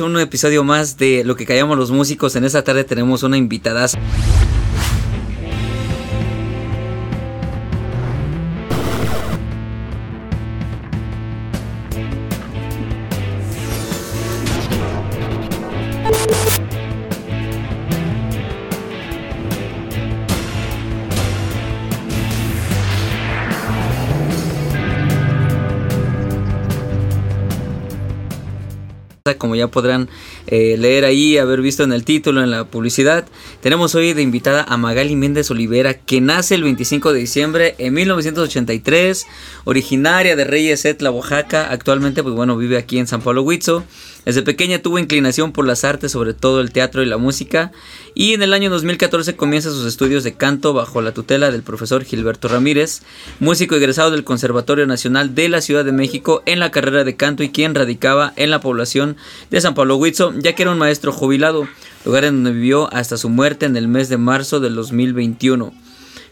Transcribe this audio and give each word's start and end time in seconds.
Un 0.00 0.18
episodio 0.18 0.64
más 0.64 0.96
de 0.96 1.22
Lo 1.22 1.36
que 1.36 1.44
callamos 1.44 1.76
los 1.76 1.90
músicos. 1.90 2.34
En 2.34 2.44
esta 2.46 2.64
tarde 2.64 2.82
tenemos 2.82 3.24
una 3.24 3.36
invitada. 3.36 3.86
Ya 29.62 29.68
podrán 29.68 30.08
eh, 30.46 30.76
leer 30.78 31.04
ahí, 31.04 31.38
haber 31.38 31.60
visto 31.60 31.84
en 31.84 31.92
el 31.92 32.04
título, 32.04 32.42
en 32.42 32.50
la 32.50 32.64
publicidad. 32.64 33.24
Tenemos 33.60 33.94
hoy 33.94 34.12
de 34.12 34.22
invitada 34.22 34.64
a 34.68 34.76
Magali 34.76 35.16
Méndez 35.16 35.50
Olivera, 35.50 35.94
que 35.94 36.20
nace 36.20 36.54
el 36.54 36.64
25 36.64 37.12
de 37.12 37.20
diciembre 37.20 37.74
en 37.78 37.94
1983, 37.94 39.26
originaria 39.64 40.36
de 40.36 40.44
Reyes 40.44 40.84
Etla, 40.84 41.10
Oaxaca. 41.10 41.70
Actualmente, 41.70 42.22
pues 42.22 42.34
bueno, 42.34 42.56
vive 42.56 42.76
aquí 42.76 42.98
en 42.98 43.06
San 43.06 43.22
Pablo 43.22 43.42
Huitzo. 43.42 43.84
Desde 44.24 44.42
pequeña 44.42 44.80
tuvo 44.80 45.00
inclinación 45.00 45.50
por 45.50 45.66
las 45.66 45.84
artes, 45.84 46.12
sobre 46.12 46.32
todo 46.32 46.60
el 46.60 46.70
teatro 46.70 47.02
y 47.02 47.06
la 47.06 47.16
música, 47.16 47.72
y 48.14 48.34
en 48.34 48.42
el 48.42 48.52
año 48.52 48.70
2014 48.70 49.34
comienza 49.34 49.70
sus 49.70 49.84
estudios 49.84 50.22
de 50.22 50.34
canto 50.34 50.72
bajo 50.72 51.02
la 51.02 51.12
tutela 51.12 51.50
del 51.50 51.62
profesor 51.62 52.04
Gilberto 52.04 52.46
Ramírez, 52.46 53.02
músico 53.40 53.74
egresado 53.74 54.12
del 54.12 54.22
Conservatorio 54.22 54.86
Nacional 54.86 55.34
de 55.34 55.48
la 55.48 55.60
Ciudad 55.60 55.84
de 55.84 55.92
México 55.92 56.42
en 56.46 56.60
la 56.60 56.70
carrera 56.70 57.02
de 57.02 57.16
canto 57.16 57.42
y 57.42 57.50
quien 57.50 57.74
radicaba 57.74 58.32
en 58.36 58.50
la 58.50 58.60
población 58.60 59.16
de 59.50 59.60
San 59.60 59.74
Pablo 59.74 59.96
Huitzo, 59.96 60.32
ya 60.38 60.54
que 60.54 60.62
era 60.62 60.72
un 60.72 60.78
maestro 60.78 61.12
jubilado, 61.12 61.66
lugar 62.04 62.24
en 62.24 62.36
donde 62.42 62.52
vivió 62.52 62.92
hasta 62.94 63.16
su 63.16 63.28
muerte 63.28 63.66
en 63.66 63.76
el 63.76 63.88
mes 63.88 64.08
de 64.08 64.18
marzo 64.18 64.60
del 64.60 64.76
2021. 64.76 65.72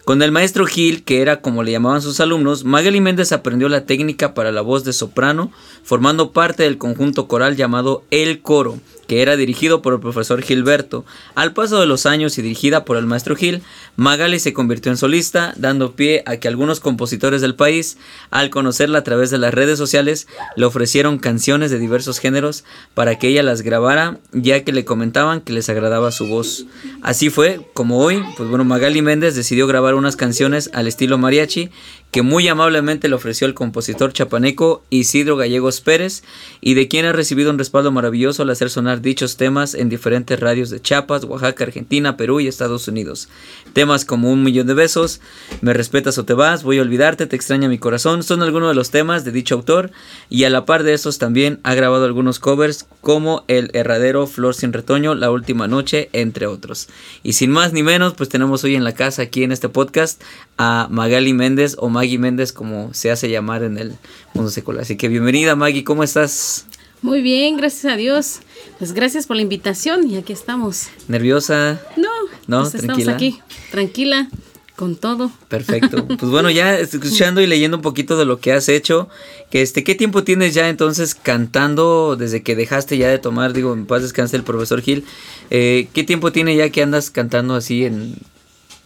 Con 0.05 0.23
el 0.23 0.33
maestro 0.33 0.67
Gil, 0.67 1.05
que 1.05 1.21
era 1.21 1.41
como 1.41 1.63
le 1.63 1.73
llamaban 1.73 2.03
sus 2.03 2.21
alumnos, 2.21 2.65
Magali 2.65 3.01
Méndez 3.01 3.33
aprendió 3.33 3.69
la 3.69 3.85
técnica 3.85 4.35
para 4.35 4.51
la 4.51 4.63
voz 4.63 4.83
de 4.83 4.93
soprano, 4.93 5.53
formando 5.83 6.33
parte 6.33 6.63
del 6.63 6.79
conjunto 6.79 7.29
coral 7.29 7.57
llamado 7.57 8.03
El 8.11 8.41
Coro, 8.41 8.79
que 9.11 9.23
era 9.23 9.37
dirigido 9.37 9.83
por 9.83 9.93
el 9.93 9.99
profesor 9.99 10.41
Gilberto. 10.41 11.05
Al 11.35 11.53
paso 11.53 11.81
de 11.81 11.87
los 11.87 12.07
años 12.07 12.39
y 12.39 12.43
dirigida 12.43 12.85
por 12.85 12.97
el 12.97 13.07
maestro 13.07 13.35
Gil, 13.35 13.61
Magali 13.97 14.39
se 14.39 14.53
convirtió 14.53 14.93
en 14.93 14.97
solista, 14.97 15.53
dando 15.57 15.97
pie 15.97 16.23
a 16.27 16.37
que 16.37 16.47
algunos 16.47 16.79
compositores 16.79 17.41
del 17.41 17.57
país, 17.57 17.99
al 18.31 18.51
conocerla 18.51 19.01
a 19.01 19.03
través 19.03 19.33
de 19.33 19.39
las 19.39 19.53
redes 19.53 19.79
sociales, 19.79 20.29
le 20.55 20.65
ofrecieron 20.65 21.19
canciones 21.19 21.73
de 21.73 21.81
diversos 21.81 22.21
géneros 22.21 22.63
para 22.95 23.19
que 23.19 23.27
ella 23.27 23.43
las 23.43 23.63
grabara, 23.63 24.21
ya 24.31 24.63
que 24.63 24.71
le 24.71 24.85
comentaban 24.85 25.41
que 25.41 25.55
les 25.55 25.69
agradaba 25.69 26.13
su 26.13 26.29
voz. 26.29 26.67
Así 27.03 27.31
fue 27.31 27.69
como 27.75 27.99
hoy, 27.99 28.23
pues 28.37 28.49
bueno, 28.49 28.65
Magali 28.65 29.03
Méndez 29.03 29.35
decidió 29.35 29.67
grabar 29.67 29.97
unas 29.97 30.15
canciones 30.15 30.71
al 30.73 30.87
estilo 30.87 31.19
mariachi 31.19 31.71
que 32.11 32.23
muy 32.23 32.49
amablemente 32.49 33.09
le 33.09 33.15
ofreció 33.15 33.47
el 33.47 33.55
compositor 33.55 34.13
chapaneco 34.13 34.83
Isidro 34.91 35.37
Gallegos 35.37 35.81
Pérez 35.81 36.23
y 36.61 36.75
de 36.75 36.89
quien 36.89 37.07
ha 37.07 37.13
recibido 37.13 37.51
un 37.51 37.59
respaldo 37.59 37.93
maravilloso 37.93 38.43
al 38.43 38.51
hacer 38.51 38.71
sonar 38.71 39.01
dichos 39.01 39.37
temas 39.37 39.75
en 39.75 39.89
diferentes 39.89 40.39
radios 40.39 40.71
de 40.71 40.81
Chiapas, 40.81 41.25
Oaxaca, 41.25 41.65
Argentina, 41.65 42.17
Perú 42.17 42.41
y 42.41 42.49
Estados 42.49 42.89
Unidos. 42.89 43.29
Temas 43.73 44.05
como 44.05 44.33
Un 44.33 44.43
millón 44.43 44.67
de 44.67 44.75
besos, 44.75 45.21
Me 45.61 45.73
respetas 45.73 46.19
o 46.19 46.25
te 46.25 46.35
vas, 46.35 46.65
Voy 46.65 46.79
a 46.79 46.83
olvidarte, 46.83 47.27
Te 47.27 47.37
extraña 47.37 47.69
mi 47.69 47.79
corazón 47.79 48.23
son 48.23 48.43
algunos 48.43 48.69
de 48.71 48.75
los 48.75 48.91
temas 48.91 49.25
de 49.25 49.33
dicho 49.33 49.55
autor 49.55 49.91
y 50.29 50.45
a 50.45 50.51
la 50.51 50.65
par 50.65 50.83
de 50.83 50.95
estos 50.95 51.19
también 51.19 51.61
ha 51.63 51.75
grabado 51.75 52.05
algunos 52.05 52.39
covers 52.39 52.87
como 53.01 53.45
El 53.49 53.71
Herradero, 53.73 54.27
Flor 54.27 54.55
sin 54.55 54.73
retoño, 54.73 55.15
La 55.15 55.31
última 55.31 55.69
noche, 55.69 56.11
entre 56.13 56.47
otros. 56.47 56.89
Y 57.23 57.35
sin 57.35 57.51
más 57.51 57.73
ni 57.73 57.83
menos, 57.83 58.15
pues 58.15 58.29
tenemos 58.29 58.65
hoy 58.65 58.75
en 58.75 58.85
la 58.85 58.95
casa 58.95 59.23
aquí 59.23 59.45
en 59.45 59.53
este 59.53 59.69
podcast 59.69 60.23
a 60.59 60.89
Magali 60.91 61.33
Méndez 61.33 61.77
o 61.79 61.89
Maggie 62.01 62.19
Méndez, 62.19 62.51
como 62.51 62.95
se 62.95 63.11
hace 63.11 63.29
llamar 63.29 63.63
en 63.63 63.77
el 63.77 63.93
mundo 64.33 64.51
secular. 64.51 64.81
Así 64.81 64.97
que 64.97 65.09
bienvenida, 65.09 65.55
Maggie, 65.55 65.85
¿cómo 65.85 66.03
estás? 66.03 66.65
Muy 67.03 67.21
bien, 67.21 67.59
gracias 67.59 67.93
a 67.93 67.97
Dios. 67.99 68.41
Pues 68.79 68.95
gracias 68.95 69.27
por 69.27 69.37
la 69.37 69.43
invitación 69.43 70.09
y 70.09 70.17
aquí 70.17 70.33
estamos. 70.33 70.87
¿Nerviosa? 71.09 71.79
No, 71.99 72.09
no, 72.47 72.63
pues 72.63 72.77
estamos 72.77 73.07
aquí, 73.07 73.43
tranquila, 73.71 74.31
con 74.77 74.97
todo. 74.97 75.31
Perfecto. 75.49 76.07
Pues 76.19 76.33
bueno, 76.33 76.49
ya 76.49 76.79
escuchando 76.79 77.43
y 77.43 77.47
leyendo 77.47 77.77
un 77.77 77.83
poquito 77.83 78.17
de 78.17 78.25
lo 78.25 78.41
que 78.41 78.55
has 78.55 78.71
hecho, 78.71 79.11
que 79.51 79.61
este, 79.61 79.85
¿qué 79.85 79.95
tiempo 79.95 80.25
tienes 80.25 80.55
ya 80.55 80.71
entonces 80.71 81.15
cantando 81.15 82.17
desde 82.17 82.43
que 82.43 82.57
dejaste 82.57 82.97
ya 82.97 83.09
de 83.11 83.19
tomar, 83.19 83.53
digo, 83.53 83.75
en 83.75 83.85
paz 83.85 84.01
descanse 84.01 84.39
el 84.39 84.43
profesor 84.43 84.81
Gil, 84.81 85.05
eh, 85.51 85.89
¿qué 85.93 86.03
tiempo 86.03 86.33
tiene 86.33 86.57
ya 86.57 86.71
que 86.71 86.83
andas 86.83 87.11
cantando 87.11 87.57
así 87.57 87.85
en 87.85 88.17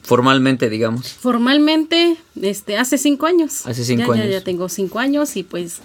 Formalmente, 0.05 0.69
digamos. 0.69 1.09
Formalmente, 1.09 2.19
este, 2.41 2.77
hace 2.77 2.99
cinco 2.99 3.25
años. 3.27 3.67
Hace 3.67 3.85
cinco 3.85 4.13
años. 4.13 4.27
Ya, 4.27 4.33
ya 4.33 4.41
tengo 4.45 4.69
cinco 4.69 4.99
años 4.99 5.35
y 5.37 5.45
pues, 5.45 5.79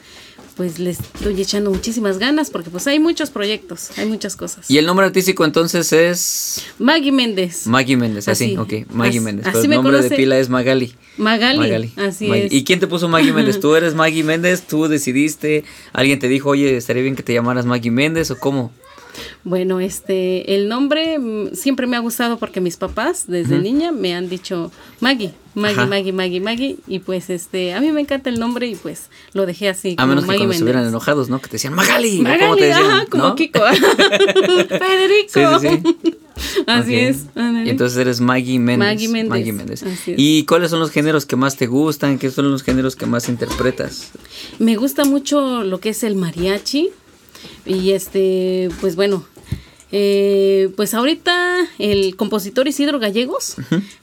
pues 0.57 0.78
les 0.78 1.00
estoy 1.00 1.41
echando 1.41 1.72
muchísimas 1.72 2.19
ganas 2.19 2.50
porque 2.50 2.69
pues 2.69 2.85
hay 2.88 3.00
muchos 3.00 3.30
proyectos, 3.30 3.97
hay 3.97 4.07
muchas 4.07 4.35
cosas. 4.35 4.69
¿Y 4.69 4.78
el 4.78 4.85
nombre 4.85 5.06
artístico 5.06 5.46
entonces 5.46 5.94
es? 5.94 6.66
Maggie 6.80 7.13
Méndez. 7.13 7.66
Maggie 7.66 7.96
Méndez, 7.96 8.28
así, 8.28 8.57
ok, 8.57 8.91
Maggie 8.91 9.22
Méndez. 9.22 9.46
Pero 9.46 9.62
el 9.62 9.69
nombre 9.69 10.02
de 10.02 10.09
pila 10.09 10.38
es 10.38 10.50
Magali. 10.50 10.94
Magali. 11.16 11.59
Magali. 11.59 11.94
Así 11.96 12.30
es. 12.30 12.51
¿Y 12.51 12.66
quién 12.66 12.81
te 12.81 12.88
puso 12.88 13.07
Maggie 13.07 13.31
Méndez? 13.31 13.62
¿Tú 13.62 13.74
eres 13.74 13.96
Maggie 13.96 14.25
Méndez? 14.25 14.63
¿Tú 14.68 14.90
decidiste? 14.90 15.63
¿Alguien 15.94 16.19
te 16.19 16.28
dijo, 16.28 16.50
oye, 16.50 16.75
estaría 16.75 17.03
bien 17.03 17.16
que 17.16 17.24
te 17.24 17.34
llamaras 17.34 17.66
Maggie 17.66 17.91
Méndez 17.91 18.31
o 18.31 18.38
cómo? 18.38 18.74
Bueno, 19.44 19.80
este, 19.80 20.56
el 20.56 20.68
nombre 20.68 21.19
mm, 21.19 21.53
siempre 21.53 21.88
me 21.88 21.97
ha 21.97 22.00
gustado 22.00 22.38
porque 22.38 22.62
mis 22.62 22.78
papás 22.78 23.25
desde 23.28 23.59
niña 23.59 23.91
me 23.91 24.13
han 24.13 24.30
dicho 24.30 24.72
Maggie, 25.00 25.34
Maggie, 25.56 25.85
Maggie, 25.85 26.13
Maggie, 26.13 26.40
Maggie, 26.40 26.78
y 26.88 27.00
pues 27.00 27.30
este, 27.30 27.74
a 27.74 27.81
mí 27.81 27.91
me 27.91 28.02
encanta 28.02 28.30
el 28.30 28.40
nombre 28.40 28.68
y 28.68 28.75
pues 28.75 29.09
lo 29.34 29.46
dejé 29.46 29.69
así. 29.69 29.96
A 29.97 30.06
menos 30.06 30.25
que 30.25 30.35
cuando 30.35 30.53
estuvieran 30.53 30.88
enojados, 30.88 31.30
¿no? 31.30 31.40
Que 31.41 31.47
te 31.47 31.53
decían 31.53 31.74
Magali, 31.74 32.22
Magali 32.22 32.41
¿cómo 32.41 32.56
te 32.56 32.66
decían? 32.66 32.91
Ajá, 32.91 33.06
como 33.07 33.35
Kiko, 33.35 33.59
Federico. 34.69 35.59
Sí, 35.59 35.68
sí, 35.68 35.81
sí. 35.84 36.18
Así 36.68 36.96
es. 36.96 37.25
Y 37.36 37.69
entonces 37.69 37.97
eres 37.97 38.22
Maggie 38.22 38.59
Méndez. 38.59 38.88
Maggie 38.88 39.07
Méndez. 39.07 39.30
Maggie 39.30 39.53
Méndez. 39.53 39.84
¿Y 40.07 40.46
cuáles 40.46 40.72
son 40.72 40.80
los 40.80 40.91
géneros 40.91 41.25
que 41.25 41.36
más 41.36 41.57
te 41.57 41.68
gustan? 41.68 42.18
¿Qué 42.18 42.31
son 42.31 42.51
los 42.51 42.63
géneros 42.63 42.96
que 42.96 43.06
más 43.06 43.30
interpretas? 43.30 44.12
Me 44.57 44.75
gusta 44.75 45.06
mucho 45.06 45.63
lo 45.63 45.80
que 45.80 45.90
es 45.90 46.03
el 46.03 46.16
mariachi. 46.16 46.91
Y 47.66 47.91
este, 47.91 48.69
pues 48.81 48.95
bueno, 48.95 49.25
eh, 49.91 50.69
pues 50.75 50.94
ahorita 50.94 51.66
el 51.79 52.16
compositor 52.16 52.67
Isidro 52.67 53.00
Gallegos 53.00 53.55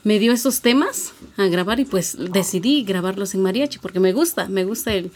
me 0.03 0.19
dio 0.19 0.33
esos 0.33 0.59
temas 0.59 1.13
a 1.37 1.47
grabar 1.47 1.79
y 1.79 1.85
pues 1.85 2.17
decidí 2.19 2.83
grabarlos 2.83 3.33
en 3.35 3.41
mariachi 3.41 3.79
porque 3.79 4.01
me 4.01 4.11
gusta, 4.11 4.49
me 4.49 4.65
gusta 4.65 4.93
el, 4.93 5.11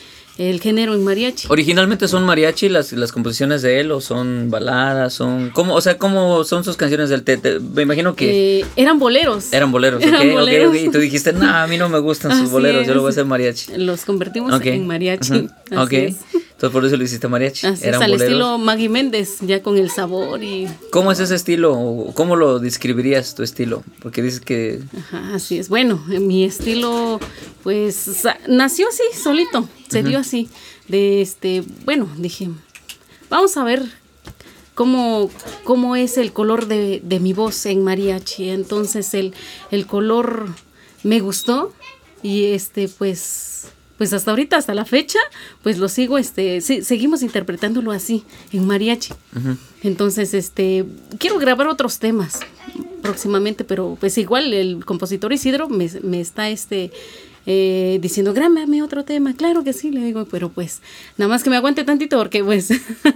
género 0.62 0.94
en 0.94 1.04
mariachi. 1.04 1.48
¿Originalmente 1.50 2.08
son 2.08 2.24
mariachi 2.24 2.70
las, 2.70 2.94
las 2.94 3.12
composiciones 3.12 3.62
de 3.64 3.82
él 3.82 3.92
o 3.92 4.00
son 4.00 4.50
baladas? 4.50 5.14
son 5.14 5.50
¿cómo, 5.50 5.76
O 5.76 5.82
sea, 5.82 5.98
¿cómo 5.98 6.46
son 6.46 6.64
sus 6.64 6.78
canciones 6.78 7.09
del 7.09 7.24
Tete? 7.24 7.59
Me 7.59 7.82
imagino 7.82 8.16
que... 8.16 8.62
Eh, 8.62 8.66
eran 8.78 8.98
boleros. 8.98 9.52
Eran 9.52 9.72
boleros, 9.72 10.02
Y 10.02 10.90
tú 10.90 11.00
dijiste, 11.00 11.34
no, 11.34 11.50
a 11.50 11.68
mí 11.68 11.78
no 11.78 11.90
me 11.90 12.00
gustan 12.00 12.40
sus 12.40 12.50
boleros, 12.52 12.88
yo 12.88 12.94
lo 12.96 13.02
voy 13.02 13.09
a 13.09 13.12
hacer 13.12 13.26
mariachi. 13.26 13.74
Los 13.78 14.06
convertimos 14.06 14.59
en 14.64 14.88
mariachi. 14.88 15.50
Ok. 15.76 15.94
Entonces 16.62 16.76
por 16.76 16.86
eso 16.86 16.96
lo 16.96 17.04
hiciste 17.04 17.28
mariachi. 17.28 17.66
Así 17.66 17.88
es, 17.88 17.96
al 17.96 18.14
estilo 18.14 18.60
Maggie 18.60 18.88
Méndez, 18.88 19.40
ya 19.42 19.64
con 19.64 19.80
el 19.80 19.90
sabor 19.90 20.44
y... 20.44 20.68
¿Cómo 20.92 21.12
es 21.12 21.20
ese 21.20 21.34
estilo? 21.34 22.12
¿Cómo 22.14 22.36
lo 22.36 22.60
describirías 22.60 23.34
tu 23.34 23.42
estilo? 23.42 23.84
Porque 24.00 24.22
dices 24.22 24.42
que... 24.42 24.80
Ajá, 24.96 25.34
así 25.34 25.58
es. 25.58 25.70
Bueno, 25.70 25.98
mi 26.06 26.44
estilo 26.44 27.20
pues 27.64 28.28
nació 28.48 28.90
así, 28.90 29.02
solito, 29.20 29.68
se 29.90 30.04
dio 30.04 30.20
así. 30.20 30.50
De 30.88 31.24
este, 31.24 31.64
bueno, 31.84 32.08
dije, 32.20 32.50
vamos 33.28 33.58
a 33.58 33.64
ver 33.64 33.84
cómo, 34.76 35.32
cómo 35.64 35.96
es 35.96 36.20
el 36.20 36.32
color 36.32 36.68
de, 36.68 37.02
de 37.03 37.20
mi 37.20 37.34
voz 37.34 37.66
en 37.66 37.84
mariachi. 37.84 38.52
Entonces 38.52 39.16
el, 39.16 39.34
el 39.72 39.88
color 39.88 40.50
me 41.02 41.22
gustó 41.22 41.74
y 42.22 42.52
este 42.52 42.88
pues 42.88 43.70
pues 44.02 44.14
hasta 44.14 44.32
ahorita, 44.32 44.58
hasta 44.58 44.74
la 44.74 44.84
fecha, 44.84 45.20
pues 45.62 45.78
lo 45.78 45.88
sigo, 45.88 46.18
este, 46.18 46.59
seguimos 46.62 47.22
interpretándolo 47.22 47.92
así, 47.92 48.24
en 48.52 48.66
mariachi. 48.66 49.14
Entonces, 49.84 50.34
este, 50.34 50.86
quiero 51.20 51.38
grabar 51.38 51.68
otros 51.68 52.00
temas 52.00 52.40
próximamente, 53.03 53.64
pero 53.64 53.96
pues 54.00 54.18
igual 54.18 54.56
el 54.56 54.86
compositor 54.86 55.32
Isidro 55.34 55.70
me, 55.70 55.88
me 56.02 56.20
está, 56.20 56.50
este, 56.50 56.90
eh, 57.46 57.99
diciendo, 58.02 58.34
grábame 58.34 58.84
otro 58.84 59.03
tema. 59.03 59.34
Claro 59.34 59.64
que 59.64 59.73
sí, 59.73 59.91
le 59.91 60.02
digo, 60.03 60.26
pero 60.26 60.49
pues 60.49 60.82
nada 61.17 61.29
más 61.29 61.43
que 61.43 61.49
me 61.49 61.55
aguante 61.55 61.84
tantito 61.84 62.17
porque 62.17 62.43
pues... 62.43 62.70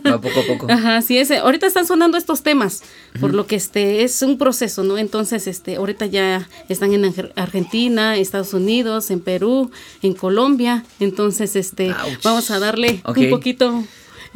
poco 0.04 0.40
a 0.40 0.46
poco. 0.48 0.68
Ajá, 0.70 1.02
sí, 1.02 1.18
ese, 1.18 1.38
ahorita 1.38 1.68
están 1.68 1.86
sonando 1.86 2.18
estos 2.18 2.44
temas, 2.44 2.84
por 3.20 3.34
lo 3.34 3.48
que 3.48 3.56
este 3.56 4.04
es 4.04 4.22
un 4.22 4.38
proceso, 4.38 4.84
¿no? 4.84 4.98
Entonces, 4.98 5.48
este, 5.48 5.76
ahorita 5.76 6.06
ya 6.06 6.48
están 6.70 6.94
en 6.94 7.14
Argentina, 7.36 8.18
Estados 8.18 8.54
Unidos, 8.54 9.12
en 9.12 9.20
Perú, 9.20 9.72
en 10.02 10.14
Colombia. 10.14 10.84
Entonces, 11.00 11.56
este, 11.56 11.94
vamos 12.24 12.52
a 12.52 12.60
darle 12.60 13.02
un 13.06 13.30
poquito 13.30 13.84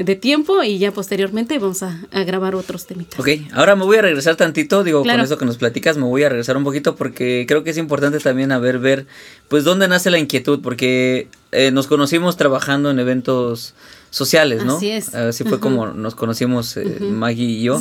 de 0.03 0.15
tiempo 0.15 0.63
y 0.63 0.77
ya 0.77 0.91
posteriormente 0.91 1.59
vamos 1.59 1.83
a, 1.83 1.99
grabar 2.23 2.55
otros 2.55 2.85
temitas. 2.85 3.19
Ok, 3.19 3.29
ahora 3.53 3.75
me 3.75 3.83
voy 3.83 3.97
a 3.97 4.01
regresar 4.01 4.37
tantito, 4.37 4.83
digo, 4.83 5.03
con 5.03 5.19
eso 5.19 5.37
que 5.37 5.45
nos 5.45 5.57
platicas, 5.57 5.97
me 5.97 6.05
voy 6.05 6.23
a 6.23 6.29
regresar 6.29 6.55
un 6.55 6.63
poquito 6.63 6.95
porque 6.95 7.45
creo 7.47 7.63
que 7.63 7.71
es 7.71 7.77
importante 7.77 8.19
también 8.19 8.51
a 8.51 8.59
ver, 8.59 8.79
ver, 8.79 9.07
pues 9.49 9.65
dónde 9.65 9.87
nace 9.87 10.09
la 10.09 10.17
inquietud, 10.17 10.61
porque 10.61 11.27
eh, 11.51 11.71
nos 11.71 11.87
conocimos 11.87 12.37
trabajando 12.37 12.89
en 12.91 12.99
eventos 12.99 13.73
sociales, 14.09 14.65
¿no? 14.65 14.77
Así 14.77 14.89
es. 14.89 15.13
Así 15.13 15.43
fue 15.43 15.59
como 15.59 15.87
nos 15.87 16.15
conocimos 16.15 16.77
eh, 16.77 16.97
Maggie 17.01 17.45
y 17.45 17.63
yo. 17.63 17.79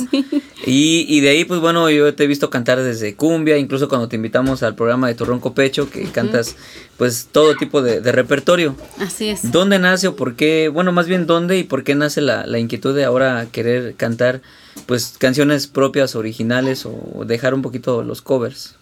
Y, 0.65 1.05
y, 1.07 1.21
de 1.21 1.29
ahí, 1.29 1.45
pues 1.45 1.61
bueno, 1.61 1.89
yo 1.89 2.13
te 2.13 2.25
he 2.25 2.27
visto 2.27 2.49
cantar 2.49 2.83
desde 2.83 3.15
cumbia, 3.15 3.57
incluso 3.57 3.87
cuando 3.87 4.09
te 4.09 4.17
invitamos 4.17 4.61
al 4.61 4.75
programa 4.75 5.07
de 5.07 5.15
Torronco 5.15 5.53
Pecho, 5.53 5.89
que 5.89 6.03
cantas 6.11 6.55
pues 6.97 7.29
todo 7.31 7.55
tipo 7.55 7.81
de, 7.81 7.99
repertorio. 8.11 8.75
Así 8.99 9.29
es. 9.29 9.51
¿Dónde 9.51 9.79
nace 9.79 10.09
o 10.09 10.15
por 10.15 10.35
qué? 10.35 10.67
Bueno, 10.67 10.91
más 10.91 11.07
bien 11.07 11.27
dónde 11.27 11.57
y 11.57 11.63
por 11.63 11.83
qué 11.83 11.95
nace 11.95 12.21
la, 12.21 12.45
la 12.45 12.59
inquietud 12.59 12.93
de 12.93 13.05
ahora 13.05 13.47
querer 13.51 13.95
cantar 13.95 14.41
pues 14.85 15.15
canciones 15.17 15.67
propias, 15.67 16.15
originales 16.15 16.85
o 16.85 17.23
dejar 17.25 17.53
un 17.53 17.61
poquito 17.61 18.03
los 18.03 18.21
covers 18.21 18.75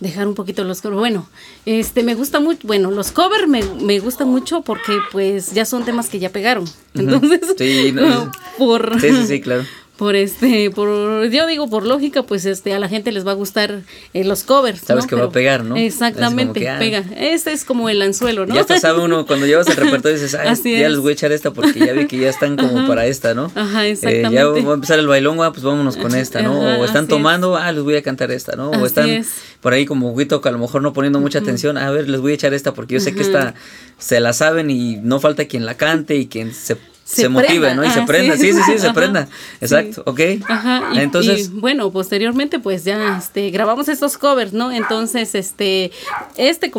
dejar 0.00 0.28
un 0.28 0.34
poquito 0.34 0.64
los 0.64 0.80
covers. 0.80 0.98
Bueno, 0.98 1.28
este 1.64 2.02
me 2.02 2.14
gusta 2.14 2.40
mucho, 2.40 2.66
bueno, 2.66 2.90
los 2.90 3.12
covers 3.12 3.48
me, 3.48 3.62
me 3.62 3.98
gustan 3.98 4.28
mucho 4.28 4.62
porque 4.62 4.98
pues 5.12 5.52
ya 5.52 5.64
son 5.64 5.84
temas 5.84 6.08
que 6.08 6.18
ya 6.18 6.30
pegaron. 6.30 6.64
Entonces, 6.94 7.40
sí, 7.56 7.94
por 8.58 9.00
sí, 9.00 9.10
sí, 9.10 9.26
sí, 9.26 9.40
claro 9.40 9.64
por 9.96 10.14
este, 10.14 10.70
por, 10.70 11.26
yo 11.28 11.46
digo 11.46 11.68
por 11.68 11.86
lógica, 11.86 12.22
pues 12.22 12.44
este, 12.44 12.74
a 12.74 12.78
la 12.78 12.88
gente 12.88 13.12
les 13.12 13.26
va 13.26 13.30
a 13.30 13.34
gustar 13.34 13.80
eh, 14.12 14.24
los 14.24 14.42
covers. 14.42 14.80
Sabes 14.80 15.06
que 15.06 15.14
va 15.14 15.24
a 15.24 15.30
pegar, 15.30 15.64
¿no? 15.64 15.76
Exactamente, 15.76 16.68
ah. 16.68 16.78
pega. 16.78 17.04
Este 17.16 17.52
es 17.52 17.64
como 17.64 17.88
el 17.88 18.02
anzuelo, 18.02 18.44
¿no? 18.46 18.54
Ya 18.54 18.60
hasta 18.60 18.78
sabe 18.78 19.00
uno, 19.00 19.26
cuando 19.26 19.46
llevas 19.46 19.66
el 19.68 19.76
repertorio 19.76 20.18
dices, 20.18 20.34
ay, 20.38 20.54
ya 20.78 20.88
les 20.88 20.98
voy 20.98 21.10
a 21.10 21.12
echar 21.14 21.32
esta 21.32 21.50
porque 21.50 21.78
ya 21.78 21.94
vi 21.94 22.06
que 22.06 22.18
ya 22.18 22.28
están 22.28 22.56
como 22.56 22.86
para 22.86 23.06
esta, 23.06 23.32
¿no? 23.32 23.50
Ajá, 23.54 23.86
exactamente. 23.86 24.28
Eh, 24.28 24.34
ya 24.34 24.46
va 24.46 24.72
a 24.72 24.74
empezar 24.74 24.98
el 24.98 25.06
bailón, 25.06 25.40
ah, 25.40 25.52
pues 25.52 25.64
vámonos 25.64 25.96
con 25.96 26.14
esta, 26.14 26.42
¿no? 26.42 26.60
o 26.60 26.84
están 26.84 27.08
tomando, 27.08 27.56
ah, 27.56 27.72
les 27.72 27.82
voy 27.82 27.96
a 27.96 28.02
cantar 28.02 28.30
esta, 28.30 28.54
¿no? 28.54 28.70
O 28.70 28.84
están 28.84 29.24
por 29.60 29.72
ahí 29.72 29.86
como 29.86 30.14
Guito 30.14 30.40
que 30.40 30.48
a 30.48 30.52
lo 30.52 30.58
mejor 30.58 30.82
no 30.82 30.92
poniendo 30.92 31.20
mucha 31.20 31.38
atención, 31.38 31.78
a 31.78 31.90
ver, 31.90 32.08
les 32.08 32.20
voy 32.20 32.32
a 32.32 32.34
echar 32.34 32.52
esta 32.52 32.74
porque 32.74 32.94
yo 32.94 33.00
sé 33.00 33.14
que 33.14 33.22
esta 33.22 33.54
se 33.98 34.20
la 34.20 34.34
saben 34.34 34.70
y 34.70 34.96
no 34.96 35.20
falta 35.20 35.46
quien 35.46 35.64
la 35.64 35.76
cante 35.76 36.16
y 36.16 36.26
quien 36.26 36.52
se 36.52 36.76
se, 37.06 37.28
motive, 37.28 37.72
¿no? 37.76 37.84
Y 37.84 37.90
se 37.90 38.02
prenda, 38.02 38.36
sí, 38.36 38.52
sí, 38.52 38.60
sí, 38.66 38.78
se 38.78 38.92
prenda. 38.94 39.28
Exacto, 39.60 40.02
ok. 40.06 40.20
Ajá, 40.48 40.90
y, 40.92 40.98
Entonces, 40.98 41.52
bueno, 41.52 41.92
posteriormente 41.92 42.58
pues 42.58 42.84
ya 42.84 43.16
este 43.18 43.50
grabamos 43.50 43.88
estos 43.88 44.18
covers, 44.18 44.52
¿no? 44.52 44.72
Entonces, 44.72 45.36
este 45.36 45.92
este 46.36 46.72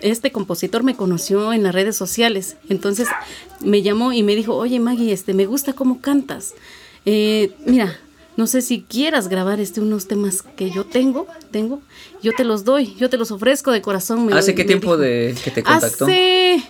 este 0.00 0.32
compositor 0.32 0.82
me 0.82 0.96
conoció 0.96 1.52
en 1.52 1.62
las 1.62 1.74
redes 1.74 1.94
sociales. 1.94 2.56
Entonces, 2.70 3.08
me 3.60 3.82
llamó 3.82 4.14
y 4.14 4.22
me 4.22 4.34
dijo, 4.34 4.54
"Oye, 4.56 4.80
Maggie, 4.80 5.12
este 5.12 5.34
me 5.34 5.44
gusta 5.44 5.74
cómo 5.74 6.00
cantas. 6.00 6.54
Eh, 7.04 7.52
mira, 7.66 7.98
no 8.36 8.46
sé 8.46 8.62
si 8.62 8.82
quieras 8.82 9.28
grabar 9.28 9.60
este 9.60 9.80
unos 9.80 10.08
temas 10.08 10.42
que 10.42 10.70
yo 10.70 10.84
tengo, 10.84 11.26
tengo, 11.50 11.82
yo 12.22 12.32
te 12.32 12.44
los 12.44 12.64
doy, 12.64 12.94
yo 12.96 13.10
te 13.10 13.18
los 13.18 13.30
ofrezco 13.30 13.72
de 13.72 13.82
corazón. 13.82 14.32
¿Hace 14.32 14.54
qué 14.54 14.64
tiempo 14.64 14.96
de 14.96 15.34
que 15.44 15.50
te 15.50 15.62
contactó? 15.62 16.06
Hace 16.06 16.62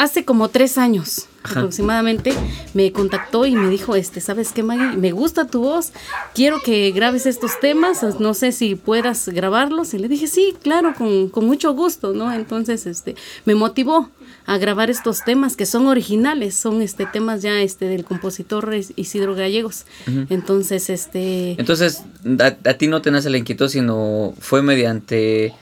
hace 0.00 0.24
como 0.24 0.48
tres 0.48 0.78
años 0.78 1.28
aproximadamente 1.42 2.32
me 2.74 2.92
contactó 2.92 3.46
y 3.46 3.54
me 3.54 3.68
dijo, 3.70 3.96
este, 3.96 4.20
¿sabes 4.20 4.52
qué, 4.52 4.62
Maggie? 4.62 4.96
Me 4.96 5.12
gusta 5.12 5.46
tu 5.46 5.60
voz, 5.60 5.92
quiero 6.34 6.60
que 6.60 6.90
grabes 6.90 7.26
estos 7.26 7.58
temas, 7.60 8.02
no 8.20 8.34
sé 8.34 8.52
si 8.52 8.74
puedas 8.74 9.28
grabarlos. 9.28 9.94
Y 9.94 9.98
le 9.98 10.08
dije, 10.08 10.26
sí, 10.26 10.54
claro, 10.62 10.94
con, 10.94 11.46
mucho 11.46 11.72
gusto, 11.72 12.12
¿no? 12.12 12.32
Entonces, 12.32 12.86
este, 12.86 13.14
me 13.44 13.54
motivó 13.54 14.10
a 14.46 14.58
grabar 14.58 14.90
estos 14.90 15.24
temas 15.24 15.56
que 15.56 15.66
son 15.66 15.86
originales, 15.86 16.54
son 16.54 16.82
este 16.82 17.06
temas 17.06 17.42
ya 17.42 17.60
este 17.60 17.86
del 17.86 18.04
compositor 18.04 18.74
Isidro 18.96 19.34
Gallegos. 19.34 19.84
Entonces, 20.28 20.90
este 20.90 21.56
Entonces, 21.58 22.02
a, 22.38 22.46
a, 22.68 22.74
ti 22.74 22.86
no 22.86 23.00
te 23.00 23.10
nace 23.10 23.30
la 23.30 23.38
inquietud, 23.38 23.68
sino 23.68 24.34
fue 24.38 24.62
mediante 24.62 25.54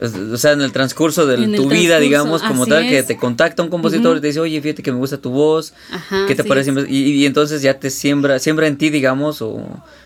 o 0.00 0.36
sea, 0.36 0.52
en 0.52 0.60
el 0.60 0.72
transcurso 0.72 1.26
de 1.26 1.56
tu 1.56 1.68
vida, 1.68 1.98
digamos, 1.98 2.42
como 2.42 2.66
tal, 2.66 2.88
que 2.88 3.02
te 3.02 3.16
contacta 3.16 3.62
un 3.62 3.70
compositor 3.70 4.18
y 4.18 4.20
te 4.20 4.26
dice, 4.28 4.40
oye, 4.40 4.60
fíjate 4.60 4.82
que 4.82 4.92
me 4.92 4.98
gusta 4.98 5.18
tu 5.18 5.30
voz, 5.30 5.72
¿qué 6.26 6.34
te 6.34 6.44
parece? 6.44 6.72
Y, 6.88 7.24
entonces 7.26 7.62
ya 7.62 7.78
te 7.78 7.90
siembra, 7.90 8.38
siembra 8.38 8.66
en 8.66 8.76
ti, 8.76 8.90
digamos, 8.90 9.40
o 9.40 9.62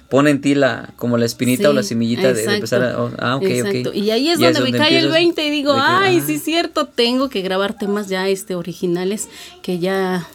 pone 0.08 0.30
en 0.30 0.40
ti 0.40 0.54
la, 0.54 0.90
como 0.96 1.16
la 1.16 1.24
espinita 1.24 1.70
o 1.70 1.72
la 1.72 1.82
semillita 1.82 2.32
de, 2.32 2.44
empezar 2.44 2.82
a, 2.82 3.02
oh, 3.02 3.10
ah, 3.18 3.36
ok, 3.36 3.44
ok. 3.44 3.94
Y 3.94 4.10
ahí 4.10 4.28
es, 4.28 4.38
donde, 4.38 4.60
me 4.60 4.72
cae 4.72 4.98
el 4.98 5.10
20 5.10 5.46
y 5.46 5.50
digo, 5.50 5.72
ay, 5.76 6.20
sí 6.20 6.34
es 6.34 6.42
cierto, 6.42 6.86
tengo 6.86 7.28
que 7.28 7.42
grabar 7.42 7.76
temas 7.76 8.08
ya 8.08 8.28
este 8.28 8.54
originales 8.54 9.28
que 9.62 9.78
ya 9.78 10.26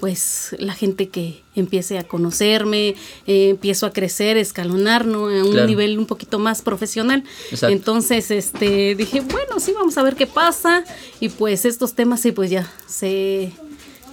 pues 0.00 0.56
la 0.58 0.72
gente 0.72 1.08
que 1.10 1.42
empiece 1.54 1.98
a 1.98 2.04
conocerme, 2.04 2.96
eh, 3.26 3.50
empiezo 3.50 3.84
a 3.86 3.92
crecer, 3.92 4.38
escalonar, 4.38 5.06
¿no? 5.06 5.28
A 5.28 5.44
un 5.44 5.66
nivel 5.66 5.98
un 5.98 6.06
poquito 6.06 6.38
más 6.38 6.62
profesional. 6.62 7.22
Entonces, 7.62 8.30
este, 8.30 8.94
dije, 8.94 9.20
bueno, 9.20 9.60
sí, 9.60 9.72
vamos 9.72 9.98
a 9.98 10.02
ver 10.02 10.16
qué 10.16 10.26
pasa. 10.26 10.84
Y 11.20 11.28
pues 11.28 11.66
estos 11.66 11.94
temas 11.94 12.20
sí, 12.20 12.32
pues 12.32 12.50
ya 12.50 12.72
se 12.86 13.52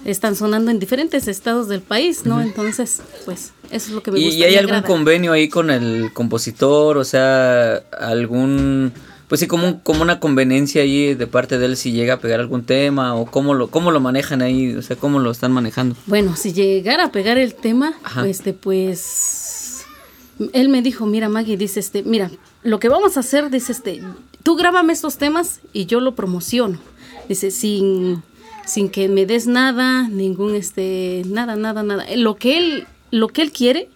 están 0.04 0.36
sonando 0.36 0.70
en 0.70 0.78
diferentes 0.78 1.26
estados 1.26 1.68
del 1.68 1.80
país, 1.80 2.24
¿no? 2.24 2.40
Entonces, 2.40 3.00
pues 3.24 3.52
eso 3.70 3.88
es 3.88 3.90
lo 3.90 4.02
que 4.02 4.10
me 4.10 4.20
gusta. 4.20 4.34
¿Y 4.34 4.42
hay 4.44 4.56
algún 4.56 4.82
convenio 4.82 5.32
ahí 5.32 5.48
con 5.48 5.70
el 5.70 6.10
compositor? 6.12 6.98
O 6.98 7.04
sea, 7.04 7.76
algún 7.98 8.92
pues 9.28 9.40
sí, 9.40 9.46
como, 9.46 9.82
como 9.82 10.02
una 10.02 10.20
conveniencia 10.20 10.82
ahí 10.82 11.14
de 11.14 11.26
parte 11.26 11.58
de 11.58 11.66
él 11.66 11.76
si 11.76 11.92
llega 11.92 12.14
a 12.14 12.18
pegar 12.18 12.40
algún 12.40 12.64
tema 12.64 13.14
o 13.14 13.26
cómo 13.26 13.52
lo, 13.54 13.68
cómo 13.68 13.90
lo 13.90 14.00
manejan 14.00 14.40
ahí, 14.40 14.74
o 14.74 14.82
sea, 14.82 14.96
cómo 14.96 15.18
lo 15.18 15.30
están 15.30 15.52
manejando. 15.52 15.96
Bueno, 16.06 16.34
si 16.34 16.54
llegara 16.54 17.04
a 17.04 17.12
pegar 17.12 17.36
el 17.36 17.54
tema, 17.54 17.92
este, 18.26 18.54
pues 18.54 19.84
él 20.54 20.70
me 20.70 20.80
dijo, 20.80 21.04
mira 21.04 21.28
Maggie, 21.28 21.58
dice 21.58 21.80
este, 21.80 22.02
mira, 22.02 22.30
lo 22.62 22.80
que 22.80 22.88
vamos 22.88 23.18
a 23.18 23.20
hacer, 23.20 23.50
dice 23.50 23.72
este, 23.72 24.02
tú 24.42 24.56
grábame 24.56 24.94
estos 24.94 25.18
temas 25.18 25.60
y 25.74 25.84
yo 25.84 26.00
lo 26.00 26.14
promociono. 26.14 26.78
Dice, 27.28 27.50
sin, 27.50 28.22
sin 28.64 28.88
que 28.88 29.10
me 29.10 29.26
des 29.26 29.46
nada, 29.46 30.08
ningún 30.08 30.54
este, 30.54 31.22
nada, 31.26 31.56
nada, 31.56 31.82
nada. 31.82 32.06
Lo 32.16 32.36
que 32.36 32.56
él, 32.56 32.86
lo 33.10 33.28
que 33.28 33.42
él 33.42 33.52
quiere 33.52 33.90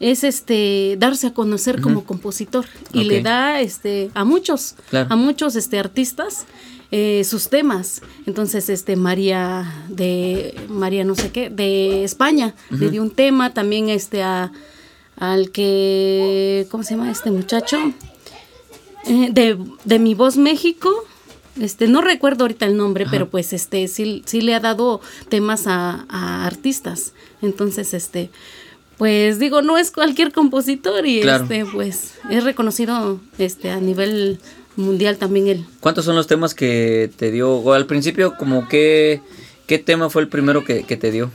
es 0.00 0.24
este 0.24 0.96
darse 0.98 1.28
a 1.28 1.34
conocer 1.34 1.80
como 1.80 2.04
compositor. 2.04 2.66
Y 2.92 3.04
le 3.04 3.22
da 3.22 3.60
este 3.60 4.10
a 4.14 4.24
muchos 4.24 4.74
a 4.92 5.16
muchos 5.16 5.56
este 5.56 5.78
artistas 5.78 6.46
eh, 6.90 7.24
sus 7.24 7.48
temas. 7.48 8.02
Entonces 8.26 8.68
este 8.68 8.96
María 8.96 9.86
de 9.88 10.54
María 10.68 11.04
no 11.04 11.14
sé 11.14 11.30
qué 11.30 11.50
de 11.50 12.04
España 12.04 12.54
le 12.70 12.90
dio 12.90 13.02
un 13.02 13.10
tema 13.10 13.54
también 13.54 13.88
este 13.88 14.22
a 14.22 14.52
al 15.16 15.50
que 15.50 16.66
cómo 16.70 16.82
se 16.82 16.96
llama 16.96 17.10
este 17.10 17.30
muchacho 17.30 17.78
eh, 19.06 19.28
de, 19.32 19.56
de 19.84 19.98
mi 20.00 20.14
voz 20.14 20.36
México 20.36 20.90
este 21.60 21.86
no 21.86 22.00
recuerdo 22.00 22.44
ahorita 22.44 22.66
el 22.66 22.76
nombre 22.76 23.06
pero 23.08 23.30
pues 23.30 23.52
este 23.52 23.86
sí 23.86 24.22
sí 24.26 24.40
le 24.40 24.54
ha 24.54 24.60
dado 24.60 25.00
temas 25.28 25.66
a, 25.66 26.04
a 26.08 26.46
artistas. 26.46 27.12
Entonces 27.42 27.94
este 27.94 28.30
pues 28.98 29.38
digo, 29.38 29.62
no 29.62 29.78
es 29.78 29.90
cualquier 29.90 30.32
compositor 30.32 31.06
y 31.06 31.20
este 31.20 31.64
pues 31.64 32.14
es 32.30 32.44
reconocido 32.44 33.20
este 33.38 33.70
a 33.70 33.80
nivel 33.80 34.38
mundial 34.76 35.16
también 35.16 35.48
él. 35.48 35.66
¿Cuántos 35.80 36.04
son 36.04 36.16
los 36.16 36.26
temas 36.26 36.54
que 36.54 37.10
te 37.16 37.30
dio? 37.30 37.52
O 37.52 37.72
al 37.72 37.86
principio, 37.86 38.36
como 38.36 38.68
qué, 38.68 39.20
qué 39.66 39.78
tema 39.78 40.10
fue 40.10 40.22
el 40.22 40.28
primero 40.28 40.64
que, 40.64 40.84
que 40.84 40.96
te 40.96 41.10
dio? 41.10 41.30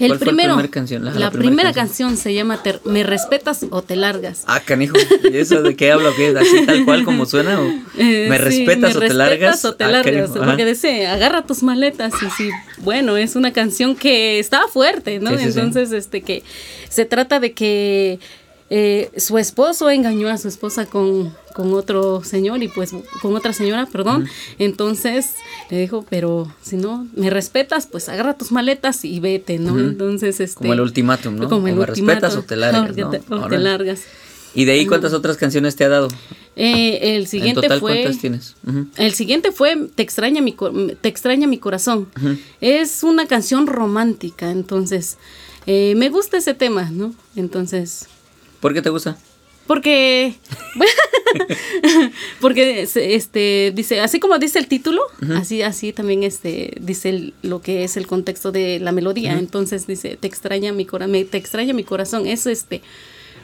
El 0.00 0.18
primero, 0.18 0.56
la, 0.56 0.68
canción? 0.68 1.04
La, 1.04 1.30
primera, 1.30 1.72
canción. 1.72 2.16
se 2.16 2.32
llama 2.32 2.60
¿Me 2.84 3.02
respetas 3.02 3.66
o 3.70 3.82
te 3.82 3.96
largas? 3.96 4.44
Ah, 4.46 4.60
canijo. 4.60 4.96
¿Y 5.30 5.36
eso 5.36 5.62
de 5.62 5.76
qué 5.76 5.92
hablo? 5.92 6.14
¿Qué? 6.16 6.34
¿Así 6.36 6.64
tal 6.64 6.84
cual 6.84 7.04
como 7.04 7.26
suena? 7.26 7.60
Eh, 7.98 8.26
¿Me 8.30 8.38
respetas 8.38 8.96
o 8.96 9.00
te 9.00 9.12
largas? 9.12 9.64
o 9.64 9.74
te 9.74 9.84
ah, 9.84 9.88
largas? 9.88 10.30
Porque 10.30 10.64
dice, 10.64 11.06
agarra 11.06 11.44
tus 11.44 11.62
maletas. 11.62 12.14
Y 12.22 12.30
sí, 12.30 12.50
bueno, 12.78 13.16
es 13.16 13.36
una 13.36 13.52
canción 13.52 13.94
que 13.94 14.38
estaba 14.38 14.68
fuerte, 14.68 15.18
¿no? 15.18 15.30
Entonces, 15.30 15.92
este, 15.92 16.22
que 16.22 16.42
se 16.88 17.04
trata 17.04 17.40
de 17.40 17.52
que 17.52 18.18
eh, 18.70 19.10
su 19.16 19.36
esposo 19.36 19.90
engañó 19.90 20.28
a 20.28 20.38
su 20.38 20.48
esposa 20.48 20.86
con, 20.86 21.34
otro 21.56 22.22
señor 22.24 22.62
y 22.62 22.68
pues 22.68 22.94
con 23.22 23.36
otra 23.36 23.52
señora, 23.52 23.86
perdón. 23.86 24.26
Entonces 24.58 25.34
le 25.70 25.78
dijo, 25.78 26.04
pero 26.08 26.52
si 26.62 26.76
no 26.76 27.06
me 27.14 27.30
respetas, 27.30 27.86
pues 27.86 28.08
agarra 28.08 28.34
tus 28.34 28.52
maletas 28.52 29.04
y 29.04 29.20
vete, 29.20 29.58
¿no? 29.58 29.78
Entonces, 29.78 30.40
este... 30.40 30.56
Como 30.56 30.72
el 30.72 30.80
ultimátum, 30.80 31.36
¿no? 31.36 31.48
Como 31.48 31.68
el 31.68 31.76
me 31.76 31.86
respetas 31.86 32.36
o 32.36 32.42
te 32.42 32.56
largas, 32.56 32.96
¿no? 33.28 33.48
te, 33.48 33.58
largas. 33.58 34.02
¿Y 34.54 34.64
de 34.64 34.72
ahí 34.72 34.86
cuántas 34.86 35.12
otras 35.12 35.36
canciones 35.36 35.76
te 35.76 35.84
ha 35.84 35.88
dado? 35.88 36.08
Eh, 36.56 37.16
el 37.16 37.26
siguiente 37.28 37.68
fue. 37.78 38.02
¿Cuántas 38.02 38.18
tienes? 38.18 38.56
El 38.96 39.14
siguiente 39.14 39.52
fue 39.52 39.76
Te 39.94 40.02
extraña 40.02 40.42
mi, 40.42 40.56
te 41.00 41.08
extraña 41.08 41.46
mi 41.46 41.58
corazón. 41.58 42.08
Es 42.60 43.04
una 43.04 43.26
canción 43.26 43.66
romántica, 43.68 44.50
entonces 44.50 45.18
eh, 45.66 45.94
me 45.96 46.08
gusta 46.08 46.38
ese 46.38 46.54
tema, 46.54 46.90
¿no? 46.90 47.14
Entonces 47.36 48.08
¿Por 48.60 48.74
qué 48.74 48.82
te 48.82 48.90
gusta? 48.90 49.16
Porque. 49.66 50.34
Porque 52.40 52.82
este 52.82 53.72
dice, 53.74 54.00
así 54.00 54.20
como 54.20 54.38
dice 54.38 54.58
el 54.58 54.66
título, 54.66 55.02
así 55.36 55.62
así 55.62 55.92
también 55.92 56.22
este 56.22 56.74
dice 56.80 57.32
lo 57.42 57.60
que 57.62 57.84
es 57.84 57.96
el 57.96 58.06
contexto 58.06 58.52
de 58.52 58.80
la 58.80 58.92
melodía. 58.92 59.38
Entonces 59.38 59.86
dice, 59.86 60.16
te 60.18 60.26
extraña 60.26 60.72
mi 60.72 60.86
corazón, 60.86 61.24
te 61.30 61.38
extraña 61.38 61.74
mi 61.74 61.84
corazón. 61.84 62.26
Es 62.26 62.46
este 62.46 62.82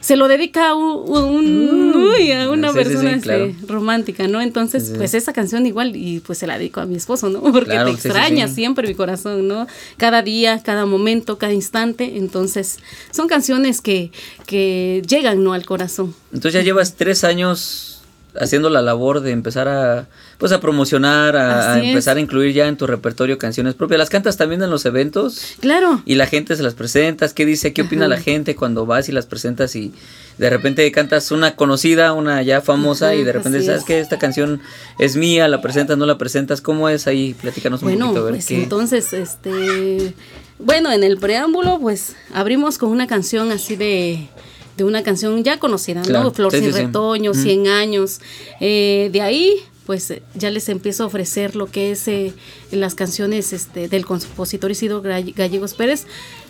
se 0.07 0.15
lo 0.15 0.29
dedica 0.29 0.69
a, 0.69 0.75
un, 0.77 1.91
mm. 1.91 2.33
a 2.39 2.51
una 2.53 2.73
persona 2.73 3.11
este, 3.11 3.57
romántica, 3.67 4.29
¿no? 4.29 4.41
Entonces, 4.41 4.93
pues 4.97 5.15
esa 5.15 5.33
canción 5.33 5.67
igual, 5.67 5.97
y 5.97 6.21
pues 6.21 6.39
se 6.39 6.47
la 6.47 6.59
dedico 6.59 6.81
a 6.81 6.87
mi 6.87 6.95
esposo, 6.95 7.29
¿no? 7.29 7.41
Porque 7.53 7.77
te 7.77 7.91
extraña 7.91 8.47
siempre 8.47 8.87
mi 8.87 8.95
corazón, 8.95 9.49
¿no? 9.49 9.67
Cada 9.97 10.23
día, 10.23 10.63
cada 10.63 10.87
momento, 10.87 11.39
cada 11.39 11.53
instante. 11.53 12.19
Entonces, 12.19 12.79
son 13.11 13.27
canciones 13.27 13.81
que, 13.81 14.13
que 14.47 15.03
llegan, 15.09 15.43
¿no? 15.43 15.55
Al 15.55 15.67
corazón. 15.67 16.15
Entonces 16.33 16.53
ya 16.53 16.63
llevas 16.63 16.95
tres 16.95 17.25
años 17.25 17.96
haciendo 18.41 18.71
la 18.71 18.83
labor 18.83 19.21
de 19.21 19.33
empezar 19.33 19.69
a 19.69 20.07
pues 20.39 20.53
a 20.53 20.61
promocionar, 20.61 21.37
a, 21.37 21.83
empezar 21.83 22.19
a 22.19 22.21
incluir 22.21 22.53
ya 22.53 22.69
en 22.69 22.77
tu 22.77 22.87
repertorio 22.87 23.39
canciones 23.39 23.75
propias. 23.75 23.99
¿Las 23.99 24.11
cantas 24.11 24.37
también 24.37 24.63
en 24.63 24.71
los 24.71 24.85
eventos? 24.85 25.57
Claro. 25.61 26.03
Y 26.05 26.17
la 26.17 26.27
gente 26.27 26.57
se 26.57 26.63
las 26.63 26.75
presentas, 26.75 27.33
¿qué 27.33 27.47
dice? 27.47 27.73
¿Qué 27.73 27.83
opina 27.83 28.07
la 28.09 28.19
gente 28.19 28.55
cuando 28.55 28.85
vas 28.85 29.09
y 29.09 29.13
las 29.13 29.27
presentas 29.27 29.75
y 29.77 29.93
de 30.39 30.51
repente 30.51 30.91
cantas 30.93 31.31
una 31.31 31.57
conocida, 31.57 32.13
una 32.13 32.43
ya 32.43 32.61
famosa 32.61 33.15
y 33.15 33.25
de 33.25 33.33
repente 33.33 33.63
sabes 33.63 33.85
que 33.85 34.01
esta 34.01 34.19
canción 34.19 34.61
es 34.99 35.17
mía, 35.17 35.49
la 35.49 35.63
presentas, 35.63 35.97
no 35.97 36.05
la 36.05 36.19
presentas, 36.19 36.61
¿cómo 36.61 36.89
es 36.89 37.07
ahí? 37.07 37.35
Platícanos 37.41 37.83
un 37.83 37.89
bueno, 37.89 38.07
poquito. 38.09 38.27
A 38.27 38.31
pues 38.31 38.51
entonces, 38.51 39.13
este, 39.15 40.15
bueno, 40.59 40.93
en 40.93 41.03
el 41.03 41.17
preámbulo 41.17 41.79
pues 41.81 42.17
abrimos 42.35 42.77
con 42.77 42.91
una 42.91 43.07
canción 43.07 43.51
así 43.51 43.77
de 43.77 44.29
de 44.77 44.85
una 44.85 45.03
canción 45.03 45.43
ya 45.43 45.59
conocida, 45.59 46.03
¿no? 46.03 46.31
Flor 46.33 46.53
sin 46.53 46.73
retoño, 46.73 47.35
100 47.35 47.69
años. 47.69 48.21
Eh, 48.61 49.09
de 49.13 49.23
ahí, 49.23 49.57
pues 49.87 50.13
ya 50.35 50.51
les 50.51 50.69
empiezo 50.69 51.05
a 51.05 51.07
ofrecer 51.07 51.57
lo 51.57 51.67
que 51.67 51.93
es 51.93 52.07
eh, 52.09 52.35
las 52.71 52.95
canciones 52.95 53.53
este, 53.53 53.89
del 53.89 54.05
compositor 54.05 54.71
Isidro 54.71 55.01
Gallegos 55.03 55.75
Pérez 55.75 56.07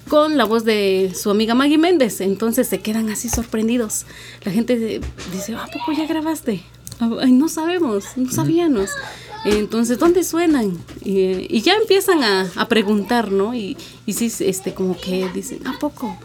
con 0.09 0.37
la 0.37 0.45
voz 0.45 0.65
de 0.65 1.13
su 1.15 1.31
amiga 1.31 1.55
Maggie 1.55 1.79
Méndez. 1.79 2.21
Entonces 2.21 2.69
se 2.69 2.81
quedan 2.81 3.11
así 3.11 3.29
sorprendidos. 3.29 4.07
La 4.45 4.53
gente 4.53 5.01
dice, 5.33 5.55
¿a 5.55 5.67
poco 5.67 5.93
ya 5.97 6.07
grabaste? 6.07 6.63
Ay, 7.21 7.33
no 7.33 7.49
sabemos, 7.49 8.05
no 8.17 8.31
sabíamos. 8.31 8.91
Entonces, 9.45 9.99
¿dónde 9.99 10.25
suenan? 10.25 10.77
Y, 11.05 11.61
ya 11.61 11.75
empiezan 11.75 12.25
a, 12.25 12.69
preguntar, 12.69 13.31
¿no? 13.31 13.55
Y, 13.55 13.77
y 14.05 14.15
sí, 14.15 14.33
este, 14.41 14.75
como 14.75 14.99
que 14.99 15.29
dicen, 15.33 15.65
¿a 15.67 15.79
poco? 15.79 16.17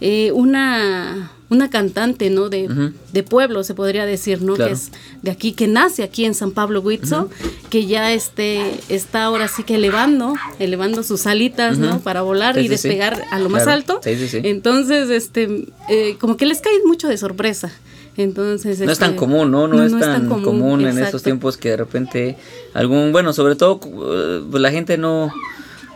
Eh, 0.00 0.30
una 0.32 1.32
una 1.50 1.68
cantante, 1.68 2.30
¿no? 2.30 2.48
De, 2.48 2.92
de, 3.12 3.22
pueblo, 3.24 3.64
se 3.64 3.74
podría 3.74 4.06
decir, 4.06 4.40
¿no? 4.40 4.54
Que 4.54 4.70
es 4.70 4.92
de 5.22 5.32
aquí, 5.32 5.52
que 5.52 5.66
nace 5.66 6.04
aquí 6.04 6.24
en 6.24 6.34
San 6.34 6.52
Pablo 6.52 6.80
Huitzo, 6.80 7.28
que 7.68 7.86
ya 7.86 8.12
este, 8.12 8.62
está 8.88 9.24
ahora 9.24 9.48
sí 9.48 9.64
que 9.64 9.74
elevando, 9.74 10.34
elevando 10.60 11.02
sus 11.02 11.26
alitas, 11.26 11.76
¿no? 11.76 12.00
Para 12.00 12.22
volar 12.22 12.56
y 12.58 12.68
despegar 12.68 13.24
a 13.30 13.38
lo 13.40 13.50
más 13.50 13.66
alto. 13.66 14.00
Entonces, 14.04 15.10
este, 15.10 15.66
eh, 15.88 16.16
como 16.20 16.36
que 16.36 16.46
les 16.46 16.60
cae 16.60 16.72
mucho 16.86 17.08
de 17.08 17.18
sorpresa. 17.18 17.72
Entonces, 18.16 18.80
no 18.80 18.92
es 18.92 18.98
tan 18.98 19.10
este, 19.10 19.18
común, 19.18 19.50
¿no? 19.50 19.66
No, 19.66 19.82
es, 19.82 19.98
tan, 19.98 20.28
común, 20.28 20.86
en 20.86 20.98
estos 20.98 21.22
tiempos 21.22 21.56
que 21.56 21.70
de 21.70 21.76
repente 21.76 22.36
algún, 22.74 23.12
bueno, 23.12 23.32
sobre 23.32 23.56
todo 23.56 23.80
eh, 23.84 24.42
pues 24.50 24.60
la 24.60 24.70
gente 24.70 24.98
no 24.98 25.32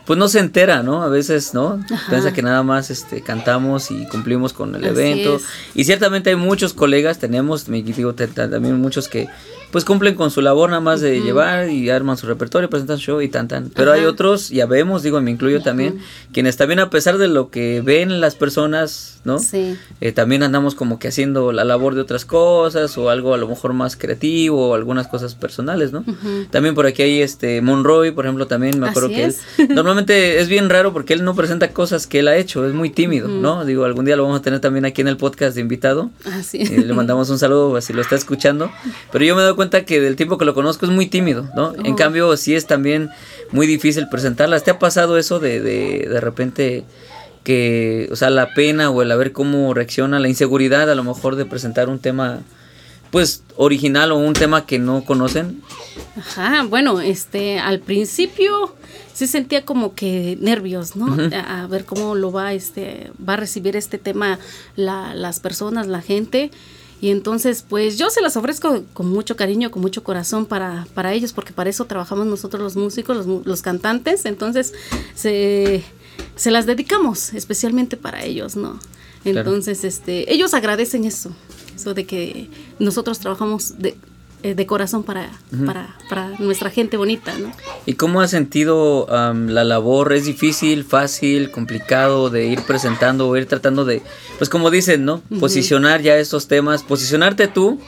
pues 0.04 0.18
no 0.18 0.28
se 0.28 0.38
entera, 0.38 0.82
¿no? 0.82 1.02
A 1.02 1.08
veces, 1.08 1.54
¿no? 1.54 1.80
Piensa 2.08 2.32
que 2.32 2.42
nada 2.42 2.62
más 2.62 2.90
este, 2.90 3.22
cantamos 3.22 3.90
y 3.90 4.06
cumplimos 4.06 4.52
con 4.52 4.74
el 4.74 4.84
evento. 4.84 5.40
Y 5.74 5.84
ciertamente 5.84 6.30
hay 6.30 6.36
muchos 6.36 6.74
colegas, 6.74 7.18
tenemos, 7.18 7.68
me 7.68 7.82
digo, 7.82 8.14
también 8.14 8.80
muchos 8.80 9.08
que 9.08 9.28
pues 9.74 9.84
cumplen 9.84 10.14
con 10.14 10.30
su 10.30 10.40
labor 10.40 10.70
nada 10.70 10.80
más 10.80 11.00
de 11.00 11.20
llevar 11.20 11.68
y 11.68 11.90
arman 11.90 12.16
su 12.16 12.28
repertorio, 12.28 12.70
presentan 12.70 12.98
show 12.98 13.20
y 13.20 13.28
tan 13.28 13.48
tan. 13.48 13.70
Pero 13.70 13.90
hay 13.90 14.04
otros, 14.04 14.50
ya 14.50 14.66
vemos, 14.66 15.02
digo, 15.02 15.20
me 15.20 15.32
incluyo 15.32 15.62
también, 15.62 15.98
quienes 16.32 16.56
también 16.56 16.78
a 16.78 16.90
pesar 16.90 17.18
de 17.18 17.26
lo 17.26 17.50
que 17.50 17.82
ven 17.84 18.20
las 18.20 18.36
personas, 18.36 19.20
¿no? 19.24 19.40
Sí. 19.40 19.76
Eh, 20.00 20.12
también 20.12 20.44
andamos 20.44 20.76
como 20.76 21.00
que 21.00 21.08
haciendo 21.08 21.50
la 21.50 21.64
labor 21.64 21.96
de 21.96 22.02
otras 22.02 22.24
cosas 22.24 22.96
o 22.98 23.10
algo 23.10 23.34
a 23.34 23.36
lo 23.36 23.48
mejor 23.48 23.72
más 23.72 23.96
creativo 23.96 24.68
o 24.68 24.74
algunas 24.76 25.08
cosas 25.08 25.34
personales, 25.34 25.90
¿no? 25.90 26.04
También 26.52 26.76
por 26.76 26.86
aquí 26.86 27.02
hay 27.02 27.20
este 27.20 27.60
Monroy, 27.60 28.12
por 28.12 28.26
ejemplo, 28.26 28.46
también 28.46 28.78
me 28.78 28.88
acuerdo 28.88 29.08
que 29.08 29.24
él 29.24 29.34
normalmente 29.70 30.38
es 30.38 30.48
bien 30.48 30.70
raro 30.70 30.92
porque 30.92 31.14
él 31.14 31.24
no 31.24 31.34
presenta 31.34 31.72
cosas 31.72 32.06
que 32.06 32.20
él 32.20 32.28
ha 32.28 32.36
hecho, 32.36 32.64
es 32.64 32.74
muy 32.74 32.90
tímido, 32.90 33.26
¿no? 33.26 33.64
Digo, 33.64 33.84
algún 33.86 34.04
día 34.04 34.14
lo 34.14 34.22
vamos 34.22 34.38
a 34.38 34.42
tener 34.42 34.60
también 34.60 34.84
aquí 34.84 35.00
en 35.00 35.08
el 35.08 35.16
podcast 35.16 35.56
de 35.56 35.62
invitado. 35.62 36.10
Así. 36.32 36.58
Eh, 36.62 36.84
le 36.86 36.92
mandamos 36.92 37.28
un 37.28 37.40
saludo 37.40 37.80
si 37.80 37.92
lo 37.92 38.02
está 38.02 38.14
escuchando, 38.14 38.70
pero 39.10 39.24
yo 39.24 39.34
me 39.34 39.42
doy 39.42 39.54
cuenta 39.54 39.63
que 39.70 40.00
del 40.00 40.16
tiempo 40.16 40.38
que 40.38 40.44
lo 40.44 40.54
conozco 40.54 40.86
es 40.86 40.92
muy 40.92 41.06
tímido, 41.06 41.48
¿no? 41.54 41.74
En 41.84 41.94
cambio, 41.94 42.36
sí 42.36 42.54
es 42.54 42.66
también 42.66 43.10
muy 43.52 43.66
difícil 43.66 44.08
presentarlas. 44.08 44.64
¿Te 44.64 44.70
ha 44.70 44.78
pasado 44.78 45.18
eso 45.18 45.40
de, 45.40 45.60
de, 45.60 46.06
de 46.08 46.20
repente 46.20 46.84
que, 47.44 48.08
o 48.10 48.16
sea, 48.16 48.30
la 48.30 48.54
pena 48.54 48.90
o 48.90 49.02
el 49.02 49.12
a 49.12 49.16
ver 49.16 49.32
cómo 49.32 49.72
reacciona, 49.74 50.18
la 50.18 50.28
inseguridad 50.28 50.90
a 50.90 50.94
lo 50.94 51.04
mejor 51.04 51.36
de 51.36 51.44
presentar 51.44 51.88
un 51.88 51.98
tema, 51.98 52.40
pues, 53.10 53.44
original 53.56 54.10
o 54.10 54.16
un 54.16 54.32
tema 54.32 54.66
que 54.66 54.78
no 54.78 55.04
conocen? 55.04 55.62
Ajá, 56.16 56.64
bueno, 56.64 57.00
este, 57.00 57.58
al 57.58 57.80
principio 57.80 58.74
sí 59.12 59.26
sentía 59.26 59.64
como 59.64 59.94
que 59.94 60.36
nervios, 60.40 60.96
¿no? 60.96 61.16
a, 61.32 61.66
ver 61.68 61.84
cómo 61.84 62.14
lo 62.14 62.32
va, 62.32 62.54
este, 62.54 63.12
va 63.26 63.34
a 63.34 63.36
recibir 63.36 63.76
este 63.76 63.98
tema 63.98 64.38
la, 64.74 65.14
las 65.14 65.38
personas, 65.38 65.86
la 65.86 66.00
gente. 66.00 66.50
Y 67.00 67.10
entonces, 67.10 67.64
pues 67.68 67.98
yo 67.98 68.10
se 68.10 68.20
las 68.20 68.36
ofrezco 68.36 68.84
con 68.92 69.08
mucho 69.08 69.36
cariño, 69.36 69.70
con 69.70 69.82
mucho 69.82 70.02
corazón 70.02 70.46
para, 70.46 70.86
para 70.94 71.12
ellos, 71.12 71.32
porque 71.32 71.52
para 71.52 71.70
eso 71.70 71.84
trabajamos 71.84 72.26
nosotros 72.26 72.62
los 72.62 72.76
músicos, 72.76 73.26
los, 73.26 73.46
los 73.46 73.62
cantantes. 73.62 74.24
Entonces, 74.24 74.72
se, 75.14 75.82
se, 76.36 76.50
las 76.50 76.66
dedicamos 76.66 77.34
especialmente 77.34 77.96
para 77.96 78.24
ellos, 78.24 78.56
¿no? 78.56 78.78
Entonces, 79.24 79.84
este, 79.84 80.32
ellos 80.32 80.54
agradecen 80.54 81.04
eso, 81.04 81.34
eso 81.74 81.94
de 81.94 82.04
que 82.06 82.50
nosotros 82.78 83.18
trabajamos 83.18 83.78
de, 83.78 83.96
eh, 84.44 84.54
de 84.54 84.66
corazón 84.66 85.04
para, 85.04 85.30
para, 85.64 85.96
para, 86.10 86.28
nuestra 86.38 86.68
gente 86.68 86.98
bonita, 86.98 87.32
¿no? 87.38 87.50
¿Y 87.86 87.94
cómo 87.94 88.20
has 88.20 88.30
sentido 88.30 89.06
la 89.08 89.64
labor? 89.64 90.12
¿Es 90.12 90.26
difícil, 90.26 90.84
fácil, 90.84 91.50
complicado 91.50 92.28
de 92.28 92.44
ir 92.44 92.60
presentando 92.60 93.26
o 93.26 93.34
ir 93.38 93.46
tratando 93.46 93.86
de, 93.86 94.02
pues 94.36 94.50
como 94.50 94.70
dicen, 94.70 95.06
¿no? 95.06 95.22
Posicionar 95.40 96.02
ya 96.02 96.18
estos 96.18 96.46
temas, 96.46 96.82
posicionarte 96.82 97.48
tú 97.48 97.80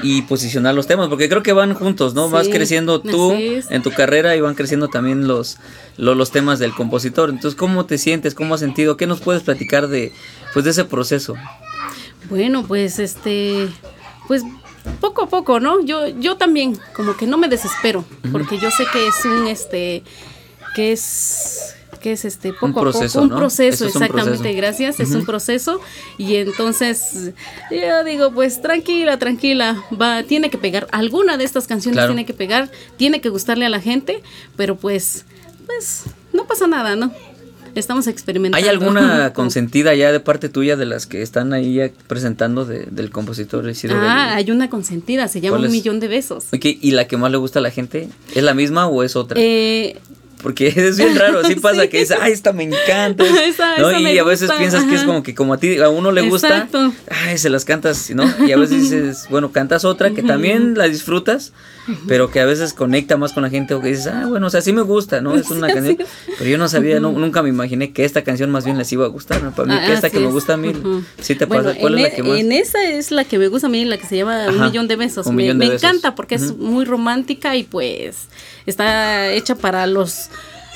y 0.00 0.22
posicionar 0.22 0.72
los 0.72 0.86
temas, 0.86 1.08
porque 1.08 1.28
creo 1.28 1.42
que 1.42 1.52
van 1.52 1.74
juntos, 1.74 2.14
¿no? 2.14 2.30
Vas 2.30 2.48
creciendo 2.48 3.00
tú 3.00 3.32
en 3.32 3.82
tu 3.82 3.90
carrera 3.90 4.36
y 4.36 4.40
van 4.40 4.54
creciendo 4.54 4.86
también 4.86 5.26
los, 5.26 5.56
los, 5.96 6.16
los, 6.16 6.30
temas 6.30 6.60
del 6.60 6.74
compositor. 6.74 7.28
Entonces, 7.28 7.58
¿cómo 7.58 7.86
te 7.86 7.98
sientes? 7.98 8.36
¿Cómo 8.36 8.54
has 8.54 8.60
sentido? 8.60 8.96
¿Qué 8.96 9.08
nos 9.08 9.20
puedes 9.20 9.42
platicar 9.42 9.88
de, 9.88 10.12
pues, 10.54 10.64
de 10.64 10.70
ese 10.70 10.84
proceso? 10.84 11.34
Bueno, 12.30 12.64
pues 12.68 13.00
este, 13.00 13.68
pues 14.28 14.44
poco 15.00 15.22
a 15.22 15.28
poco, 15.28 15.60
¿no? 15.60 15.80
Yo, 15.84 16.08
yo 16.08 16.36
también, 16.36 16.78
como 16.94 17.16
que 17.16 17.26
no 17.26 17.38
me 17.38 17.48
desespero, 17.48 18.04
porque 18.32 18.58
yo 18.58 18.70
sé 18.70 18.84
que 18.92 19.06
es 19.06 19.24
un, 19.24 19.46
este, 19.46 20.02
que 20.74 20.92
es 20.92 21.74
que 21.98 22.12
es 22.12 22.24
este 22.24 22.52
poco 22.52 22.80
a 22.80 22.92
poco 22.92 23.20
un 23.20 23.28
proceso 23.28 23.86
exactamente 23.86 24.52
gracias 24.52 25.00
es 25.00 25.10
un 25.10 25.26
proceso. 25.26 25.80
Y 26.16 26.36
entonces 26.36 27.32
yo 27.70 28.04
digo 28.04 28.32
pues 28.32 28.62
tranquila 28.62 29.18
tranquila 29.18 29.82
va 30.00 30.22
tiene 30.22 30.48
que 30.48 30.58
pegar 30.58 30.86
alguna 30.92 31.36
de 31.36 31.44
estas 31.44 31.66
canciones 31.66 32.06
tiene 32.06 32.24
que 32.24 32.34
pegar 32.34 32.70
tiene 32.96 33.20
que 33.20 33.28
gustarle 33.30 33.66
a 33.66 33.68
la 33.68 33.80
gente 33.80 34.22
pero 34.56 34.76
pues 34.76 35.24
pues 35.66 36.04
no 36.32 36.46
pasa 36.46 36.68
nada 36.68 36.94
no 36.94 37.12
estamos 37.78 38.06
experimentando. 38.06 38.62
¿Hay 38.62 38.68
alguna 38.68 39.32
consentida 39.34 39.94
ya 39.94 40.12
de 40.12 40.20
parte 40.20 40.48
tuya 40.48 40.76
de 40.76 40.86
las 40.86 41.06
que 41.06 41.22
están 41.22 41.52
ahí 41.52 41.74
ya 41.74 41.90
presentando 42.06 42.64
del 42.64 43.10
compositor 43.10 43.64
Ah, 43.90 44.34
hay 44.34 44.50
una 44.50 44.70
consentida, 44.70 45.28
se 45.28 45.40
llama 45.40 45.58
Un 45.58 45.70
Millón 45.70 46.00
de 46.00 46.08
Besos. 46.08 46.46
¿Y 46.52 46.90
la 46.92 47.06
que 47.06 47.16
más 47.16 47.30
le 47.30 47.38
gusta 47.38 47.58
a 47.58 47.62
la 47.62 47.70
gente? 47.70 48.08
¿Es 48.34 48.42
la 48.42 48.54
misma 48.54 48.86
o 48.88 49.02
es 49.02 49.16
otra? 49.16 49.38
Eh, 49.40 49.96
porque 50.42 50.68
es 50.76 50.96
bien 50.96 51.16
raro, 51.16 51.40
así 51.40 51.54
pasa 51.60 51.88
que 51.88 52.00
dice, 52.00 52.16
ay, 52.20 52.32
esta 52.32 52.52
me 52.52 52.64
encanta. 52.64 53.24
¿no? 53.78 53.98
y 53.98 54.18
a 54.18 54.24
veces 54.24 54.50
piensas 54.58 54.84
que 54.84 54.94
es 54.94 55.02
como 55.02 55.22
que 55.22 55.34
como 55.34 55.54
a 55.54 55.58
ti, 55.58 55.78
a 55.78 55.88
uno 55.88 56.12
le 56.12 56.22
gusta, 56.22 56.68
ay, 57.10 57.38
se 57.38 57.50
las 57.50 57.64
cantas, 57.64 58.10
¿no? 58.10 58.24
Y 58.46 58.52
a 58.52 58.56
veces 58.56 58.82
dices, 58.82 59.26
bueno, 59.30 59.52
cantas 59.52 59.84
otra 59.84 60.10
que 60.10 60.22
también 60.22 60.74
la 60.76 60.88
disfrutas, 60.88 61.52
pero 62.06 62.30
que 62.30 62.40
a 62.40 62.46
veces 62.46 62.72
conecta 62.72 63.16
más 63.16 63.32
con 63.32 63.42
la 63.42 63.50
gente 63.50 63.74
o 63.74 63.80
que 63.80 63.88
dices, 63.88 64.06
ah, 64.08 64.26
bueno, 64.26 64.46
o 64.46 64.50
sea, 64.50 64.60
sí 64.60 64.72
me 64.72 64.82
gusta, 64.82 65.20
¿no? 65.20 65.34
Es 65.34 65.50
una 65.50 65.68
canción, 65.68 65.96
pero 66.38 66.50
yo 66.50 66.58
no 66.58 66.68
sabía, 66.68 67.00
nunca 67.00 67.42
me 67.42 67.48
imaginé 67.48 67.92
que 67.92 68.04
esta 68.04 68.22
canción 68.22 68.50
más 68.50 68.64
bien 68.64 68.78
les 68.78 68.92
iba 68.92 69.04
a 69.04 69.08
gustar, 69.08 69.42
¿no? 69.42 69.52
Para 69.52 69.74
mí, 69.74 69.86
que 69.86 69.92
esta 69.92 70.10
que 70.10 70.20
me 70.20 70.26
gusta 70.26 70.54
a 70.54 70.56
mí, 70.56 70.72
sí 71.20 71.34
te 71.34 71.46
pasa. 71.46 71.74
¿Cuál 71.74 71.94
es 71.96 72.02
la 72.02 72.08
e, 72.08 72.14
que 72.14 72.22
más? 72.22 72.38
En 72.38 72.52
esa 72.52 72.84
es 72.84 73.10
la 73.10 73.24
que 73.24 73.38
me 73.38 73.48
gusta 73.48 73.66
a 73.66 73.70
mí, 73.70 73.84
la 73.84 73.98
que 73.98 74.06
se 74.06 74.16
llama 74.16 74.46
Un 74.48 74.60
Millón 74.60 74.88
de 74.88 74.96
Besos. 74.96 75.26
me, 75.30 75.48
encanta 75.48 76.14
porque 76.14 76.36
es 76.36 76.56
muy 76.56 76.84
romántica 76.84 77.56
y 77.56 77.64
pues 77.64 78.28
está 78.66 79.30
hecha 79.32 79.54
para 79.54 79.86
los 79.86 80.27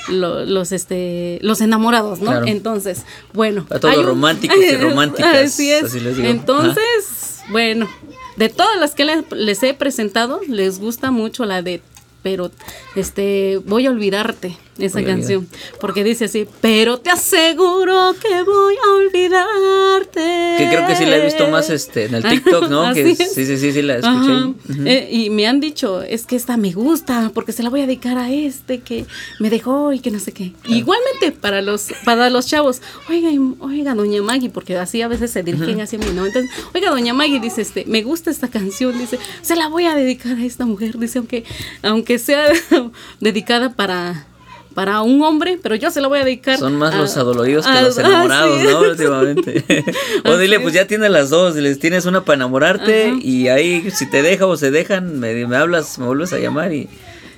los 0.08 0.72
este 0.72 1.38
los 1.42 1.60
enamorados, 1.60 2.20
¿no? 2.20 2.44
Entonces, 2.44 3.04
bueno, 3.32 3.66
a 3.70 3.78
todos 3.78 4.04
románticos 4.04 4.56
y 4.58 4.76
románticas. 4.76 5.36
Así 5.36 5.70
es. 5.70 5.94
Entonces, 5.94 7.42
bueno, 7.50 7.88
de 8.36 8.48
todas 8.48 8.78
las 8.80 8.94
que 8.94 9.04
les, 9.04 9.24
les 9.32 9.62
he 9.62 9.74
presentado, 9.74 10.40
les 10.48 10.78
gusta 10.78 11.10
mucho 11.10 11.44
la 11.44 11.62
de 11.62 11.82
pero 12.22 12.50
este 12.94 13.60
voy 13.66 13.86
a 13.86 13.90
olvidarte 13.90 14.56
esa 14.78 15.02
canción 15.04 15.46
porque 15.80 16.02
dice 16.02 16.26
así 16.26 16.46
pero 16.60 16.98
te 16.98 17.10
aseguro 17.10 18.14
que 18.20 18.42
voy 18.42 18.74
a 18.74 18.94
olvidarte 18.94 20.54
Que 20.58 20.68
creo 20.70 20.86
que 20.86 20.96
sí 20.96 21.04
la 21.04 21.16
he 21.16 21.24
visto 21.24 21.48
más 21.48 21.70
este 21.70 22.06
en 22.06 22.14
el 22.14 22.22
TikTok, 22.22 22.68
¿no? 22.68 22.82
Así 22.86 23.16
que 23.16 23.24
es. 23.24 23.34
sí, 23.34 23.46
sí, 23.46 23.56
sí, 23.58 23.72
sí 23.72 23.82
la 23.82 23.96
escuché. 23.96 24.54
Eh, 24.84 25.08
y 25.10 25.30
me 25.30 25.46
han 25.46 25.60
dicho, 25.60 26.02
es 26.02 26.26
que 26.26 26.36
esta 26.36 26.56
me 26.56 26.72
gusta, 26.72 27.30
porque 27.34 27.52
se 27.52 27.62
la 27.62 27.70
voy 27.70 27.80
a 27.80 27.86
dedicar 27.86 28.18
a 28.18 28.30
este 28.30 28.80
que 28.80 29.06
me 29.40 29.50
dejó 29.50 29.92
y 29.92 30.00
que 30.00 30.10
no 30.10 30.18
sé 30.18 30.32
qué. 30.32 30.52
Igualmente 30.66 31.32
para 31.32 31.62
los, 31.62 31.88
para 32.04 32.30
los 32.30 32.46
chavos, 32.46 32.82
oiga, 33.08 33.30
oiga, 33.60 33.94
doña 33.94 34.22
Maggie, 34.22 34.50
porque 34.50 34.76
así 34.76 35.02
a 35.02 35.08
veces 35.08 35.30
se 35.30 35.42
dirigen 35.42 35.80
hacia 35.80 35.98
mí, 35.98 36.06
¿no? 36.14 36.26
Entonces, 36.26 36.50
oiga, 36.74 36.90
doña 36.90 37.14
Maggie, 37.14 37.40
dice, 37.40 37.62
este, 37.62 37.84
me 37.86 38.02
gusta 38.02 38.30
esta 38.30 38.48
canción, 38.48 38.98
dice, 38.98 39.18
se 39.42 39.56
la 39.56 39.68
voy 39.68 39.84
a 39.84 39.94
dedicar 39.94 40.36
a 40.36 40.44
esta 40.44 40.66
mujer, 40.66 40.98
dice, 40.98 41.18
aunque, 41.18 41.44
aunque 41.82 42.18
sea 42.18 42.48
dedicada 43.20 43.74
para 43.74 44.26
para 44.72 45.02
un 45.02 45.22
hombre, 45.22 45.58
pero 45.62 45.74
yo 45.74 45.90
se 45.90 46.00
la 46.00 46.08
voy 46.08 46.18
a 46.20 46.24
dedicar. 46.24 46.58
Son 46.58 46.76
más 46.76 46.94
a- 46.94 46.98
los 46.98 47.16
adoloridos 47.16 47.66
que 47.66 47.80
los 47.82 47.98
ah, 47.98 48.00
enamorados. 48.02 48.62
¿no? 48.62 48.80
Últimamente. 48.80 49.64
o 50.24 50.36
dile, 50.36 50.56
es. 50.56 50.62
pues 50.62 50.74
ya 50.74 50.86
tienes 50.86 51.10
las 51.10 51.30
dos, 51.30 51.54
les 51.56 51.78
tienes 51.78 52.06
una 52.06 52.24
para 52.24 52.36
enamorarte 52.36 53.06
Ajá. 53.10 53.18
y 53.22 53.48
ahí 53.48 53.90
si 53.90 54.06
te 54.10 54.22
deja 54.22 54.46
o 54.46 54.56
se 54.56 54.70
dejan, 54.70 55.18
me, 55.20 55.46
me 55.46 55.56
hablas, 55.56 55.98
me 55.98 56.06
vuelves 56.06 56.32
a 56.32 56.38
llamar 56.38 56.72
y 56.72 56.88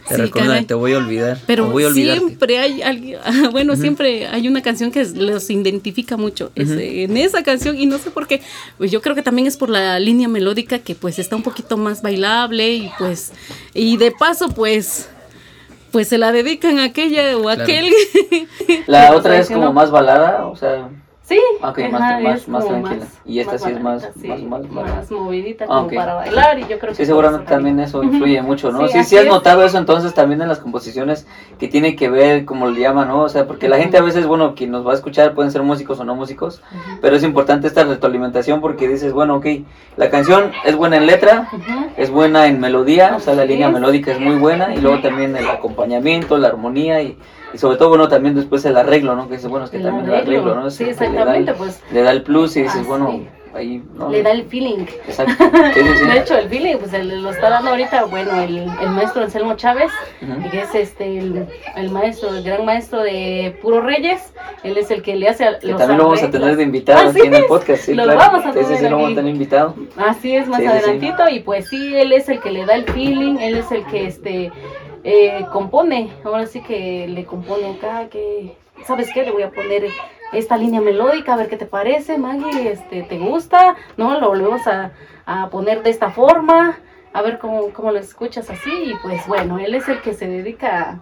te 0.09 0.17
Sí, 0.17 0.21
recuerdo, 0.21 0.49
caray. 0.51 0.65
te 0.67 0.75
voy 0.75 0.93
a 0.93 0.99
olvidar. 0.99 1.39
Pero 1.47 1.65
voy 1.71 1.85
a 1.85 1.91
siempre 1.91 2.59
hay 2.59 2.83
alguien, 2.83 3.19
bueno, 3.53 3.75
siempre 3.75 4.27
hay 4.27 4.49
una 4.49 4.61
canción 4.61 4.91
que 4.91 5.03
los 5.03 5.49
identifica 5.49 6.19
mucho 6.19 6.53
este, 6.57 7.05
en 7.05 7.17
esa 7.17 7.43
canción 7.43 7.79
y 7.79 7.87
no 7.87 7.97
sé 7.99 8.11
por 8.11 8.27
qué, 8.27 8.43
pues 8.77 8.91
yo 8.91 9.01
creo 9.01 9.15
que 9.15 9.23
también 9.23 9.49
es 9.49 9.57
por 9.57 9.71
la 9.71 9.99
línea 9.99 10.29
melódica 10.29 10.79
que 10.79 10.95
pues 10.95 11.19
está 11.19 11.37
un 11.37 11.43
poquito 11.43 11.79
más 11.79 12.03
bailable 12.03 12.75
y 12.75 12.91
pues, 12.99 13.33
y 13.73 13.97
de 13.97 14.13
paso 14.13 14.49
pues, 14.51 15.09
pues 15.95 16.09
se 16.09 16.19
la 16.19 16.33
dedican 16.33 16.81
a 16.81 16.85
aquella 16.87 17.37
o 17.39 17.43
Claro. 17.43 17.63
aquel. 17.63 17.89
La 18.89 19.07
Pues, 19.07 19.19
otra 19.21 19.39
es 19.39 19.47
si 19.47 19.55
como 19.55 19.73
más 19.73 19.93
balada, 19.93 20.47
o 20.49 20.57
sea, 20.57 20.89
Sí, 21.27 21.41
Ok, 21.63 21.79
ajá, 21.79 21.89
más- 21.91 22.23
más- 22.23 22.49
más 22.49 22.67
tranquila. 22.69 23.07
Y 23.25 23.39
esta 23.41 23.57
sí 23.57 23.71
es 23.71 23.81
más- 23.83 24.11
sí, 24.21 24.29
más- 24.47 24.69
más- 24.71 25.11
movidita 25.11 25.65
Ah, 25.65 25.69
como 25.69 25.87
ok. 25.87 25.95
para 25.95 26.15
bailar 26.17 26.59
y 26.59 26.67
yo 26.69 26.79
creo 26.79 26.91
que 26.91 26.97
sí, 26.97 27.07
seguramente 27.07 27.47
también. 27.47 27.81
eso 27.81 28.03
influye 28.03 28.43
mucho, 28.43 28.71
¿no? 28.71 28.87
Sí, 28.89 29.03
Sí, 29.05 29.17
has 29.17 29.25
es. 29.25 29.29
notado 29.31 29.65
eso 29.65 29.79
entonces 29.79 30.13
también 30.13 30.43
en 30.43 30.49
las 30.49 30.59
composiciones 30.59 31.27
que 31.59 31.67
tiene 31.67 31.97
que 31.97 32.11
ver, 32.11 32.45
como 32.45 32.67
le 32.69 32.79
llaman, 32.79 33.09
¿no? 33.09 33.23
O 33.23 33.29
sea, 33.31 33.47
porque 33.47 33.71
la 33.71 33.79
gente 33.79 33.97
a 33.97 34.03
veces, 34.03 34.27
bueno, 34.27 34.55
quien 34.55 34.71
nos 34.71 34.87
va 34.87 34.93
a 34.93 34.95
escuchar 34.97 35.33
pueden 35.33 35.51
ser 35.51 35.63
músicos 35.63 35.99
o 35.99 36.05
no 36.05 36.15
músicos, 36.15 36.61
pero 37.01 37.17
es 37.17 37.23
importante 37.23 37.69
esta 37.69 37.85
retroalimentación 37.85 38.61
porque 38.61 38.87
dices, 38.87 39.15
bueno, 39.15 39.37
ok, 39.37 39.47
la 39.97 40.11
canción 40.11 40.53
es 40.67 40.77
buena 40.77 40.99
en 40.99 41.07
letra, 41.07 41.49
es 41.97 42.11
buena 42.11 42.49
en 42.49 42.61
melodía, 42.61 43.15
o 43.17 43.21
sea, 43.21 43.33
la 43.35 43.47
línea 43.47 43.71
melódica 43.71 44.13
es 44.13 44.21
muy 44.21 44.35
buena 44.37 44.75
y 44.75 44.79
luego 44.83 45.01
también 45.01 45.35
el 45.37 45.49
acompañamiento, 45.49 46.37
la 46.37 46.49
armonía 46.49 47.01
y, 47.01 47.17
y 47.55 47.59
sobre 47.59 47.77
todo, 47.77 47.89
bueno, 47.91 48.09
también 48.09 48.35
después 48.35 48.65
el 48.65 48.77
arreglo, 48.77 49.15
¿no? 49.17 49.29
Que 49.29 49.37
dice, 49.37 49.49
bueno, 49.49 49.65
es 49.65 49.71
que 49.71 49.79
El 49.79 49.85
también 49.85 50.07
el 50.07 50.15
arreglo, 50.15 50.55
¿no? 50.55 50.67
Es 50.67 50.75
Sí, 50.75 50.85
que 50.85 50.91
le 50.91 50.97
da 50.97 51.05
el- 51.07 51.11
exactamente, 51.13 51.55
pues 51.55 51.83
le 51.93 52.03
da 52.03 52.11
el 52.11 52.23
plus 52.23 52.57
y 52.57 52.63
dices, 52.63 52.81
Ah, 52.83 52.89
bueno, 52.89 53.11
sí. 53.13 53.29
ahí, 53.55 53.83
¿no? 53.95 54.11
le 54.11 54.23
da 54.25 54.33
el 54.33 54.45
feeling. 54.47 54.87
Exacto. 55.07 55.33
Sí. 55.75 56.07
De 56.09 56.19
hecho, 56.19 56.37
el 56.37 56.49
feeling, 56.49 56.77
pues 56.79 56.93
el- 56.93 57.23
lo 57.23 57.31
está 57.31 57.51
dando 57.51 57.71
ahorita, 57.71 58.05
bueno, 58.07 58.41
el, 58.41 58.59
el 58.59 58.91
maestro 58.91 59.23
Anselmo 59.23 59.55
Chávez, 59.55 59.91
que 60.51 60.59
es 60.61 60.75
este 60.75 61.19
el, 61.19 61.47
el 61.77 61.91
maestro, 61.91 62.31
el 62.35 62.43
gran 62.43 62.65
maestro 62.65 63.01
de 63.03 63.57
Puro 63.63 63.81
Reyes, 63.81 64.33
él 64.65 64.77
es 64.77 64.91
el 64.91 65.03
que 65.03 65.15
le 65.15 65.29
hace 65.29 65.45
a 65.45 65.59
Que 65.59 65.69
los 65.69 65.79
también 65.79 65.99
lo 65.99 66.05
vamos 66.05 66.23
a 66.23 66.31
tener 66.31 66.57
de 66.57 66.63
invitado 66.65 67.09
Así 67.11 67.19
aquí 67.19 67.29
en 67.29 67.35
el 67.35 67.45
podcast, 67.47 67.83
sí, 67.85 67.95
lo 67.95 68.05
claro. 68.05 68.19
vamos 68.19 68.47
a 68.47 68.53
Sí, 68.53 68.59
sí, 68.59 68.65
tener 68.65 68.79
sí, 68.79 68.85
lo 68.89 68.97
vamos 68.97 69.13
a 69.13 69.15
tener 69.15 69.33
invitado. 69.33 69.75
Así 69.97 70.37
es, 70.37 70.49
más 70.49 70.61
adelantito, 70.67 71.29
y 71.29 71.41
pues 71.41 71.69
sí, 71.69 71.95
él 71.95 72.13
es 72.13 72.29
el 72.29 72.41
que 72.41 72.51
le 72.51 72.67
da 72.67 72.75
el 72.75 72.85
feeling, 72.87 73.37
él 73.39 73.57
es 73.59 73.71
el 73.71 73.85
que 73.87 74.07
este 74.07 74.51
eh, 75.05 75.47
compone, 75.53 76.11
ahora 76.25 76.47
sí 76.47 76.63
que 76.63 77.07
le 77.07 77.25
compone 77.25 77.77
acá, 77.77 78.09
que, 78.09 78.57
¿sabes 78.85 79.13
qué? 79.13 79.23
Le 79.23 79.31
voy 79.31 79.43
a 79.43 79.51
poner 79.51 79.87
esta 80.33 80.57
línea 80.57 80.81
melódica, 80.81 81.35
a 81.35 81.37
ver 81.37 81.49
qué 81.49 81.57
te 81.57 81.67
parece, 81.67 82.19
Maggie, 82.19 82.73
este, 82.73 83.03
¿te 83.03 83.19
gusta? 83.19 83.77
¿No? 83.97 84.19
Lo 84.19 84.29
volvemos 84.29 84.67
a, 84.67 84.93
a 85.27 85.51
poner 85.51 85.83
de 85.83 85.91
esta 85.91 86.11
forma, 86.11 86.79
a 87.13 87.23
ver 87.23 87.39
cómo, 87.39 87.73
cómo 87.73 87.93
lo 87.93 87.99
escuchas 87.99 88.51
así, 88.51 88.71
y 88.71 88.95
pues 89.03 89.27
bueno, 89.29 89.59
él 89.59 89.75
es 89.75 89.89
el 89.89 90.01
que 90.01 90.15
se 90.15 90.27
dedica 90.27 91.01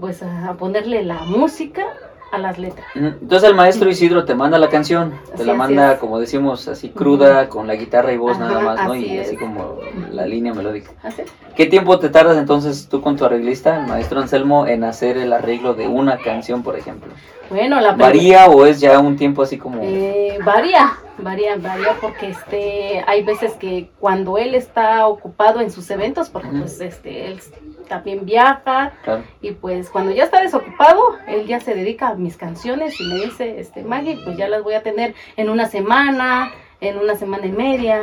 pues 0.00 0.22
a 0.22 0.54
ponerle 0.58 1.02
la 1.04 1.20
música 1.20 1.86
a 2.30 2.38
las 2.38 2.58
letras. 2.58 2.86
Entonces 2.94 3.48
el 3.48 3.54
maestro 3.54 3.88
Isidro 3.88 4.24
te 4.24 4.34
manda 4.34 4.58
la 4.58 4.68
canción, 4.68 5.14
te 5.36 5.44
la 5.44 5.54
manda, 5.54 5.92
es. 5.92 5.98
como 5.98 6.18
decimos, 6.18 6.68
así 6.68 6.90
cruda, 6.90 7.48
con 7.48 7.66
la 7.66 7.74
guitarra 7.74 8.12
y 8.12 8.16
voz 8.16 8.36
Ajá, 8.36 8.44
nada 8.46 8.60
más, 8.60 8.84
¿no? 8.86 8.92
así 8.92 9.06
Y 9.06 9.18
así 9.18 9.36
como 9.36 9.78
la 10.12 10.26
línea 10.26 10.52
melódica. 10.52 10.90
¿Así? 11.02 11.22
¿Qué 11.56 11.66
tiempo 11.66 11.98
te 11.98 12.08
tardas 12.08 12.36
entonces 12.38 12.88
tú 12.88 13.00
con 13.00 13.16
tu 13.16 13.24
arreglista, 13.24 13.80
el 13.80 13.86
maestro 13.86 14.20
Anselmo, 14.20 14.66
en 14.66 14.84
hacer 14.84 15.16
el 15.16 15.32
arreglo 15.32 15.74
de 15.74 15.88
una 15.88 16.18
canción, 16.18 16.62
por 16.62 16.76
ejemplo? 16.76 17.12
Bueno, 17.50 17.80
la 17.80 17.92
¿Varía 17.92 18.46
o 18.46 18.66
es 18.66 18.80
ya 18.80 18.98
un 18.98 19.16
tiempo 19.16 19.42
así 19.42 19.56
como... 19.56 19.80
Eh, 19.82 20.38
varía, 20.44 20.92
varía, 21.22 21.56
varía 21.56 21.96
porque 22.00 22.30
este 22.30 23.04
hay 23.06 23.22
veces 23.22 23.52
que 23.54 23.90
cuando 23.98 24.38
él 24.38 24.54
está 24.54 25.06
ocupado 25.06 25.60
en 25.60 25.70
sus 25.70 25.90
eventos, 25.90 26.28
porque 26.30 26.48
pues 26.48 26.80
este 26.80 27.26
él 27.26 27.40
también 27.88 28.24
viaja 28.26 28.92
Claro. 29.02 29.22
y 29.40 29.52
pues 29.52 29.88
cuando 29.90 30.12
ya 30.12 30.24
está 30.24 30.42
desocupado, 30.42 31.16
él 31.26 31.46
ya 31.46 31.58
se 31.60 31.74
dedica 31.74 32.08
a 32.08 32.14
mis 32.14 32.36
canciones 32.36 33.00
y 33.00 33.04
me 33.04 33.14
dice, 33.24 33.60
este 33.60 33.82
Maggie, 33.82 34.18
pues 34.24 34.36
ya 34.36 34.48
las 34.48 34.62
voy 34.62 34.74
a 34.74 34.82
tener 34.82 35.14
en 35.36 35.48
una 35.48 35.66
semana, 35.66 36.52
en 36.80 36.98
una 36.98 37.14
semana 37.16 37.46
y 37.46 37.52
media, 37.52 38.02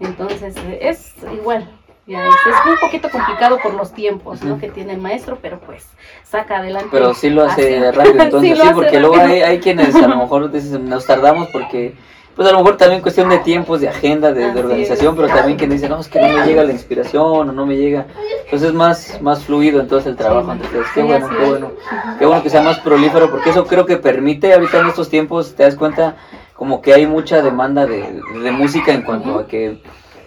entonces 0.00 0.56
eh, 0.56 0.78
es 0.82 1.14
igual. 1.32 1.68
Ya 2.06 2.28
es, 2.28 2.34
es 2.34 2.70
un 2.70 2.78
poquito 2.80 3.08
complicado 3.08 3.58
por 3.62 3.72
los 3.72 3.94
tiempos 3.94 4.42
¿no? 4.42 4.58
Que 4.58 4.68
tiene 4.68 4.92
el 4.92 5.00
maestro, 5.00 5.38
pero 5.40 5.58
pues 5.60 5.88
saca 6.22 6.58
adelante. 6.58 6.88
Pero 6.92 7.14
sí 7.14 7.30
lo 7.30 7.44
hace 7.44 7.90
rápido, 7.92 8.20
entonces 8.22 8.58
Sí 8.62 8.68
porque 8.74 9.00
luego 9.00 9.16
hay, 9.16 9.40
hay 9.40 9.58
quienes 9.58 9.94
a 9.94 10.06
lo 10.06 10.16
mejor 10.18 10.52
dicen, 10.52 10.86
nos 10.86 11.06
tardamos 11.06 11.48
porque, 11.50 11.94
pues 12.34 12.48
a 12.48 12.52
lo 12.52 12.58
mejor 12.58 12.76
también 12.76 13.00
cuestión 13.00 13.28
de 13.28 13.38
tiempos, 13.38 13.80
de 13.80 13.88
agenda, 13.88 14.32
de, 14.32 14.46
organización, 14.46 15.14
pero 15.14 15.28
también 15.28 15.56
quien 15.56 15.70
dice, 15.70 15.88
no, 15.88 16.00
es 16.00 16.08
que 16.08 16.20
no 16.20 16.28
me 16.28 16.44
llega 16.44 16.64
la 16.64 16.72
inspiración 16.72 17.48
o 17.48 17.52
no 17.52 17.66
me 17.66 17.76
llega. 17.76 18.06
Entonces 18.44 18.68
es 18.68 18.74
más, 18.74 19.20
más 19.22 19.44
fluido 19.44 19.80
entonces 19.80 20.08
el 20.08 20.16
trabajo 20.16 20.52
ustedes. 20.52 20.86
Qué 20.94 21.02
bueno, 21.02 21.28
qué 21.28 21.44
bueno. 21.44 21.72
Qué 22.18 22.26
bueno 22.26 22.42
que 22.42 22.50
sea 22.50 22.62
más 22.62 22.78
prolífero, 22.80 23.30
porque 23.30 23.50
eso 23.50 23.64
creo 23.66 23.86
que 23.86 23.96
permite 23.96 24.52
ahorita 24.52 24.80
en 24.80 24.88
estos 24.88 25.08
tiempos, 25.08 25.54
te 25.54 25.62
das 25.62 25.76
cuenta 25.76 26.16
como 26.54 26.82
que 26.82 26.94
hay 26.94 27.06
mucha 27.06 27.40
demanda 27.40 27.86
de, 27.86 28.20
de 28.42 28.50
música 28.50 28.92
en 28.92 29.02
cuanto 29.02 29.38
a 29.38 29.46
que 29.46 29.80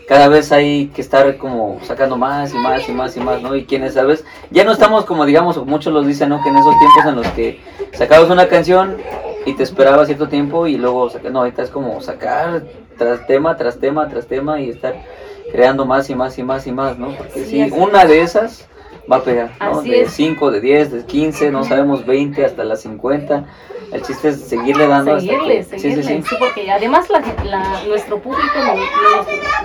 cada 0.08 0.30
vez 0.30 0.54
hay 0.54 0.88
que 0.88 1.02
estar 1.02 1.38
como 1.38 1.80
sacando 1.84 2.16
más 2.16 2.54
y 2.54 2.58
más 2.58 2.88
y 2.88 2.94
más 2.94 3.18
y 3.18 3.20
más, 3.20 3.42
¿no? 3.42 3.54
Y 3.56 3.66
quienes, 3.66 3.96
¿sabes? 3.96 4.24
Ya 4.50 4.64
no 4.64 4.72
estamos 4.72 5.04
como, 5.04 5.26
digamos, 5.26 5.58
muchos 5.66 5.94
los 5.94 6.08
dicen, 6.08 6.30
¿no? 6.30 6.42
Que 6.42 6.50
en 6.50 6.56
esos 6.56 6.74
tiempos 6.80 7.06
en 7.06 7.16
los 7.16 7.28
que 7.28 7.60
sacabas 7.92 8.30
una 8.30 8.48
canción 8.48 8.96
y 9.48 9.54
te 9.54 9.64
esperaba 9.64 10.06
cierto 10.06 10.28
tiempo 10.28 10.68
y 10.68 10.78
luego, 10.78 11.10
no, 11.32 11.40
ahorita 11.40 11.64
es 11.64 11.70
como 11.70 12.02
sacar 12.02 12.64
tras 12.98 13.26
tema, 13.28 13.56
tras 13.56 13.80
tema, 13.80 14.10
tras 14.10 14.28
tema 14.28 14.60
y 14.60 14.70
estar 14.70 14.94
creando 15.54 15.86
más 15.86 16.10
y 16.10 16.16
más 16.16 16.38
y 16.38 16.44
más 16.44 16.68
y 16.68 16.74
más, 16.74 17.00
¿no? 17.00 17.16
Porque 17.16 17.46
Sí, 17.46 17.70
si 17.70 17.72
una 17.72 18.06
de 18.06 18.22
esas 18.22 18.68
va 19.12 19.18
a 19.18 19.24
pegar, 19.24 19.52
¿no? 19.60 19.80
Así 19.80 19.90
de 19.90 20.02
es. 20.02 20.12
5, 20.12 20.52
de 20.52 20.62
10, 20.62 20.92
de 20.92 21.06
15, 21.06 21.52
no 21.52 21.64
sabemos, 21.64 22.06
20 22.06 22.44
hasta 22.46 22.64
las 22.64 22.82
50. 22.82 23.46
El 23.90 24.02
chiste 24.02 24.28
es 24.30 24.42
seguirle 24.42 24.86
dando 24.86 25.12
hasta 25.16 25.22
seguirle, 25.22 25.58
que- 25.60 25.64
sí, 25.64 25.80
seguirle, 25.80 26.04
sí, 26.04 26.10
sí, 26.22 26.24
sí. 26.30 26.36
porque 26.38 26.70
además 26.70 27.10
la, 27.10 27.22
la- 27.46 27.84
nuestro 27.88 28.20
público 28.20 28.52
nos, 28.58 28.76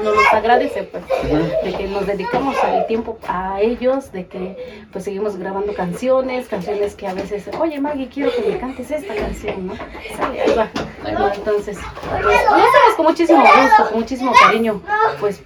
nos- 0.05 0.15
nos 0.15 0.33
agradece, 0.33 0.85
pues, 0.85 1.03
Ujú. 1.25 1.43
de 1.65 1.73
que 1.77 1.89
nos 1.89 2.07
dedicamos 2.07 2.55
el 2.73 2.87
tiempo 2.87 3.19
a 3.27 3.61
ellos, 3.61 4.13
de 4.13 4.27
que 4.29 4.85
pues 4.93 5.03
seguimos 5.03 5.37
grabando 5.37 5.75
canciones, 5.75 6.47
canciones 6.47 6.95
que 6.95 7.09
a 7.09 7.15
veces, 7.15 7.51
oye 7.61 7.81
Maggie, 7.81 8.09
quiero 8.09 8.31
que 8.31 8.49
me 8.49 8.59
cantes 8.59 8.93
esta 8.93 9.13
canción, 9.13 9.67
¿no? 9.67 9.75
Sale, 10.17 10.41
ahí 10.41 10.55
va. 10.57 10.69
Ahí 11.05 11.15
va. 11.17 11.35
Entonces, 11.35 11.79
pues, 12.09 12.23
lo 12.23 12.31
hacemos 12.31 12.95
con 12.97 13.07
muchísimo 13.07 13.41
gusto, 13.43 13.89
con 13.91 13.99
muchísimo 13.99 14.33
cariño, 14.41 14.81
pues, 15.19 15.43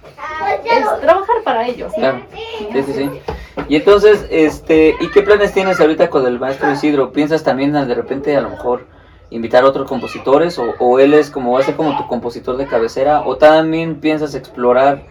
es 0.65 1.01
trabajar 1.01 1.37
para 1.43 1.65
ellos, 1.67 1.91
¿no? 1.97 1.97
Claro. 1.97 2.21
Sí, 2.31 2.83
sí, 2.83 2.93
sí. 2.93 3.09
Y 3.67 3.75
entonces, 3.75 4.25
este, 4.29 4.95
¿y 4.99 5.09
qué 5.11 5.21
planes 5.21 5.53
tienes 5.53 5.79
ahorita 5.79 6.09
con 6.09 6.25
el 6.25 6.39
maestro 6.39 6.71
Isidro? 6.71 7.11
¿Piensas 7.11 7.43
también 7.43 7.73
de 7.73 7.93
repente 7.93 8.35
a 8.35 8.41
lo 8.41 8.49
mejor 8.49 8.85
invitar 9.29 9.63
a 9.63 9.67
otros 9.67 9.87
compositores 9.87 10.57
o, 10.57 10.73
o 10.79 10.99
él 10.99 11.13
es 11.13 11.29
como 11.29 11.53
va 11.53 11.59
a 11.59 11.63
ser 11.63 11.75
como 11.75 11.97
tu 11.97 12.07
compositor 12.07 12.55
de 12.55 12.65
cabecera 12.65 13.23
o 13.25 13.35
también 13.35 13.99
piensas 13.99 14.35
explorar 14.35 15.03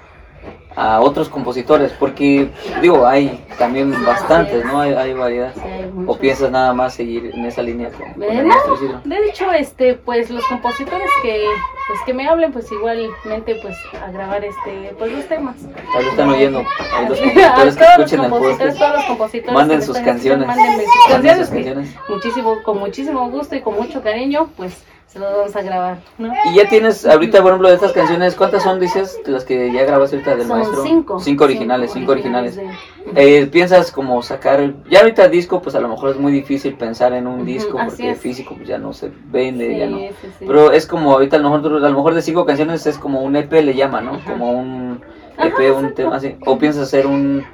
a 0.77 1.01
otros 1.01 1.29
compositores? 1.29 1.93
Porque 1.93 2.51
digo, 2.83 3.07
hay 3.07 3.45
también 3.59 3.93
bastantes, 4.05 4.65
¿no? 4.65 4.81
Hay, 4.81 4.93
hay 4.93 5.15
variedad. 5.15 5.53
Sí, 5.55 5.61
hay 5.65 5.85
hacer 5.85 5.93
¿O 6.07 6.19
piensas 6.19 6.51
nada 6.51 6.73
más 6.75 6.95
seguir 6.95 7.33
en 7.35 7.45
esa 7.47 7.63
línea 7.63 7.91
con, 7.91 8.13
con 8.13 8.23
el 8.23 8.47
maestro 8.47 8.75
Isidro? 8.75 9.01
de 9.05 9.29
hecho, 9.29 9.51
este, 9.53 9.95
pues 9.95 10.31
los 10.31 10.47
compositores 10.47 11.11
que, 11.23 11.47
pues 11.87 12.01
que 12.05 12.14
me 12.14 12.29
hablen, 12.29 12.53
pues 12.53 12.70
igualmente, 12.72 13.57
pues 13.62 13.77
a 14.03 14.11
grabar 14.11 14.44
este, 14.44 14.94
pues 14.99 15.12
los 15.12 15.27
temas. 15.29 15.57
Ahí 15.94 16.05
lo 16.05 16.11
están 16.11 16.29
oyendo. 16.31 16.64
Los 17.09 17.18
A 17.20 17.22
que 17.22 17.64
los 17.64 17.77
escuchen 17.77 18.20
el 18.25 18.31
compositores, 18.31 18.57
podcast. 18.75 18.79
todos 18.79 18.92
los 18.94 19.05
compositores 19.05 19.55
Manden 19.55 19.83
sus 19.83 19.99
canciones. 19.99 20.46
mándenme 20.46 20.85
sus 20.85 21.49
canciones. 21.53 21.94
muchísimo, 22.09 22.62
con 22.64 22.79
muchísimo 22.79 23.31
gusto 23.31 23.55
y 23.55 23.61
con 23.61 23.75
mucho 23.75 24.03
cariño, 24.03 24.49
pues 24.57 24.85
se 25.07 25.19
los 25.21 25.33
vamos 25.33 25.57
a 25.57 25.62
grabar, 25.62 25.99
¿no? 26.19 26.33
Y 26.51 26.55
ya 26.57 26.69
tienes, 26.69 27.07
ahorita, 27.07 27.40
por 27.40 27.51
ejemplo, 27.53 27.69
de 27.69 27.75
estas 27.77 27.92
canciones, 27.92 28.35
¿cuántas 28.35 28.62
son, 28.64 28.81
dices, 28.81 29.19
las 29.27 29.45
que 29.45 29.73
ya 29.73 29.85
grabaste 29.85 30.16
ahorita 30.16 30.37
del 30.37 30.47
Son 30.49 30.59
maestro? 30.59 30.83
cinco. 30.83 31.21
Cinco 31.21 31.45
originales, 31.45 31.92
cinco 31.92 32.12
originales. 32.12 32.57
de- 32.57 32.71
Eh, 33.14 33.47
¿Piensas 33.47 33.92
como 33.92 34.21
sacar, 34.23 34.75
ya 34.90 35.01
ahorita 35.01 35.29
disco, 35.29 35.62
pues 35.62 35.77
a 35.77 35.81
lo 35.81 35.88
mejor 35.88 36.11
es 36.11 36.16
muy 36.19 36.33
difícil 36.33 36.75
pensar 36.75 37.12
en 37.12 37.29
un 37.29 37.45
disco, 37.47 37.79
porque 37.85 38.14
físico 38.16 38.55
pues 38.57 38.66
ya 38.69 38.79
no 38.79 38.92
se 38.92 39.11
vende, 39.31 39.79
ya 39.79 39.87
no. 39.87 39.99
Sí, 39.99 40.09
sí, 40.23 40.29
sí. 40.40 40.45
Pero 40.47 40.73
es 40.73 40.87
como 40.87 41.12
ahorita 41.12 41.37
a 41.37 41.38
lo 41.38 41.51
mejor, 41.51 41.77
a 41.85 41.88
lo 41.88 41.97
mejor 41.97 42.14
de 42.14 42.23
cinco 42.23 42.45
canciones 42.45 42.85
es 42.87 42.99
como 42.99 43.23
un 43.23 43.37
EP 43.37 43.62
le 43.62 43.75
llama, 43.75 44.01
¿no? 44.01 44.14
Ajá. 44.16 44.33
Como 44.33 44.51
un 44.51 45.01
Ajá, 45.37 45.49
EP, 45.49 45.71
un 45.71 45.95
tema 45.95 46.16
así. 46.16 46.37
¿O 46.45 46.59
piensas 46.59 46.83
hacer 46.83 47.07
un, 47.07 47.45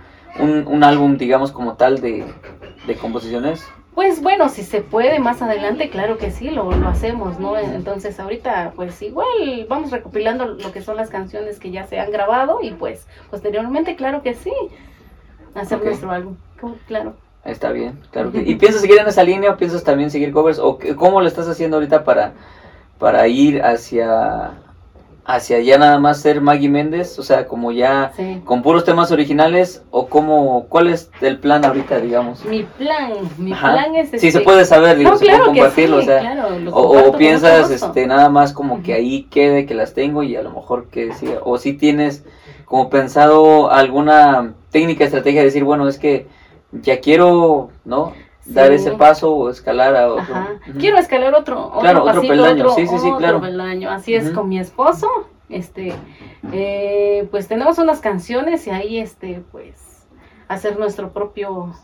un, 0.40 0.66
un 0.66 0.84
álbum, 0.84 1.18
digamos, 1.18 1.52
como 1.52 1.74
tal 1.74 2.00
de, 2.00 2.24
de 2.86 2.94
composiciones? 2.96 3.62
Pues 3.94 4.22
bueno, 4.22 4.48
si 4.48 4.62
se 4.62 4.80
puede 4.80 5.18
más 5.18 5.42
adelante, 5.42 5.90
claro 5.90 6.16
que 6.16 6.30
sí, 6.30 6.50
lo, 6.50 6.72
lo 6.72 6.88
hacemos, 6.88 7.38
¿no? 7.38 7.56
Entonces 7.58 8.18
ahorita 8.18 8.72
pues 8.74 9.00
igual 9.02 9.66
vamos 9.68 9.90
recopilando 9.90 10.46
lo 10.46 10.72
que 10.72 10.80
son 10.80 10.96
las 10.96 11.10
canciones 11.10 11.58
que 11.58 11.70
ya 11.70 11.86
se 11.86 12.00
han 12.00 12.10
grabado 12.10 12.60
y 12.62 12.70
pues 12.72 13.06
posteriormente, 13.30 13.94
claro 13.96 14.22
que 14.22 14.32
sí, 14.34 14.52
hacer 15.54 15.82
nuestro 15.84 16.10
álbum, 16.10 16.36
claro. 16.86 17.14
Está 17.44 17.72
bien, 17.72 18.00
claro 18.12 18.30
que 18.30 18.38
¿Y 18.42 18.54
piensas 18.54 18.80
seguir 18.82 18.98
en 19.00 19.08
esa 19.08 19.24
línea 19.24 19.50
o 19.50 19.56
piensas 19.56 19.82
también 19.84 20.10
seguir 20.10 20.32
covers? 20.32 20.58
¿O 20.60 20.78
qué- 20.78 20.94
cómo 20.94 21.20
lo 21.20 21.26
estás 21.26 21.48
haciendo 21.48 21.76
ahorita 21.76 22.04
para, 22.04 22.34
para 22.98 23.26
ir 23.28 23.62
hacia, 23.62 24.61
hacia 25.24 25.60
ya 25.60 25.78
nada 25.78 25.98
más 25.98 26.20
ser 26.20 26.40
Maggie 26.40 26.68
Méndez? 26.68 27.18
O 27.18 27.22
sea, 27.22 27.46
como 27.46 27.72
ya 27.72 28.12
Sí. 28.16 28.40
con 28.44 28.62
puros 28.62 28.84
temas 28.84 29.12
originales 29.12 29.82
o 29.90 30.08
cómo, 30.08 30.66
¿cuál 30.68 30.88
es 30.88 31.10
el 31.20 31.38
plan 31.38 31.64
ahorita, 31.64 32.00
digamos? 32.00 32.44
Mi 32.44 32.64
plan, 32.64 33.12
mi 33.38 33.52
Ajá. 33.52 33.72
plan 33.72 33.96
es... 33.96 34.10
Sí, 34.10 34.18
se 34.18 34.26
este, 34.28 34.40
puede 34.40 34.64
saber, 34.64 34.98
digo, 34.98 35.10
No, 35.10 35.16
se 35.16 35.24
puede 35.24 35.36
claro 35.36 35.50
compartirlo, 35.50 35.98
sí, 35.98 36.02
o 36.02 36.06
sea, 36.06 36.20
claro, 36.20 36.48
o, 36.72 37.12
piensas 37.16 37.70
este 37.70 38.06
nada 38.06 38.28
más 38.28 38.52
como 38.52 38.82
que 38.82 38.94
ahí 38.94 39.24
quede 39.24 39.66
que 39.66 39.74
las 39.74 39.94
tengo 39.94 40.22
y 40.22 40.34
a 40.36 40.42
lo 40.42 40.50
mejor 40.50 40.88
que 40.88 41.12
siga, 41.12 41.38
o 41.44 41.58
si 41.58 41.74
tienes 41.74 42.24
como 42.64 42.90
pensado 42.90 43.70
alguna 43.70 44.54
técnica, 44.70 45.04
estrategia 45.04 45.40
de 45.40 45.46
decir, 45.46 45.62
bueno, 45.62 45.86
es 45.88 45.98
que 45.98 46.26
ya 46.72 47.00
quiero, 47.00 47.70
¿no? 47.84 48.14
Dar 48.44 48.68
Sí. 48.68 48.74
ese 48.74 48.90
paso 48.92 49.32
o 49.34 49.48
escalar 49.50 49.94
a 49.96 50.08
otro. 50.12 50.34
Ajá. 50.34 50.48
Quiero 50.78 50.98
escalar 50.98 51.34
otro, 51.34 51.66
otro 51.68 51.80
Claro, 51.80 52.00
otro 52.02 52.14
pasito, 52.14 52.32
peldaño, 52.32 52.62
otro- 52.64 52.74
sí, 52.74 52.86
sí, 52.86 52.98
sí, 52.98 53.06
otro 53.06 53.18
claro. 53.18 53.40
peldaño. 53.40 53.90
Así 53.90 54.14
es 54.14 54.30
con 54.30 54.48
mi 54.48 54.58
esposo. 54.58 55.08
Este, 55.48 55.92
eh, 56.52 57.28
pues 57.30 57.46
tenemos 57.46 57.78
unas 57.78 58.00
canciones 58.00 58.66
y 58.66 58.70
ahí, 58.70 58.98
este, 58.98 59.42
pues, 59.52 60.06
hacer 60.48 60.78
nuestro 60.78 61.12
propio, 61.12 61.74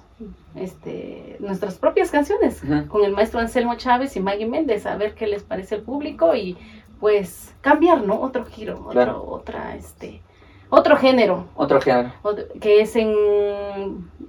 este, 0.56 1.36
nuestras 1.40 1.76
propias 1.76 2.10
canciones 2.10 2.62
con 2.88 3.04
el 3.04 3.12
maestro 3.12 3.40
Anselmo 3.40 3.74
Chávez 3.76 4.16
y 4.16 4.20
Maggie 4.20 4.46
Méndez, 4.46 4.86
a 4.86 4.96
ver 4.96 5.14
qué 5.14 5.26
les 5.26 5.42
parece 5.42 5.76
al 5.76 5.82
público 5.82 6.34
y, 6.34 6.56
pues, 6.98 7.54
cambiar, 7.60 8.02
¿no? 8.02 8.20
Otro 8.20 8.44
giro, 8.46 8.78
otro, 8.80 8.90
Claro. 8.90 9.24
otra, 9.28 9.76
este, 9.76 10.22
otro 10.70 10.96
género, 10.96 11.44
Otro 11.54 11.80
género. 11.80 12.12
otro- 12.22 12.44
que 12.60 12.80
es 12.80 12.96
en, 12.96 13.14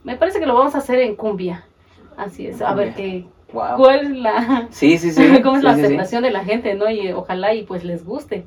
me 0.03 0.15
parece 0.17 0.39
que 0.39 0.45
lo 0.45 0.53
vamos 0.55 0.75
a 0.75 0.79
hacer 0.79 0.99
en 0.99 1.15
cumbia. 1.15 1.65
Así 2.19 2.47
es, 2.47 2.61
a 2.61 2.73
ver 2.73 2.93
qué, 2.93 3.25
Wow. 3.53 3.77
cuál 3.77 3.99
es 4.01 4.09
la 4.17 4.67
Sí, 4.69 4.97
sí, 4.99 5.11
sí. 5.11 5.23
cómo 5.43 5.55
es 5.55 5.61
sí, 5.61 5.65
la 5.67 5.75
sí. 5.75 5.81
aceptación 5.83 6.21
de 6.23 6.31
la 6.31 6.43
gente, 6.43 6.75
¿no? 6.75 6.89
Y 6.89 7.11
ojalá 7.13 7.53
y 7.55 7.63
pues 7.63 7.83
les 7.83 8.05
guste. 8.05 8.45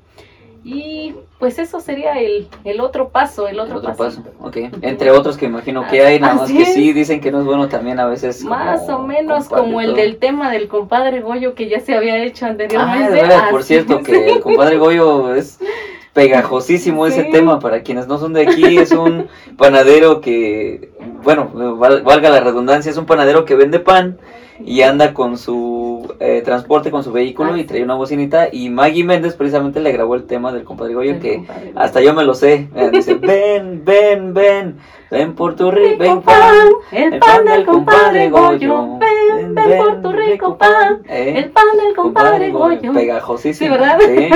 Y 0.64 1.16
pues 1.40 1.58
eso 1.58 1.80
sería 1.80 2.20
el, 2.20 2.46
el 2.62 2.80
otro 2.80 3.08
paso, 3.08 3.48
el 3.48 3.54
El 3.54 3.61
otro, 3.62 3.78
otro 3.78 3.96
paso, 3.96 4.22
pasito. 4.22 4.30
ok. 4.40 4.56
Entre 4.82 5.11
otros 5.11 5.37
que 5.37 5.46
imagino 5.46 5.85
que 5.88 6.02
hay, 6.02 6.20
nada 6.20 6.35
más 6.35 6.52
que 6.52 6.62
es. 6.62 6.72
sí 6.74 6.92
dicen 6.92 7.20
que 7.20 7.32
no 7.32 7.40
es 7.40 7.44
bueno 7.46 7.66
también 7.68 7.98
a 7.98 8.06
veces. 8.06 8.44
Más 8.44 8.88
o 8.88 9.00
menos 9.00 9.48
como 9.48 9.80
el 9.80 9.88
todo. 9.88 9.96
del 9.96 10.18
tema 10.18 10.52
del 10.52 10.68
compadre 10.68 11.20
Goyo 11.20 11.54
que 11.56 11.68
ya 11.68 11.80
se 11.80 11.96
había 11.96 12.22
hecho 12.22 12.46
Ah, 12.46 12.50
anteriormente. 12.50 13.11
de 13.12 13.22
veras, 13.22 13.50
por 13.50 13.64
cierto, 13.64 14.02
que 14.04 14.35
el 14.35 14.40
compadre 14.40 14.76
Goyo 14.78 15.35
es 15.35 15.58
pegajosísimo 16.12 17.07
ese 17.07 17.25
tema. 17.25 17.59
Para 17.59 17.83
quienes 17.83 18.07
no 18.07 18.18
son 18.18 18.33
de 18.33 18.42
aquí, 18.42 18.79
es 18.79 18.92
un 18.92 19.29
panadero 19.57 20.20
que, 20.20 20.90
bueno, 21.22 21.51
val- 21.77 22.03
valga 22.03 22.31
la 22.31 22.40
redundancia, 22.40 22.90
es 22.90 22.96
un 22.96 23.07
panadero 23.07 23.44
que 23.44 23.55
vende 23.55 23.79
pan 23.81 24.18
y 24.64 24.83
anda 24.83 25.12
con 25.14 25.38
su 25.38 25.71
eh, 26.20 26.42
transporte, 26.44 26.90
con 26.90 27.03
su 27.05 27.12
vehículo 27.12 27.55
Ah, 27.55 27.59
y 27.59 27.64
trae 27.64 27.83
una 27.83 27.94
bocinita. 27.94 28.48
Y 28.53 28.70
Maggie 28.70 29.05
Méndez 29.05 29.35
precisamente 29.37 29.81
le 29.81 29.92
grabó 29.92 30.14
el 30.14 30.25
tema 30.25 30.53
del 30.53 30.64
compadre 30.64 30.94
Goyo 30.94 31.20
que 31.20 31.37
compadre 31.37 31.72
hasta 31.77 32.01
yo 32.01 32.14
me 32.14 32.25
lo 32.25 32.35
sé. 32.35 32.68
Eh, 32.75 32.90
Dice, 32.92 33.14
ven, 33.20 33.85
ven, 33.85 34.35
ven, 34.35 34.77
ven 35.11 35.35
por 35.35 35.57
tu 35.57 35.70
rico 35.70 36.03
Rico 36.03 36.20
pan. 36.22 36.40
pan, 36.42 36.68
el 36.92 37.18
pan 37.18 37.44
del 37.44 37.64
compadre 37.64 38.31
Goyo, 38.31 38.98
ven, 38.98 39.55
ven 39.55 39.79
por 39.79 40.03
tu 40.03 40.12
rico 40.12 40.57
pan, 40.59 41.03
Eh, 41.09 41.35
el 41.37 41.51
pan 41.51 41.64
del 41.85 41.94
compadre 41.94 42.51
Goyo. 42.51 42.92
Pegajosísimo. 42.92 43.75
Sí, 43.75 43.81
¿verdad? 43.81 43.98
Sí. 44.01 44.29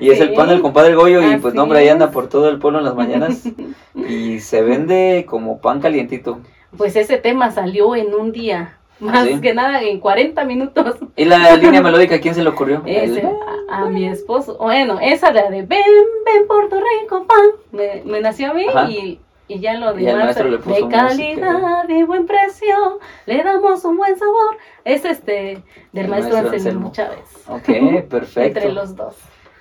Y 0.00 0.10
es 0.10 0.20
el 0.20 0.34
pan 0.34 0.48
del 0.48 0.60
compadre 0.60 0.94
Goyo 0.94 1.22
y 1.22 1.36
pues 1.38 1.54
no, 1.54 1.62
hombre, 1.64 1.78
ahí 1.80 1.88
anda 1.88 2.10
por 2.10 2.28
todo 2.28 2.48
el 2.48 2.58
pueblo 2.58 2.78
en 2.80 2.84
las 2.84 2.94
mañanas 2.94 3.42
y 4.08 4.40
se 4.40 4.62
vende 4.62 5.26
como 5.28 5.58
pan 5.60 5.80
calientito. 5.80 6.38
Pues 6.76 6.96
ese 6.96 7.18
tema 7.18 7.52
salió 7.52 7.94
en 7.94 8.14
un 8.14 8.32
día, 8.32 8.78
más 9.00 9.26
¿Sí? 9.26 9.40
que 9.40 9.54
nada 9.54 9.82
en 9.82 10.00
40 10.00 10.44
minutos. 10.44 10.96
¿Y 11.16 11.24
la 11.24 11.56
línea 11.56 11.82
melódica 11.82 12.20
quién 12.20 12.34
se 12.34 12.42
le 12.42 12.50
ocurrió? 12.50 12.82
Ese, 12.86 13.20
El- 13.20 13.26
a, 13.68 13.78
a 13.78 13.86
mi 13.86 14.06
esposo. 14.06 14.56
Bueno, 14.58 14.98
esa 15.00 15.32
la 15.32 15.50
de 15.50 15.62
ven, 15.62 15.80
ven 16.24 16.46
Puerto 16.46 16.80
Rico, 16.80 17.26
pan. 17.26 17.46
Me, 17.72 18.02
me 18.04 18.20
nació 18.20 18.50
a 18.50 18.54
mí 18.54 18.66
Ajá. 18.68 18.88
y, 18.90 19.20
y 19.48 19.60
ya 19.60 19.74
lo 19.74 19.92
demás 19.92 20.34
de 20.36 20.88
calidad 20.90 21.88
y 21.88 22.02
buen 22.04 22.26
precio, 22.26 22.98
le 23.26 23.42
damos 23.42 23.84
un 23.84 23.96
buen 23.96 24.18
sabor. 24.18 24.56
Es 24.84 25.04
este 25.04 25.62
del 25.92 26.04
El 26.04 26.08
maestro 26.08 26.34
maestro 26.36 26.54
Anselmo. 26.56 26.92
Chávez. 26.92 27.18
Ok, 27.48 27.64
perfecto. 28.08 28.58
Entre 28.60 28.72
los 28.72 28.94
dos. 28.96 29.16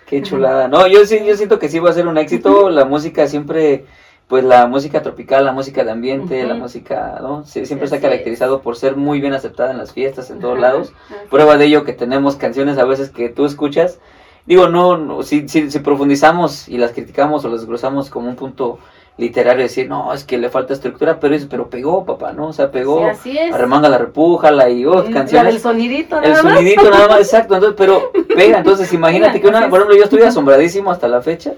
Qué 0.05 0.21
chulada. 0.21 0.67
No, 0.67 0.85
yo 0.87 1.05
sí, 1.05 1.19
yo 1.25 1.35
siento 1.35 1.57
que 1.59 1.69
sí 1.69 1.79
va 1.79 1.89
a 1.89 1.93
ser 1.93 2.07
un 2.07 2.17
éxito. 2.17 2.69
La 2.69 2.85
música 2.85 3.25
siempre, 3.27 3.85
pues 4.27 4.43
la 4.43 4.67
música 4.67 5.01
tropical, 5.01 5.45
la 5.45 5.51
música 5.51 5.83
de 5.83 5.91
ambiente, 5.91 6.43
la 6.45 6.55
música, 6.55 7.19
¿no? 7.21 7.45
Sí, 7.45 7.65
siempre 7.65 7.87
se 7.87 7.97
ha 7.97 8.01
caracterizado 8.01 8.61
por 8.61 8.75
ser 8.75 8.95
muy 8.95 9.19
bien 9.19 9.33
aceptada 9.33 9.71
en 9.71 9.77
las 9.77 9.93
fiestas, 9.93 10.29
en 10.31 10.39
todos 10.39 10.57
lados. 10.59 10.93
Prueba 11.29 11.57
de 11.57 11.65
ello 11.65 11.83
que 11.83 11.93
tenemos 11.93 12.35
canciones 12.35 12.77
a 12.77 12.85
veces 12.85 13.09
que 13.09 13.29
tú 13.29 13.45
escuchas. 13.45 13.99
Digo, 14.45 14.67
no, 14.69 14.97
no, 14.97 15.23
si, 15.23 15.47
si, 15.47 15.69
si 15.69 15.79
profundizamos 15.79 16.67
y 16.67 16.77
las 16.77 16.91
criticamos 16.91 17.45
o 17.45 17.49
las 17.49 17.61
desglosamos 17.61 18.09
como 18.09 18.27
un 18.27 18.35
punto 18.35 18.79
literario, 19.17 19.61
decir, 19.63 19.87
no, 19.87 20.11
es 20.11 20.23
que 20.23 20.37
le 20.39 20.49
falta 20.49 20.73
estructura, 20.73 21.19
pero 21.19 21.35
es, 21.35 21.45
pero 21.45 21.69
pegó, 21.69 22.03
papá, 22.03 22.33
¿no? 22.33 22.47
O 22.47 22.53
sea, 22.53 22.71
pegó, 22.71 22.99
Sí, 22.99 23.05
así 23.05 23.37
es. 23.37 23.53
arremanga 23.53 23.87
la 23.87 23.99
repújala 23.99 24.69
y, 24.69 24.85
oh, 24.85 24.91
Mm, 24.91 24.95
La 24.97 25.03
del 25.03 25.13
canciones. 25.13 25.61
sonidito, 25.61 26.17
El 26.21 26.31
nada 26.31 26.43
más. 26.43 26.53
sonidito 26.55 26.89
nada 26.89 27.07
más, 27.07 27.19
exacto, 27.19 27.53
entonces, 27.53 27.75
pero 27.77 28.11
pega, 28.35 28.57
entonces 28.57 28.91
imagínate 28.91 29.39
que 29.39 29.47
una, 29.47 29.69
por 29.69 29.79
ejemplo, 29.79 29.95
yo 29.97 30.03
estoy 30.05 30.21
asombradísimo 30.23 30.89
hasta 30.89 31.07
la 31.07 31.21
fecha, 31.21 31.53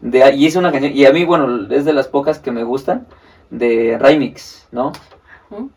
de, 0.00 0.34
y 0.34 0.46
hice 0.46 0.58
una 0.58 0.72
canción, 0.72 0.92
y 0.96 1.04
a 1.04 1.12
mí, 1.12 1.24
bueno, 1.26 1.66
es 1.70 1.84
de 1.84 1.92
las 1.92 2.08
pocas 2.08 2.38
que 2.38 2.50
me 2.50 2.64
gustan, 2.64 3.06
de 3.50 3.98
Remix, 4.00 4.66
¿no? 4.72 4.92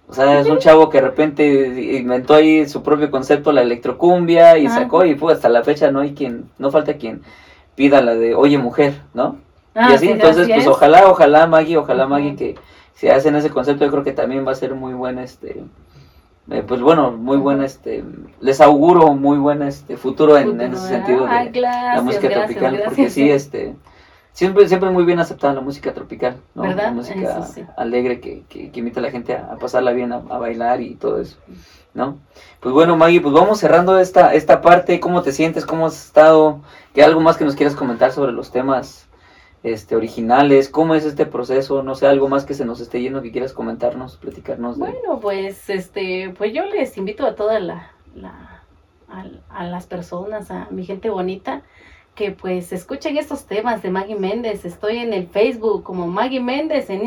O 0.08 0.14
sea, 0.14 0.40
es 0.40 0.48
un 0.50 0.58
chavo 0.58 0.90
que 0.90 1.00
de 1.02 1.08
repente 1.08 1.98
inventó 2.00 2.34
ahí 2.34 2.68
su 2.68 2.82
propio 2.82 3.12
concepto, 3.12 3.52
la 3.52 3.62
electrocumbia, 3.62 4.58
y 4.58 4.70
sacó, 4.70 5.06
y 5.06 5.14
pues 5.16 5.36
hasta 5.36 5.50
la 5.50 5.64
fecha 5.64 5.92
no 5.92 6.00
hay 6.00 6.14
quien, 6.14 6.50
no 6.58 6.72
falta 6.72 6.94
quien 6.96 7.22
pida 7.76 8.02
la 8.02 8.16
de 8.16 8.34
Oye 8.34 8.58
Mujer, 8.58 9.02
¿no? 9.14 9.38
Ah, 9.78 9.92
y 9.92 9.94
así, 9.94 10.08
sí, 10.08 10.12
entonces, 10.12 10.44
así 10.44 10.54
pues 10.54 10.64
es. 10.64 10.68
ojalá, 10.68 11.08
ojalá 11.08 11.46
Maggie, 11.46 11.78
ojalá. 11.78 12.08
Maggie 12.08 12.36
que 12.36 12.56
si 12.96 13.10
hacen 13.10 13.36
ese 13.36 13.52
concepto, 13.52 13.86
yo 13.86 13.92
creo 13.92 14.04
que 14.04 14.12
también 14.12 14.46
va 14.46 14.54
a 14.54 14.56
ser 14.56 14.74
muy 14.74 14.94
buen, 14.94 15.20
este, 15.20 15.64
eh, 16.50 16.64
pues 16.68 16.82
bueno, 16.82 17.12
muy 17.12 17.38
buen, 17.38 17.62
este, 17.62 18.04
les 18.40 18.60
auguro 18.60 19.14
muy 19.14 19.38
buen, 19.38 19.62
este, 19.62 19.98
futuro 19.98 20.36
en, 20.38 20.60
en 20.60 20.74
ese 20.74 20.82
Futuro, 20.82 20.88
sentido 20.88 21.26
de 21.26 21.32
Ay, 21.32 21.50
gracias, 21.50 21.96
la 21.96 22.02
música 22.02 22.28
gracias, 22.28 22.46
tropical, 22.46 22.72
gracias. 22.72 22.88
porque 22.88 23.10
sí, 23.12 23.30
este, 23.30 23.76
siempre, 24.32 24.68
siempre 24.68 24.90
muy 24.90 25.04
bien 25.06 25.20
aceptada 25.20 25.54
la 25.54 25.62
música 25.62 25.94
tropical, 25.94 26.38
¿no? 26.56 26.64
¿Verdad? 26.64 26.86
La 26.86 26.92
música 26.92 27.44
sí. 27.44 27.64
alegre 27.78 28.20
que, 28.20 28.44
que, 28.50 28.72
que 28.72 28.80
invita 28.80 29.00
a 29.00 29.04
la 29.04 29.12
gente 29.12 29.36
a, 29.36 29.52
a 29.52 29.58
pasarla 29.58 29.92
bien, 29.92 30.12
a, 30.12 30.16
a 30.30 30.38
bailar 30.40 30.82
y 30.82 30.96
todo 30.96 31.22
eso, 31.22 31.38
¿no? 31.94 32.18
Pues 32.62 32.74
bueno, 32.74 32.98
Maggie, 32.98 33.22
pues 33.22 33.34
vamos 33.34 33.60
cerrando 33.60 34.00
esta, 34.00 34.34
esta 34.34 34.62
parte, 34.62 35.00
¿cómo 35.00 35.22
te 35.22 35.32
sientes? 35.32 35.66
¿Cómo 35.68 35.86
has 35.86 36.06
estado? 36.06 36.62
¿Qué 36.96 37.04
algo 37.04 37.20
más 37.22 37.38
que 37.38 37.46
nos 37.46 37.56
quieras 37.56 37.76
comentar 37.76 38.12
sobre 38.12 38.32
los 38.32 38.52
temas 38.52 39.07
este, 39.64 39.96
originales? 39.96 40.70
¿Cómo 40.70 40.96
es 40.96 41.06
este 41.06 41.26
proceso? 41.26 41.84
No 41.84 41.96
sé, 41.96 42.08
algo 42.08 42.30
más 42.30 42.46
que 42.46 42.54
se 42.54 42.66
nos 42.66 42.80
esté 42.80 43.02
yendo 43.02 43.22
que 43.22 43.32
quieras 43.32 43.54
comentarnos, 43.54 44.18
platicarnos 44.18 44.78
de... 44.78 44.92
Bueno, 44.92 45.20
pues 45.20 45.70
este, 45.70 46.34
pues 46.38 46.54
yo 46.54 46.66
les 46.66 46.98
invito 46.98 47.26
a 47.26 47.36
toda 47.36 47.60
la, 47.60 47.92
la 48.16 48.64
a, 49.10 49.26
a 49.50 49.66
las 49.66 49.88
personas, 49.88 50.52
a 50.52 50.68
mi 50.72 50.86
gente 50.86 51.10
bonita, 51.10 51.64
que 52.16 52.32
pues 52.32 52.74
escuchen 52.74 53.18
estos 53.18 53.46
temas 53.46 53.84
de 53.84 53.92
Maggie 53.92 54.16
Méndez. 54.16 54.66
Estoy 54.66 54.98
en 54.98 55.14
el 55.14 55.28
Facebook 55.28 55.84
como 55.84 56.08
Maggie 56.08 56.40
Méndez, 56.40 56.90
en, 56.90 57.02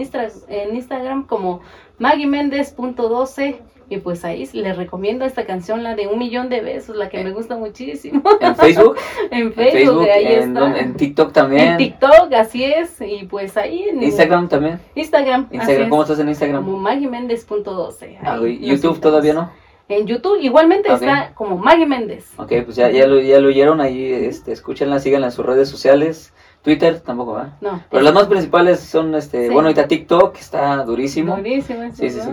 en 0.49 0.77
Instagram 0.77 1.27
como 1.27 1.61
Maggie 1.99 2.29
Méndez.12 2.29 3.59
Y 3.91 3.97
pues 3.97 4.25
ahí 4.25 4.49
les 4.53 4.77
recomiendo 4.77 5.25
esta 5.25 5.45
canción, 5.45 5.83
la 5.83 5.97
de 5.97 6.07
Un 6.07 6.21
Millón 6.21 6.49
de 6.49 6.61
Besos, 6.61 6.95
la 6.95 7.09
que 7.09 7.25
me 7.25 7.33
gusta 7.33 7.57
muchísimo. 7.57 8.23
¿En 8.41 8.55
Facebook? 8.57 8.97
en 9.33 9.53
Facebook, 9.53 10.09
ahí 10.09 10.27
en, 10.27 10.57
está. 10.57 10.79
en 10.79 10.95
TikTok 10.95 11.33
también. 11.33 11.71
En 11.71 11.77
TikTok, 11.77 12.33
así 12.33 12.63
es. 12.63 13.01
Y 13.01 13.25
pues 13.25 13.57
ahí 13.57 13.89
en 13.89 14.01
Instagram 14.01 14.49
también. 14.49 14.81
Instagram. 14.95 15.49
Instagram. 15.51 15.89
¿Cómo 15.89 16.03
estás 16.03 16.21
en 16.21 16.29
Instagram? 16.29 16.65
Como 16.65 16.79
Méndez.12. 16.79 18.19
Ah, 18.23 18.39
¿YouTube 18.61 19.01
todavía 19.01 19.35
no? 19.35 19.51
En 19.89 20.07
YouTube 20.07 20.39
igualmente 20.41 20.93
está 20.93 21.33
como 21.35 21.59
Maggie 21.59 21.85
Méndez. 21.85 22.31
Ok, 22.37 22.53
pues 22.65 22.77
ya, 22.77 22.93
ya, 22.93 23.09
lo, 23.09 23.19
ya 23.19 23.41
lo 23.41 23.49
oyeron 23.49 23.81
ahí, 23.81 24.05
este, 24.05 24.53
escúchenla, 24.53 25.01
síganla 25.01 25.27
en 25.27 25.33
sus 25.33 25.45
redes 25.45 25.69
sociales. 25.69 26.33
Twitter 26.63 27.01
tampoco 27.01 27.33
va. 27.33 27.57
No. 27.61 27.83
Pero 27.91 28.05
las 28.05 28.15
más 28.15 28.29
principales 28.29 28.79
son, 28.79 29.17
este, 29.17 29.47
bueno, 29.51 29.63
ahorita 29.69 29.89
TikTok 29.89 30.37
está 30.37 30.85
durísimo. 30.85 31.35
Durísimo, 31.37 31.91
sí, 31.93 32.09
sí, 32.09 32.21
sí. 32.21 32.31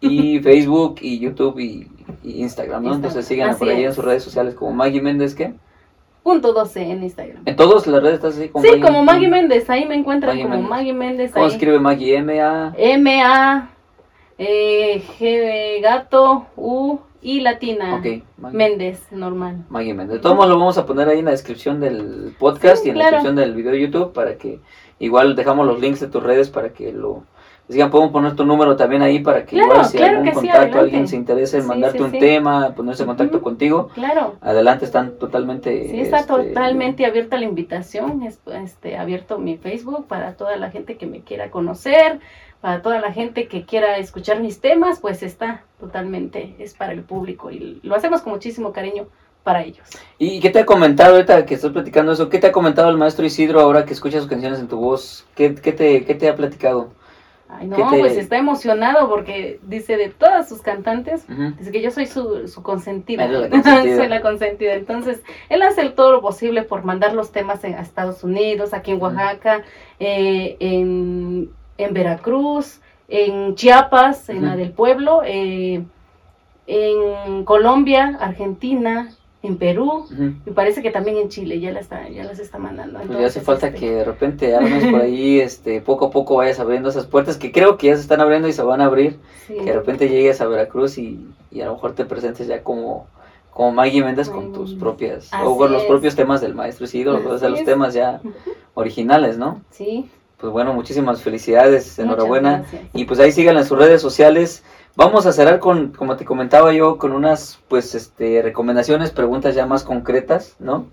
Y 0.00 0.40
Facebook 0.40 0.96
y 1.02 1.18
YouTube 1.18 1.58
y, 1.58 1.86
Instagram, 2.24 2.84
¿no? 2.84 2.94
Entonces 2.94 3.26
síganla 3.26 3.56
por 3.56 3.68
ahí 3.68 3.84
en 3.84 3.94
sus 3.94 4.04
redes 4.04 4.22
sociales 4.22 4.54
como 4.54 4.72
Maggie 4.72 5.02
Méndez, 5.02 5.34
¿qué? 5.34 5.52
Punto 6.22 6.52
12 6.52 6.82
en 6.82 7.02
Instagram. 7.02 7.42
¿En 7.46 7.56
todas 7.56 7.86
las 7.86 8.02
redes 8.02 8.16
estás 8.16 8.36
así 8.36 8.48
como 8.48 8.64
Sí, 8.64 8.80
como 8.80 9.02
Maggie 9.02 9.28
Méndez, 9.28 9.68
ahí 9.70 9.86
me 9.86 9.94
encuentran 9.94 10.40
como 10.40 10.60
Maggie 10.62 10.92
Méndez. 10.92 11.32
¿Cómo 11.32 11.46
escribe 11.46 11.78
Maggie? 11.78 12.16
M-A... 12.16 12.74
M-A... 12.76 13.70
Eh, 14.42 15.02
G 15.18 15.82
gato, 15.82 16.46
U 16.56 16.98
y 17.20 17.40
latina. 17.40 18.02
Méndez, 18.38 19.06
normal. 19.12 19.66
Maggie 19.68 19.92
Méndez. 19.92 20.16
De 20.16 20.22
todos 20.22 20.34
modos 20.34 20.48
lo 20.48 20.58
vamos 20.58 20.78
a 20.78 20.86
poner 20.86 21.08
ahí 21.08 21.18
en 21.18 21.26
la 21.26 21.32
descripción 21.32 21.78
del 21.78 22.34
podcast 22.38 22.86
y 22.86 22.90
en 22.90 22.96
la 22.98 23.04
descripción 23.04 23.36
del 23.36 23.54
video 23.54 23.72
de 23.72 23.80
YouTube 23.80 24.12
para 24.14 24.36
que 24.36 24.60
igual 24.98 25.36
dejamos 25.36 25.66
los 25.66 25.78
links 25.78 26.00
de 26.00 26.06
tus 26.06 26.22
redes 26.22 26.48
para 26.48 26.70
que 26.70 26.90
lo 26.90 27.24
digan, 27.70 27.90
podemos 27.90 28.12
poner 28.12 28.36
tu 28.36 28.44
número 28.44 28.76
también 28.76 29.02
ahí 29.02 29.20
para 29.20 29.44
que 29.44 29.56
igual 29.56 29.84
si 29.84 29.98
hay 29.98 30.10
algún 30.10 30.30
contacto, 30.30 30.78
alguien 30.78 31.08
se 31.08 31.16
interese 31.16 31.58
en 31.58 31.66
mandarte 31.66 32.02
un 32.02 32.12
tema, 32.12 32.74
ponerse 32.74 33.02
en 33.02 33.08
contacto 33.08 33.40
contigo. 33.42 33.88
Claro. 33.94 34.36
Adelante, 34.40 34.84
están 34.84 35.18
totalmente 35.18 35.88
Sí, 35.88 36.00
está 36.00 36.20
este, 36.20 36.32
totalmente 36.32 37.06
abierta 37.06 37.36
la 37.36 37.44
invitación, 37.44 38.22
es, 38.22 38.40
este 38.64 38.96
abierto 38.96 39.38
mi 39.38 39.56
Facebook 39.56 40.06
para 40.06 40.34
toda 40.34 40.56
la 40.56 40.70
gente 40.70 40.96
que 40.96 41.06
me 41.06 41.20
quiera 41.20 41.50
conocer 41.50 42.20
para 42.60 42.82
toda 42.82 43.00
la 43.00 43.12
gente 43.12 43.48
que 43.48 43.64
quiera 43.64 43.96
escuchar 43.96 44.40
mis 44.40 44.60
temas, 44.60 45.00
pues 45.00 45.22
está 45.22 45.64
totalmente, 45.78 46.54
es 46.58 46.74
para 46.74 46.92
el 46.92 47.02
público 47.02 47.50
y 47.50 47.80
lo 47.82 47.94
hacemos 47.94 48.20
con 48.20 48.34
muchísimo 48.34 48.72
cariño 48.72 49.06
para 49.42 49.62
ellos. 49.62 49.86
¿Y 50.18 50.40
qué 50.40 50.50
te 50.50 50.60
ha 50.60 50.66
comentado 50.66 51.14
ahorita 51.14 51.46
que 51.46 51.54
estás 51.54 51.72
platicando 51.72 52.12
eso? 52.12 52.28
¿Qué 52.28 52.38
te 52.38 52.48
ha 52.48 52.52
comentado 52.52 52.90
el 52.90 52.98
maestro 52.98 53.24
Isidro 53.24 53.60
ahora 53.60 53.86
que 53.86 53.94
escuchas 53.94 54.20
sus 54.20 54.30
canciones 54.30 54.60
en 54.60 54.68
tu 54.68 54.78
voz? 54.78 55.26
¿Qué, 55.34 55.54
qué, 55.54 55.72
te, 55.72 56.04
qué 56.04 56.14
te 56.14 56.28
ha 56.28 56.36
platicado? 56.36 56.90
Ay, 57.52 57.66
no, 57.66 57.76
pues 57.90 58.16
está 58.16 58.36
emocionado 58.36 59.08
porque 59.08 59.60
dice 59.62 59.96
de 59.96 60.08
todas 60.08 60.48
sus 60.48 60.62
cantantes, 60.62 61.26
dice 61.58 61.72
que 61.72 61.82
yo 61.82 61.90
soy 61.90 62.06
su, 62.06 62.48
su 62.48 62.62
consentida. 62.62 63.28
soy 63.96 64.08
la 64.08 64.20
consentida. 64.20 64.74
Entonces, 64.74 65.22
él 65.48 65.62
hace 65.62 65.90
todo 65.90 66.12
lo 66.12 66.20
posible 66.20 66.62
por 66.62 66.84
mandar 66.84 67.14
los 67.14 67.32
temas 67.32 67.64
a 67.64 67.68
Estados 67.68 68.24
Unidos, 68.24 68.72
aquí 68.72 68.92
en 68.92 69.00
Oaxaca, 69.00 69.62
eh, 69.98 70.56
en 70.60 71.50
en 71.80 71.94
Veracruz, 71.94 72.80
en 73.08 73.54
Chiapas, 73.54 74.28
en 74.28 74.44
la 74.44 74.56
del 74.56 74.72
pueblo, 74.72 75.22
eh, 75.24 75.84
en 76.66 77.44
Colombia, 77.44 78.18
Argentina, 78.20 79.10
en 79.42 79.56
Perú, 79.56 80.06
y 80.44 80.50
parece 80.50 80.82
que 80.82 80.90
también 80.90 81.16
en 81.16 81.30
Chile 81.30 81.60
ya, 81.60 81.70
la 81.70 81.80
está, 81.80 82.06
ya 82.08 82.24
las 82.24 82.38
está 82.38 82.58
mandando. 82.58 83.00
Pues 83.06 83.18
ya 83.18 83.26
hace 83.26 83.40
falta 83.40 83.68
este 83.68 83.80
que 83.80 83.90
de 83.92 84.04
repente 84.04 84.54
armes 84.54 84.86
por 84.86 85.00
ahí, 85.00 85.40
este, 85.40 85.80
poco 85.80 86.06
a 86.06 86.10
poco 86.10 86.36
vayas 86.36 86.60
abriendo 86.60 86.90
esas 86.90 87.06
puertas 87.06 87.38
que 87.38 87.50
creo 87.50 87.78
que 87.78 87.86
ya 87.86 87.94
se 87.96 88.02
están 88.02 88.20
abriendo 88.20 88.48
y 88.48 88.52
se 88.52 88.62
van 88.62 88.82
a 88.82 88.84
abrir, 88.84 89.18
que 89.48 89.64
de 89.64 89.72
repente 89.72 90.08
llegues 90.08 90.42
a 90.42 90.46
Veracruz 90.46 90.98
y, 90.98 91.26
a 91.54 91.64
lo 91.64 91.74
mejor 91.74 91.94
te 91.94 92.04
presentes 92.04 92.46
ya 92.46 92.62
como 92.62 93.06
como 93.50 93.72
Maggie 93.72 94.04
Méndez 94.04 94.30
con 94.30 94.52
tus 94.52 94.74
propias, 94.74 95.28
o 95.44 95.56
con 95.56 95.72
los 95.72 95.82
propios 95.84 96.14
temas 96.14 96.40
del 96.40 96.54
maestro 96.54 96.84
Isidro, 96.84 97.20
o 97.28 97.38
sea, 97.38 97.48
los 97.48 97.64
temas 97.64 97.94
ya 97.94 98.20
originales, 98.74 99.38
¿no? 99.38 99.60
Sí, 99.70 100.08
pues 100.40 100.52
bueno, 100.52 100.72
muchísimas 100.72 101.22
felicidades, 101.22 101.98
enhorabuena. 101.98 102.64
Y 102.94 103.04
pues 103.04 103.20
ahí 103.20 103.30
sigan 103.30 103.58
en 103.58 103.66
sus 103.66 103.78
redes 103.78 104.00
sociales. 104.00 104.64
Vamos 104.96 105.24
a 105.26 105.32
cerrar 105.32 105.60
con, 105.60 105.92
como 105.92 106.16
te 106.16 106.24
comentaba 106.24 106.72
yo, 106.72 106.98
con 106.98 107.12
unas 107.12 107.58
pues 107.68 107.94
este 107.94 108.42
recomendaciones, 108.42 109.10
preguntas 109.10 109.54
ya 109.54 109.66
más 109.66 109.84
concretas, 109.84 110.56
¿no? 110.58 110.86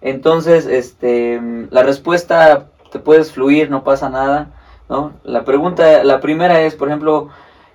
Entonces, 0.00 0.66
este 0.66 1.40
la 1.70 1.82
respuesta 1.82 2.68
te 2.90 2.98
puedes 2.98 3.32
fluir, 3.32 3.70
no 3.70 3.84
pasa 3.84 4.08
nada, 4.08 4.50
¿no? 4.88 5.12
La 5.24 5.44
pregunta, 5.44 6.04
la 6.04 6.20
primera 6.20 6.60
es, 6.62 6.74
por 6.74 6.88
ejemplo, 6.88 7.28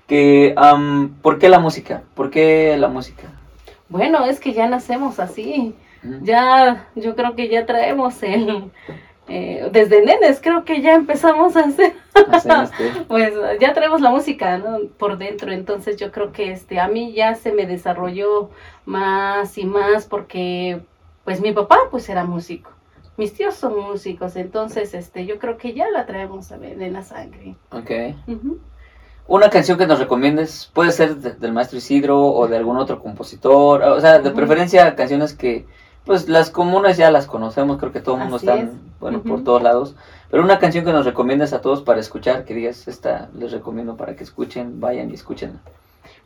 que 0.07 0.55
¿por 1.21 1.39
qué 1.39 1.49
la 1.49 1.59
música? 1.59 2.03
¿Por 2.15 2.29
qué 2.29 2.75
la 2.77 2.87
música? 2.87 3.27
Bueno, 3.89 4.25
es 4.25 4.39
que 4.39 4.53
ya 4.53 4.67
nacemos 4.67 5.19
así. 5.19 5.75
Ya, 6.21 6.87
yo 6.95 7.15
creo 7.15 7.35
que 7.35 7.49
ya 7.49 7.65
traemos 7.65 8.21
el, 8.23 8.71
eh, 9.29 9.69
desde 9.71 10.05
nenes 10.05 10.39
creo 10.41 10.63
que 10.63 10.81
ya 10.81 10.93
empezamos 10.93 11.55
a 11.57 11.61
hacer, 11.65 11.93
pues 13.07 13.33
ya 13.59 13.73
traemos 13.73 13.99
la 14.01 14.09
música 14.09 14.61
por 14.97 15.17
dentro, 15.17 15.51
entonces 15.51 15.97
yo 15.97 16.11
creo 16.11 16.31
que 16.31 16.51
este 16.51 16.79
a 16.79 16.87
mí 16.87 17.13
ya 17.13 17.35
se 17.35 17.51
me 17.51 17.65
desarrolló 17.65 18.49
más 18.85 19.57
y 19.57 19.65
más 19.65 20.05
porque 20.05 20.81
pues 21.25 21.41
mi 21.41 21.51
papá 21.51 21.77
pues 21.91 22.07
era 22.07 22.23
músico, 22.23 22.71
mis 23.17 23.33
tíos 23.33 23.55
son 23.55 23.77
músicos, 23.77 24.35
entonces 24.37 24.93
este 24.93 25.25
yo 25.25 25.39
creo 25.39 25.57
que 25.57 25.73
ya 25.73 25.89
la 25.89 26.05
traemos 26.05 26.51
a 26.51 26.57
ver 26.57 26.81
en 26.81 26.93
la 26.93 27.03
sangre. 27.03 27.55
Ok. 27.71 27.91
Una 29.27 29.49
canción 29.49 29.77
que 29.77 29.87
nos 29.87 29.99
recomiendes, 29.99 30.71
puede 30.73 30.93
ser 30.93 31.17
del 31.17 31.51
maestro 31.51 31.79
Isidro 31.79 32.21
o 32.21 32.47
de 32.47 32.55
algún 32.55 32.77
otro 32.77 33.01
compositor, 33.01 33.83
o 33.83 33.99
sea, 33.99 34.19
de 34.19 34.31
preferencia 34.31 34.95
canciones 34.95 35.33
que 35.33 35.65
pues 36.07 36.27
las 36.29 36.49
comunes 36.49 36.97
ya 36.97 37.11
las 37.11 37.27
conocemos, 37.27 37.77
creo 37.77 37.91
que 37.91 37.99
todo 37.99 38.15
el 38.15 38.21
mundo 38.21 38.37
está, 38.37 38.69
bueno, 38.99 39.21
por 39.21 39.43
todos 39.43 39.61
lados. 39.61 39.95
Pero 40.31 40.41
una 40.41 40.57
canción 40.57 40.83
que 40.85 40.91
nos 40.91 41.05
recomiendas 41.05 41.53
a 41.53 41.61
todos 41.61 41.81
para 41.83 41.99
escuchar, 41.99 42.45
que 42.45 42.55
digas, 42.55 42.87
esta 42.87 43.29
les 43.37 43.51
recomiendo 43.51 43.95
para 43.95 44.15
que 44.15 44.23
escuchen, 44.23 44.79
vayan 44.79 45.11
y 45.11 45.13
escuchen. 45.13 45.59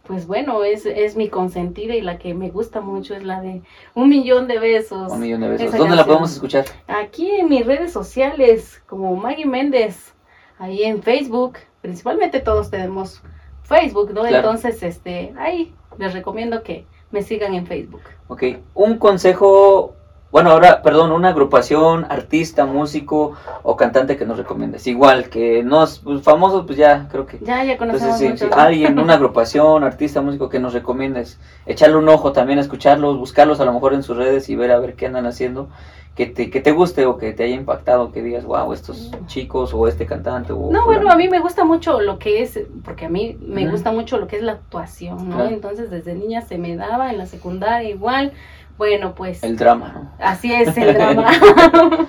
Pues 0.03 0.27
bueno, 0.27 0.63
es, 0.63 0.85
es 0.85 1.15
mi 1.15 1.29
consentida 1.29 1.95
y 1.95 2.01
la 2.01 2.17
que 2.17 2.33
me 2.33 2.49
gusta 2.49 2.81
mucho 2.81 3.15
es 3.15 3.23
la 3.23 3.41
de 3.41 3.61
Un 3.93 4.09
Millón 4.09 4.47
de 4.47 4.59
Besos. 4.59 5.11
Un 5.11 5.19
Millón 5.19 5.41
de 5.41 5.49
Besos. 5.49 5.77
¿Dónde 5.77 5.95
la 5.95 6.05
podemos 6.05 6.31
escuchar? 6.31 6.65
Aquí 6.87 7.29
en 7.31 7.49
mis 7.49 7.65
redes 7.65 7.91
sociales, 7.91 8.81
como 8.87 9.15
Maggie 9.15 9.45
Méndez, 9.45 10.13
ahí 10.59 10.83
en 10.83 11.01
Facebook. 11.01 11.57
Principalmente 11.81 12.39
todos 12.39 12.69
tenemos 12.69 13.21
Facebook, 13.63 14.13
¿no? 14.13 14.25
Entonces, 14.25 14.83
este, 14.83 15.33
ahí 15.37 15.73
les 15.97 16.13
recomiendo 16.13 16.63
que 16.63 16.85
me 17.11 17.21
sigan 17.21 17.53
en 17.53 17.65
Facebook. 17.65 18.01
Ok, 18.27 18.43
un 18.73 18.97
consejo, 18.97 19.95
bueno, 20.31 20.51
ahora, 20.51 20.81
perdón, 20.81 21.11
una 21.11 21.29
agrupación, 21.29 22.05
artista, 22.09 22.65
músico 22.65 23.33
o 23.63 23.75
cantante 23.75 24.15
que 24.15 24.25
nos 24.25 24.37
recomiendes. 24.37 24.87
Igual, 24.87 25.29
que 25.29 25.61
nos, 25.63 25.99
pues, 25.99 26.21
famosos, 26.21 26.65
pues 26.65 26.77
ya, 26.77 27.07
creo 27.11 27.25
que. 27.25 27.39
Ya, 27.39 27.63
ya 27.63 27.77
conocemos 27.77 28.21
Entonces, 28.21 28.49
sí, 28.49 28.55
alguien, 28.55 28.97
una 28.97 29.13
agrupación, 29.15 29.83
artista, 29.83 30.21
músico 30.21 30.47
que 30.49 30.59
nos 30.59 30.73
recomiendes. 30.73 31.39
Echarle 31.65 31.97
un 31.97 32.07
ojo 32.07 32.31
también, 32.31 32.59
escucharlos, 32.59 33.17
buscarlos 33.17 33.59
a 33.59 33.65
lo 33.65 33.73
mejor 33.73 33.93
en 33.93 34.03
sus 34.03 34.15
redes 34.15 34.49
y 34.49 34.55
ver 34.55 34.71
a 34.71 34.79
ver 34.79 34.95
qué 34.95 35.07
andan 35.07 35.25
haciendo 35.25 35.67
que 36.15 36.25
te, 36.25 36.49
que 36.49 36.59
te 36.59 36.71
guste 36.71 37.05
o 37.05 37.17
que 37.17 37.31
te 37.31 37.45
haya 37.45 37.55
impactado, 37.55 38.11
que 38.11 38.21
digas, 38.21 38.43
wow, 38.45 38.73
estos 38.73 39.11
chicos 39.27 39.73
o 39.73 39.87
este 39.87 40.05
cantante. 40.05 40.51
O 40.51 40.69
no, 40.71 40.85
bueno, 40.85 41.09
a 41.09 41.15
mí 41.15 41.29
me 41.29 41.39
gusta 41.39 41.63
mucho 41.63 42.01
lo 42.01 42.19
que 42.19 42.41
es, 42.41 42.59
porque 42.83 43.05
a 43.05 43.09
mí 43.09 43.37
me 43.41 43.69
gusta 43.69 43.91
mucho 43.91 44.17
lo 44.17 44.27
que 44.27 44.35
es 44.35 44.43
la 44.43 44.53
actuación, 44.53 45.29
¿no? 45.29 45.45
Entonces 45.45 45.89
desde 45.89 46.13
niña 46.13 46.41
se 46.41 46.57
me 46.57 46.75
daba, 46.75 47.11
en 47.11 47.17
la 47.17 47.25
secundaria 47.25 47.89
igual. 47.89 48.33
Bueno, 48.81 49.13
pues. 49.13 49.43
El 49.43 49.57
drama, 49.57 49.91
¿no? 49.93 50.11
Así 50.17 50.51
es, 50.51 50.75
el 50.75 50.95
drama. 50.95 51.29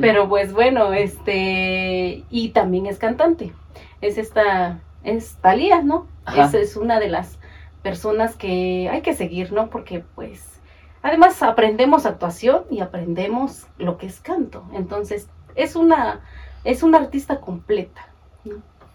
Pero 0.00 0.26
pues 0.26 0.54
bueno, 0.54 0.94
este. 0.94 2.24
Y 2.30 2.48
también 2.54 2.86
es 2.86 2.96
cantante. 2.96 3.52
Es 4.00 4.16
esta. 4.16 4.80
Es 5.02 5.36
Talía, 5.42 5.82
¿no? 5.82 6.06
Es, 6.34 6.54
es 6.54 6.78
una 6.78 6.98
de 6.98 7.10
las 7.10 7.36
personas 7.82 8.36
que 8.36 8.88
hay 8.90 9.02
que 9.02 9.12
seguir, 9.12 9.52
¿no? 9.52 9.68
Porque 9.68 10.02
pues 10.14 10.54
Además, 11.02 11.42
aprendemos 11.42 12.06
actuación 12.06 12.64
y 12.70 12.80
aprendemos 12.80 13.66
lo 13.76 13.98
que 13.98 14.06
es 14.06 14.20
canto. 14.20 14.64
Entonces, 14.72 15.28
es 15.54 15.76
una, 15.76 16.22
es 16.64 16.82
una 16.82 16.96
artista 17.00 17.38
completa. 17.40 18.08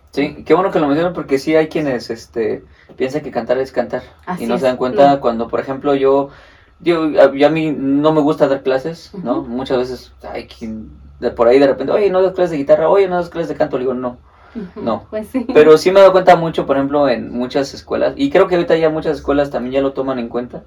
Sí, 0.09 0.43
qué 0.43 0.55
bueno 0.55 0.71
que 0.71 0.79
lo 0.79 0.87
mencionan 0.87 1.13
porque 1.13 1.37
sí 1.37 1.55
hay 1.55 1.67
quienes 1.67 2.09
este, 2.09 2.63
piensan 2.97 3.21
que 3.21 3.29
cantar 3.29 3.59
es 3.59 3.71
cantar 3.71 4.01
y 4.39 4.47
no 4.47 4.57
se 4.57 4.65
dan 4.65 4.77
cuenta 4.77 5.19
cuando, 5.19 5.47
por 5.47 5.59
ejemplo, 5.59 5.93
yo, 5.93 6.29
yo, 6.79 7.03
a 7.21 7.49
mí 7.49 7.71
no 7.71 8.11
me 8.11 8.21
gusta 8.21 8.47
dar 8.47 8.63
clases, 8.63 9.11
¿no? 9.23 9.41
Muchas 9.43 9.77
veces 9.77 10.13
hay 10.23 10.47
quien 10.47 10.89
de 11.19 11.31
por 11.31 11.47
ahí 11.47 11.59
de 11.59 11.67
repente, 11.67 11.91
oye, 11.91 12.09
no 12.09 12.21
das 12.21 12.33
clases 12.33 12.51
de 12.51 12.57
guitarra, 12.57 12.89
oye, 12.89 13.07
no 13.07 13.15
das 13.15 13.29
clases 13.29 13.49
de 13.49 13.55
canto, 13.55 13.77
le 13.77 13.83
digo, 13.83 13.93
no. 13.93 14.17
No, 14.75 15.05
pues 15.11 15.27
sí. 15.27 15.45
pero 15.53 15.77
sí 15.77 15.91
me 15.91 15.99
he 15.99 16.01
dado 16.01 16.11
cuenta 16.11 16.35
mucho, 16.35 16.65
por 16.65 16.75
ejemplo, 16.77 17.07
en 17.07 17.31
muchas 17.31 17.73
escuelas, 17.73 18.13
y 18.15 18.31
creo 18.31 18.47
que 18.47 18.55
ahorita 18.55 18.77
ya 18.77 18.89
muchas 18.89 19.17
escuelas 19.17 19.51
también 19.51 19.73
ya 19.73 19.81
lo 19.81 19.93
toman 19.93 20.17
en 20.17 20.27
cuenta, 20.27 20.63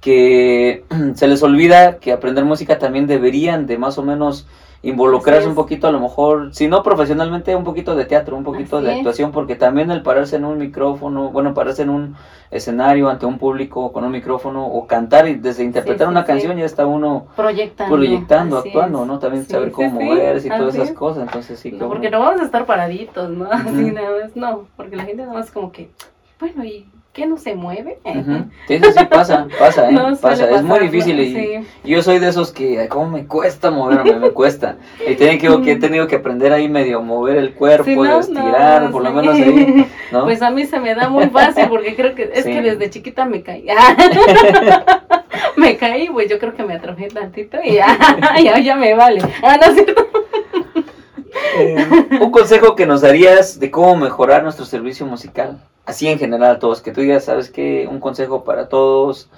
que 0.00 0.84
se 1.14 1.28
les 1.28 1.42
olvida 1.42 1.98
que 1.98 2.12
aprender 2.12 2.44
música 2.44 2.78
también 2.78 3.06
deberían 3.06 3.66
de 3.66 3.78
más 3.78 3.98
o 3.98 4.02
menos 4.02 4.46
involucrarse 4.82 5.46
un 5.46 5.54
poquito, 5.54 5.88
a 5.88 5.92
lo 5.92 6.00
mejor, 6.00 6.54
si 6.54 6.66
no 6.66 6.82
profesionalmente, 6.82 7.54
un 7.54 7.64
poquito 7.64 7.94
de 7.94 8.06
teatro, 8.06 8.34
un 8.34 8.44
poquito 8.44 8.78
Así 8.78 8.86
de 8.86 8.92
es. 8.92 8.96
actuación, 8.98 9.30
porque 9.30 9.54
también 9.54 9.90
el 9.90 10.00
pararse 10.02 10.36
en 10.36 10.46
un 10.46 10.56
micrófono, 10.56 11.28
bueno, 11.28 11.52
pararse 11.52 11.82
en 11.82 11.90
un 11.90 12.16
escenario 12.50 13.10
ante 13.10 13.26
un 13.26 13.36
público 13.36 13.92
con 13.92 14.04
un 14.04 14.10
micrófono 14.12 14.66
o 14.66 14.86
cantar 14.86 15.28
y 15.28 15.34
desde 15.34 15.64
interpretar 15.64 16.06
sí, 16.06 16.10
una 16.10 16.22
sí. 16.22 16.26
canción 16.28 16.56
ya 16.56 16.64
está 16.64 16.86
uno 16.86 17.26
Proyectando. 17.36 17.94
proyectando, 17.94 18.58
así 18.58 18.68
actuando, 18.68 19.02
es. 19.02 19.06
¿no? 19.08 19.18
También 19.18 19.44
saber 19.44 19.70
cómo 19.70 20.00
moverse 20.00 20.48
y 20.48 20.50
todas 20.50 20.74
esas 20.74 20.88
es. 20.88 20.96
cosas, 20.96 21.24
entonces 21.24 21.60
sí. 21.60 21.72
No, 21.72 21.86
porque 21.88 22.08
no 22.10 22.18
vamos 22.20 22.40
a 22.40 22.44
estar 22.44 22.64
paraditos, 22.64 23.28
¿no? 23.28 23.44
Así 23.52 23.68
Ujú. 23.68 23.92
nada 23.92 24.08
más, 24.22 24.34
no, 24.34 24.66
porque 24.78 24.96
la 24.96 25.04
gente 25.04 25.24
nada 25.24 25.34
más 25.34 25.50
como 25.50 25.70
que, 25.72 25.90
bueno, 26.40 26.64
¿y 26.64 26.86
qué 27.12 27.26
no 27.26 27.36
se 27.36 27.54
mueve? 27.54 27.98
Ujú. 28.04 28.44
Sí, 28.68 28.78
sí, 28.78 28.92
sí, 28.96 29.04
pasa, 29.06 29.48
pasa, 29.58 29.88
¿eh? 29.88 29.92
No 29.92 30.16
pasa, 30.16 30.48
es 30.50 30.62
muy 30.62 30.78
difícil 30.80 31.18
y 31.20 31.34
Sí. 31.34 31.66
yo 31.84 32.02
soy 32.02 32.18
de 32.18 32.28
esos 32.28 32.52
que, 32.52 32.86
¿cómo 32.88 33.10
me 33.10 33.26
cuesta 33.26 33.70
moverme? 33.70 34.14
Me 34.16 34.30
cuesta. 34.30 34.76
Y 35.06 35.14
tengo 35.16 35.60
que, 35.62 35.72
he 35.72 35.76
tenido 35.80 36.06
que 36.06 36.16
aprender 36.16 36.52
ahí 36.52 36.68
medio 36.68 37.02
mover 37.02 37.36
el 37.36 37.54
cuerpo, 37.54 37.84
Sí, 37.84 37.96
no, 37.96 38.20
estirar, 38.20 38.82
no, 38.82 38.90
por 38.90 39.02
lo 39.02 39.12
menos 39.12 39.34
ahí. 39.34 39.86
Pues 40.10 40.42
a 40.42 40.50
mí 40.50 40.66
se 40.66 40.78
me 40.78 40.94
da 40.94 41.08
muy 41.08 41.28
fácil 41.28 41.66
porque 41.68 41.94
creo 41.96 42.14
que 42.14 42.30
es 42.32 42.44
que 42.44 42.62
desde 42.62 42.90
chiquita 42.90 43.24
me 43.24 43.42
caí. 43.42 43.66
me 45.56 45.76
caí, 45.76 46.08
pues 46.08 46.28
yo 46.30 46.38
creo 46.38 46.54
que 46.54 46.62
me 46.64 46.74
atrofié 46.74 47.08
tantito 47.08 47.58
y 47.62 47.74
ya, 47.74 47.96
ya, 48.42 48.58
ya 48.58 48.76
me 48.76 48.94
vale. 48.94 49.20
Ah, 49.42 49.56
no 49.60 49.66
es 49.72 49.74
cierto. 49.74 50.06
Eh, 51.58 51.86
un 52.20 52.30
consejo 52.30 52.74
que 52.76 52.86
nos 52.86 53.00
darías 53.00 53.58
de 53.58 53.70
cómo 53.70 53.96
mejorar 53.96 54.42
nuestro 54.42 54.64
servicio 54.64 55.06
musical, 55.06 55.60
así 55.86 56.08
en 56.08 56.18
general 56.18 56.56
a 56.56 56.58
todos, 56.58 56.80
que 56.80 56.92
tú 56.92 57.00
digas, 57.00 57.24
¿sabes 57.24 57.50
qué? 57.50 57.88
Un 57.90 58.00
consejo 58.00 58.44
para 58.44 58.68
todos 58.68 59.28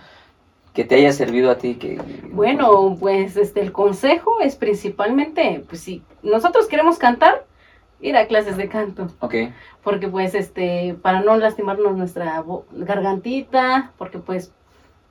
que 0.74 0.84
te 0.84 0.94
haya 0.94 1.12
servido 1.12 1.50
a 1.50 1.58
ti. 1.58 1.74
que 1.74 2.00
Bueno, 2.30 2.96
pues 2.98 3.36
este 3.36 3.60
el 3.60 3.72
consejo 3.72 4.40
es 4.40 4.56
principalmente, 4.56 5.64
pues 5.68 5.82
si 5.82 6.02
nosotros 6.22 6.66
queremos 6.66 6.98
cantar, 6.98 7.44
ir 8.00 8.16
a 8.16 8.26
clases 8.26 8.56
de 8.56 8.68
canto. 8.68 9.08
Ok, 9.20 9.34
porque 9.82 10.08
pues 10.08 10.34
este 10.34 10.96
para 11.02 11.20
no 11.20 11.36
lastimarnos 11.36 11.96
nuestra 11.96 12.42
gargantita 12.72 13.92
porque 13.98 14.18
pues 14.18 14.52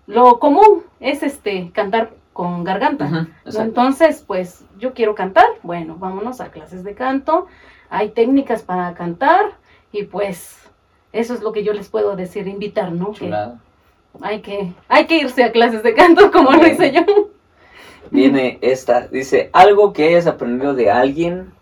lo 0.08 0.40
común 0.40 0.84
es 1.00 1.24
este 1.24 1.72
cantar 1.74 2.12
con 2.34 2.64
garganta 2.64 3.28
entonces 3.46 4.24
pues 4.26 4.64
yo 4.78 4.94
quiero 4.94 5.16
cantar 5.16 5.46
bueno 5.64 5.98
vámonos 5.98 6.40
a 6.40 6.50
clases 6.50 6.84
de 6.84 6.96
canto 6.96 7.48
hay 7.90 8.10
técnicas 8.10 8.64
para 8.64 8.94
cantar 8.94 9.58
y 9.92 10.04
pues 10.04 10.71
eso 11.14 11.34
es 11.34 11.42
lo 11.42 11.52
que 11.52 11.64
yo 11.64 11.74
les 11.74 11.90
puedo 11.90 12.16
decir 12.16 12.48
invitar 12.48 12.92
no 12.92 13.14
que 13.14 13.44
hay 14.22 14.42
que 14.42 14.74
hay 14.90 15.08
que 15.08 15.18
irse 15.20 15.44
a 15.44 15.52
clases 15.52 15.84
de 15.84 15.94
canto 15.96 16.32
como 16.32 16.52
lo 16.54 16.68
hice 16.68 16.92
yo. 16.94 17.04
Viene 18.12 18.60
esta, 18.62 19.08
dice, 19.08 19.50
algo 19.54 19.92
que 19.92 20.08
hayas 20.08 20.28
aprendido 20.28 20.76
de 20.76 20.92
alguien 20.92 21.54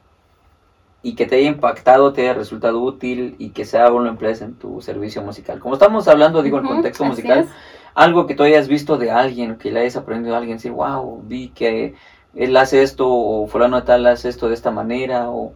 y 1.01 1.15
que 1.15 1.25
te 1.25 1.37
haya 1.37 1.47
impactado, 1.47 2.11
te 2.13 2.23
haya 2.23 2.33
resultado 2.33 2.81
útil 2.81 3.35
y 3.39 3.51
que 3.51 3.63
sea 3.65 3.85
algo 3.85 3.99
lo 4.01 4.09
emplees 4.09 4.41
en 4.41 4.55
tu 4.55 4.81
servicio 4.81 5.21
musical. 5.21 5.59
Como 5.59 5.75
estamos 5.75 6.07
hablando, 6.09 6.41
digo, 6.41 6.57
el 6.57 6.65
Ujú, 6.65 6.65
contexto 6.65 7.05
así 7.07 7.29
musical, 7.29 7.49
algo 7.95 8.27
que 8.27 8.35
tú 8.35 8.43
hayas 8.43 8.67
visto 8.67 8.97
de 8.97 9.11
alguien, 9.11 9.57
que 9.57 9.71
le 9.71 9.81
hayas 9.81 9.95
aprendido 9.95 10.35
a 10.35 10.39
alguien, 10.39 10.57
decir, 10.57 10.71
wow, 10.71 11.21
vi 11.23 11.49
que 11.51 11.95
él 12.35 12.57
hace 12.57 12.83
esto, 12.83 13.07
o 13.09 13.47
fulano 13.47 13.83
tal 13.83 14.05
hace 14.07 14.27
esto 14.29 14.49
de 14.49 14.55
esta 14.55 14.71
manera, 14.71 15.29
o, 15.29 15.53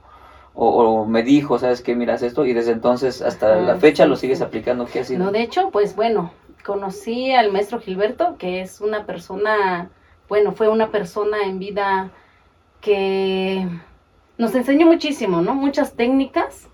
o, 0.53 0.67
o 1.01 1.05
me 1.05 1.23
dijo, 1.23 1.59
¿sabes 1.59 1.81
qué? 1.81 1.95
Miras 1.95 2.23
esto, 2.23 2.45
y 2.45 2.53
desde 2.53 2.71
entonces 2.73 3.21
hasta 3.21 3.57
Ajá, 3.57 3.61
la 3.61 3.77
fecha 3.77 4.05
sí, 4.05 4.09
lo 4.09 4.15
sigues 4.15 4.39
sí. 4.39 4.43
aplicando, 4.43 4.89
¿qué 4.89 4.99
ha 4.99 5.03
sido? 5.05 5.25
No, 5.25 5.31
de 5.31 5.41
hecho, 5.41 5.69
pues 5.71 5.95
bueno, 5.95 6.33
conocí 6.63 7.31
al 7.33 7.51
maestro 7.51 7.79
Gilberto, 7.79 8.37
que 8.37 8.61
es 8.61 8.81
una 8.81 9.05
persona, 9.05 9.91
bueno, 10.29 10.53
fue 10.53 10.69
una 10.69 10.91
persona 10.91 11.43
en 11.45 11.59
vida 11.59 12.11
que 12.81 13.67
nos 14.37 14.55
enseñó 14.55 14.87
muchísimo, 14.87 15.41
¿no? 15.41 15.55
Muchas 15.55 15.95
técnicas 15.95 16.69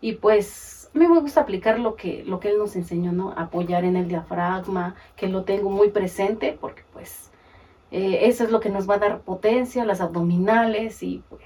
y 0.00 0.14
pues 0.14 0.90
a 0.94 0.98
mí 0.98 1.06
me 1.06 1.20
gusta 1.20 1.42
aplicar 1.42 1.78
lo 1.78 1.96
que, 1.96 2.24
lo 2.24 2.40
que 2.40 2.48
él 2.50 2.58
nos 2.58 2.76
enseñó, 2.76 3.12
¿no? 3.12 3.32
Apoyar 3.36 3.84
en 3.84 3.96
el 3.96 4.08
diafragma, 4.08 4.94
que 5.16 5.28
lo 5.28 5.44
tengo 5.44 5.70
muy 5.70 5.90
presente 5.90 6.56
porque 6.60 6.82
pues 6.92 7.30
eh, 7.90 8.20
eso 8.22 8.44
es 8.44 8.50
lo 8.50 8.60
que 8.60 8.70
nos 8.70 8.88
va 8.88 8.94
a 8.96 8.98
dar 8.98 9.20
potencia, 9.20 9.84
las 9.84 10.00
abdominales 10.00 11.02
y 11.02 11.22
pues 11.28 11.42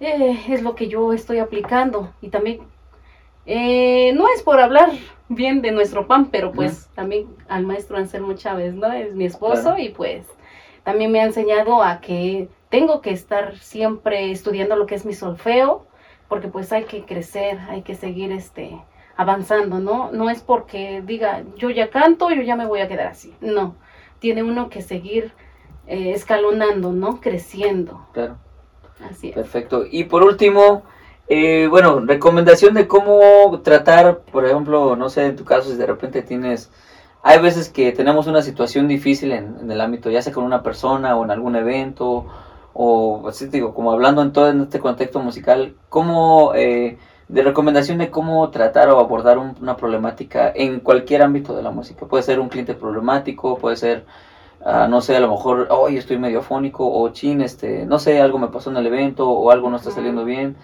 eh, 0.00 0.40
es 0.48 0.62
lo 0.62 0.74
que 0.74 0.88
yo 0.88 1.12
estoy 1.12 1.38
aplicando 1.38 2.12
y 2.20 2.28
también 2.28 2.60
eh, 3.46 4.12
no 4.14 4.26
es 4.34 4.42
por 4.42 4.60
hablar 4.60 4.90
bien 5.28 5.62
de 5.62 5.72
nuestro 5.72 6.06
pan, 6.06 6.30
pero 6.30 6.52
pues 6.52 6.88
también 6.94 7.26
al 7.48 7.64
maestro 7.64 7.96
Anselmo 7.96 8.34
Chávez, 8.34 8.74
¿no? 8.74 8.92
Es 8.92 9.14
mi 9.14 9.24
esposo 9.24 9.62
Claro. 9.62 9.78
y 9.78 9.90
pues 9.90 10.26
también 10.84 11.12
me 11.12 11.20
ha 11.20 11.24
enseñado 11.24 11.82
a 11.82 12.00
que 12.00 12.48
tengo 12.68 13.00
que 13.00 13.10
estar 13.10 13.56
siempre 13.58 14.30
estudiando 14.30 14.76
lo 14.76 14.86
que 14.86 14.94
es 14.94 15.04
mi 15.04 15.12
solfeo, 15.12 15.86
porque 16.28 16.48
pues 16.48 16.72
hay 16.72 16.84
que 16.84 17.04
crecer, 17.04 17.58
hay 17.68 17.82
que 17.82 17.94
seguir 17.94 18.32
este 18.32 18.80
avanzando, 19.16 19.80
¿no? 19.80 20.10
No 20.12 20.30
es 20.30 20.40
porque 20.40 21.02
diga, 21.04 21.42
yo 21.56 21.70
ya 21.70 21.90
canto, 21.90 22.30
yo 22.30 22.42
ya 22.42 22.56
me 22.56 22.66
voy 22.66 22.80
a 22.80 22.88
quedar 22.88 23.08
así. 23.08 23.34
No, 23.40 23.74
tiene 24.18 24.42
uno 24.42 24.70
que 24.70 24.80
seguir 24.80 25.32
eh, 25.86 26.12
escalonando, 26.12 26.92
¿no? 26.92 27.20
Creciendo. 27.20 28.06
Claro. 28.12 28.38
Perfecto. 29.34 29.84
Y 29.90 30.04
por 30.04 30.22
último, 30.22 30.82
eh, 31.28 31.66
bueno, 31.68 32.00
recomendación 32.00 32.74
de 32.74 32.86
cómo 32.88 33.60
tratar, 33.62 34.20
por 34.32 34.44
ejemplo, 34.46 34.96
no 34.96 35.08
sé, 35.08 35.26
en 35.26 35.36
tu 35.36 35.44
caso, 35.44 35.70
si 35.70 35.76
de 35.76 35.86
repente 35.86 36.22
tienes, 36.22 36.70
hay 37.22 37.40
veces 37.40 37.68
que 37.68 37.92
tenemos 37.92 38.26
una 38.26 38.42
situación 38.42 38.88
difícil 38.88 39.32
en, 39.32 39.70
el 39.70 39.80
ámbito, 39.80 40.10
ya 40.10 40.22
sea 40.22 40.32
con 40.32 40.44
una 40.44 40.62
persona 40.62 41.16
o 41.16 41.24
en 41.24 41.30
algún 41.30 41.56
evento, 41.56 42.26
o 42.72 43.28
así 43.28 43.46
digo, 43.46 43.74
como 43.74 43.92
hablando 43.92 44.22
en 44.22 44.32
todo 44.32 44.48
en 44.50 44.62
este 44.62 44.80
contexto 44.80 45.20
musical, 45.20 45.74
¿cómo, 45.88 46.52
eh, 46.54 46.98
de 47.28 47.42
recomendación 47.42 47.98
de 47.98 48.10
cómo 48.10 48.48
tratar 48.50 48.88
o 48.90 48.98
abordar 48.98 49.38
un- 49.38 49.56
una 49.60 49.76
problemática 49.76 50.50
en 50.54 50.80
cualquier 50.80 51.22
ámbito 51.22 51.54
de 51.56 51.62
la 51.62 51.70
música? 51.70 52.06
Puede 52.06 52.22
ser 52.24 52.40
un 52.40 52.48
cliente 52.48 52.74
problemático, 52.74 53.58
puede 53.58 53.76
ser 53.76 54.04
Ah, 54.62 54.88
no 54.88 55.00
sé, 55.00 55.16
a 55.16 55.20
lo 55.20 55.30
mejor, 55.30 55.68
hoy 55.70 55.96
estoy 55.96 56.18
medio 56.18 56.40
afónico, 56.40 56.86
o 56.86 57.08
chin, 57.10 57.40
este, 57.40 57.86
no 57.86 57.98
sé, 57.98 58.20
algo 58.20 58.38
me 58.38 58.48
pasó 58.48 58.70
en 58.70 58.76
el 58.76 58.86
evento, 58.86 59.28
o 59.28 59.50
algo 59.50 59.70
no 59.70 59.76
está 59.76 59.90
saliendo 59.90 60.24
bien, 60.24 60.56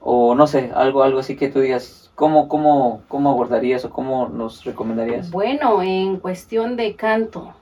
o 0.00 0.34
no 0.34 0.46
sé, 0.48 0.72
algo, 0.74 1.04
algo 1.04 1.20
así 1.20 1.36
que 1.36 1.48
tú 1.48 1.60
digas, 1.60 2.10
¿cómo, 2.16 2.48
cómo, 2.48 3.02
cómo 3.06 3.30
abordarías 3.30 3.84
o 3.84 3.90
cómo 3.90 4.28
nos 4.28 4.64
recomendarías? 4.64 5.30
Bueno, 5.30 5.80
en 5.82 6.16
cuestión 6.16 6.76
de 6.76 6.96
canto, 6.96 7.54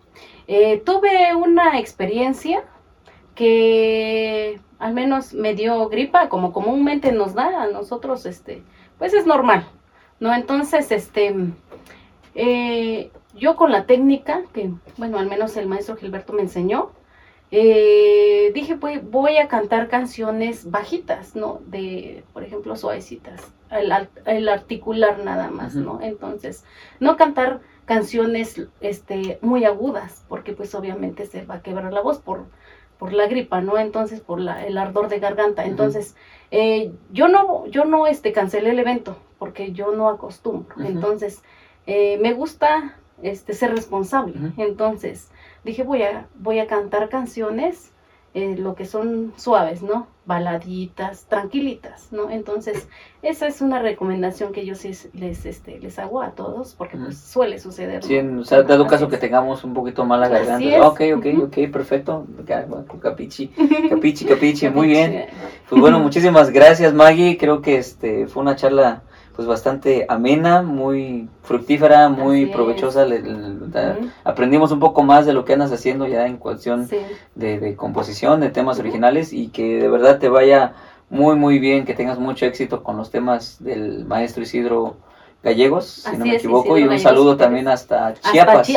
eh, 0.47 0.83
tuve 0.85 1.35
una 1.35 1.79
experiencia 1.79 2.65
que 3.35 4.61
al 4.79 4.95
menos 4.95 5.35
me 5.35 5.55
dio 5.55 5.89
gripa, 5.89 6.31
como 6.31 6.53
comúnmente 6.53 7.13
nos 7.13 7.35
da 7.35 7.63
a 7.63 7.67
nosotros, 7.67 8.25
este, 8.25 8.63
pues 8.99 9.13
es 9.13 9.27
normal, 9.27 9.67
¿no? 10.19 10.35
Entonces, 10.35 10.91
este, 10.93 11.35
eh, 12.35 13.11
yo 13.35 13.57
con 13.57 13.73
la 13.73 13.87
técnica, 13.87 14.43
que 14.53 14.71
bueno, 14.97 15.19
al 15.19 15.27
menos 15.29 15.57
el 15.57 15.67
maestro 15.67 15.97
Gilberto 15.97 16.33
me 16.33 16.43
enseñó, 16.43 16.93
eh, 17.51 18.51
dije, 18.53 18.75
voy, 18.75 18.99
voy 18.99 19.37
a 19.37 19.49
cantar 19.49 19.89
canciones 19.89 20.71
bajitas, 20.71 21.37
¿no? 21.37 21.61
De, 21.67 22.25
por 22.33 22.43
ejemplo, 22.43 22.75
suavecitas, 22.75 23.53
el, 23.71 23.93
el 24.27 24.49
articular 24.49 25.19
nada 25.25 25.51
más. 25.51 25.75
¿no? 25.77 26.01
Entonces, 26.01 26.65
no 26.99 27.17
cantar 27.17 27.61
canciones 27.85 28.61
este, 28.81 29.39
muy 29.41 29.65
agudas, 29.65 30.25
porque 30.29 30.53
pues 30.53 30.75
obviamente 30.75 31.27
se 31.27 31.45
va 31.45 31.57
a 31.57 31.63
quebrar 31.63 31.93
la 31.93 32.01
voz 32.01 32.19
por, 32.19 32.47
por 32.99 33.13
la 33.13 33.27
gripa, 33.27 33.61
¿no? 33.61 33.79
Entonces, 33.79 34.21
por 34.21 34.41
la, 34.41 34.67
el 34.67 34.79
ardor 34.79 35.09
de 35.09 35.21
garganta. 35.21 35.65
Entonces, 35.65 36.17
eh, 36.51 36.93
yo 37.13 37.29
no, 37.29 37.67
yo 37.67 37.85
no 37.85 38.07
este, 38.07 38.33
cancelé 38.33 38.71
el 38.71 38.79
evento, 38.79 39.17
porque 39.39 39.73
yo 39.73 39.93
no 39.93 40.09
acostumbro. 40.09 40.75
Entonces, 40.85 41.43
eh, 41.87 42.19
me 42.19 42.33
gusta 42.33 42.97
este, 43.25 43.55
ser 43.55 43.73
responsable. 43.75 44.35
Entonces, 44.59 45.29
dije, 45.65 45.83
voy 45.83 46.03
a, 46.03 46.27
voy 46.39 46.59
a 46.61 46.67
cantar 46.67 47.09
canciones, 47.09 47.91
eh, 48.35 48.57
lo 48.59 48.75
que 48.75 48.85
son 48.85 49.33
suaves, 49.37 49.83
¿no? 49.83 50.09
Baladitas, 50.27 51.27
tranquilitas, 51.27 52.09
¿no? 52.11 52.31
Entonces, 52.31 52.89
esa 53.23 53.47
es 53.47 53.61
una 53.61 53.79
recomendación 53.81 54.53
que 54.53 54.67
yo 54.67 54.75
sí 54.75 54.91
les, 55.15 55.47
este, 55.47 55.79
les 55.79 55.99
hago 55.99 56.21
a 56.21 56.33
todos, 56.33 56.75
porque 56.75 56.97
pues 56.97 57.17
suele 57.19 57.59
suceder. 57.61 58.03
¿no? 58.03 58.09
Sí, 58.09 58.17
en- 58.17 58.39
o 58.41 58.45
sea, 58.45 58.63
dado 58.63 58.83
Así 58.85 58.91
caso 58.91 59.09
que 59.09 59.17
tengamos 59.19 59.63
un 59.65 59.73
poquito 59.73 60.05
mala 60.05 60.27
Así 60.27 60.35
garganta. 60.35 60.77
es. 60.77 60.83
Ok, 60.85 61.01
ok, 61.17 61.27
Ujú. 61.35 61.43
ok, 61.45 61.71
perfecto. 61.73 62.27
Ca- 62.47 62.67
Capichi, 63.01 63.49
capichi, 63.89 64.25
capichi, 64.25 64.69
muy 64.69 64.89
bien. 64.89 65.27
Pues 65.69 65.81
bueno, 65.81 65.99
muchísimas 66.01 66.51
gracias 66.51 66.93
Maggie. 66.93 67.39
Creo 67.39 67.63
que 67.63 67.77
este 67.79 68.27
fue 68.27 68.43
una 68.43 68.57
charla 68.57 69.03
pues 69.35 69.49
bastante 69.49 70.07
amena, 70.09 70.63
muy 70.63 71.29
fructífera, 71.43 72.09
muy 72.09 72.43
Así 72.43 72.51
es. 72.51 72.57
provechosa. 72.57 73.05
Le- 73.05 73.23
aprendimos 74.25 74.71
un 74.73 74.81
poco 74.81 75.03
más 75.03 75.27
de 75.27 75.33
lo 75.33 75.45
que 75.45 75.53
andas 75.55 75.73
haciendo 75.73 76.07
ya 76.07 76.27
en 76.27 76.37
cuestión 76.37 76.87
Sí. 76.89 76.99
de, 77.35 77.59
de 77.59 77.75
composición, 77.77 78.41
de 78.41 78.51
temas 78.51 78.79
originales 78.79 79.33
y 79.33 79.49
que 79.49 79.81
de 79.81 79.89
verdad 79.89 80.19
te 80.19 80.29
vaya 80.29 80.75
muy 81.11 81.37
muy 81.37 81.59
bien, 81.59 81.85
que 81.85 81.95
tengas 81.95 82.19
mucho 82.19 82.47
éxito 82.47 82.83
con 82.83 82.97
los 82.97 83.11
temas 83.11 83.57
del 83.63 84.05
maestro 84.05 84.43
Isidro 84.43 84.97
Gallegos, 85.43 85.85
si 85.87 86.09
Así 86.09 86.17
no 86.17 86.25
me 86.25 86.31
es, 86.37 86.39
equivoco, 86.43 86.79
y 86.79 86.83
un 86.83 86.89
Gallegos 86.89 87.03
saludo 87.03 87.37
también 87.37 87.69
hasta 87.69 88.07
Hasta 88.09 88.33
Chiapas. 88.33 88.69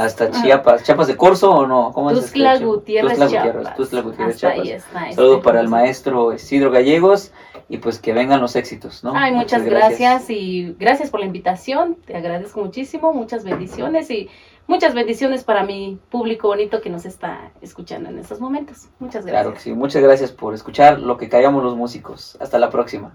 Hasta. 0.00 0.30
Chiapas. 0.30 0.82
¿Chiapas 0.82 1.06
de 1.06 1.16
Corzo 1.18 1.50
o 1.50 1.66
no? 1.66 1.92
¿Cómo 1.92 2.10
es? 2.10 2.18
Tuxtla 2.18 2.54
este? 2.54 2.64
Gutiérrez, 2.64 3.18
Tuxtla 3.18 3.28
Chiapas. 3.28 3.76
Gutiérrez, 3.76 4.04
Gutiérrez, 4.06 4.44
ahí 4.44 4.70
está, 4.70 5.02
este, 5.04 5.14
Saludo 5.16 5.42
para 5.42 5.60
el 5.60 5.68
maestro 5.68 6.32
Isidro 6.32 6.70
Gallegos 6.70 7.30
y 7.68 7.78
pues 7.78 7.98
que 7.98 8.12
vengan 8.12 8.40
los 8.40 8.56
éxitos, 8.56 9.04
¿no? 9.04 9.12
Ay, 9.14 9.32
muchas 9.32 9.62
gracias. 9.62 10.30
y 10.30 10.74
gracias 10.78 11.10
por 11.10 11.20
la 11.20 11.26
invitación. 11.26 11.96
Te 12.06 12.16
agradezco 12.16 12.64
muchísimo. 12.64 13.12
Muchas 13.12 13.44
bendiciones 13.44 14.10
y 14.10 14.30
muchas 14.66 14.94
bendiciones 14.94 15.44
para 15.44 15.64
mi 15.64 15.98
público 16.10 16.48
bonito 16.48 16.80
que 16.80 16.88
nos 16.88 17.04
está 17.04 17.50
escuchando 17.60 18.08
en 18.08 18.18
estos 18.18 18.40
momentos. 18.40 18.88
Muchas 18.98 19.26
gracias. 19.26 19.42
Claro 19.42 19.54
que 19.54 19.60
sí. 19.60 19.72
Muchas 19.72 20.02
gracias 20.02 20.32
por 20.32 20.54
escuchar 20.54 20.98
lo 20.98 21.18
que 21.18 21.28
callamos 21.28 21.62
los 21.62 21.76
músicos. 21.76 22.38
Hasta 22.40 22.58
la 22.58 22.70
próxima. 22.70 23.12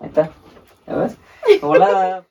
Ahí 0.00 0.08
está. 0.08 0.30
¿Ya 0.86 0.96
ves? 0.96 1.16
Hola. 1.62 2.26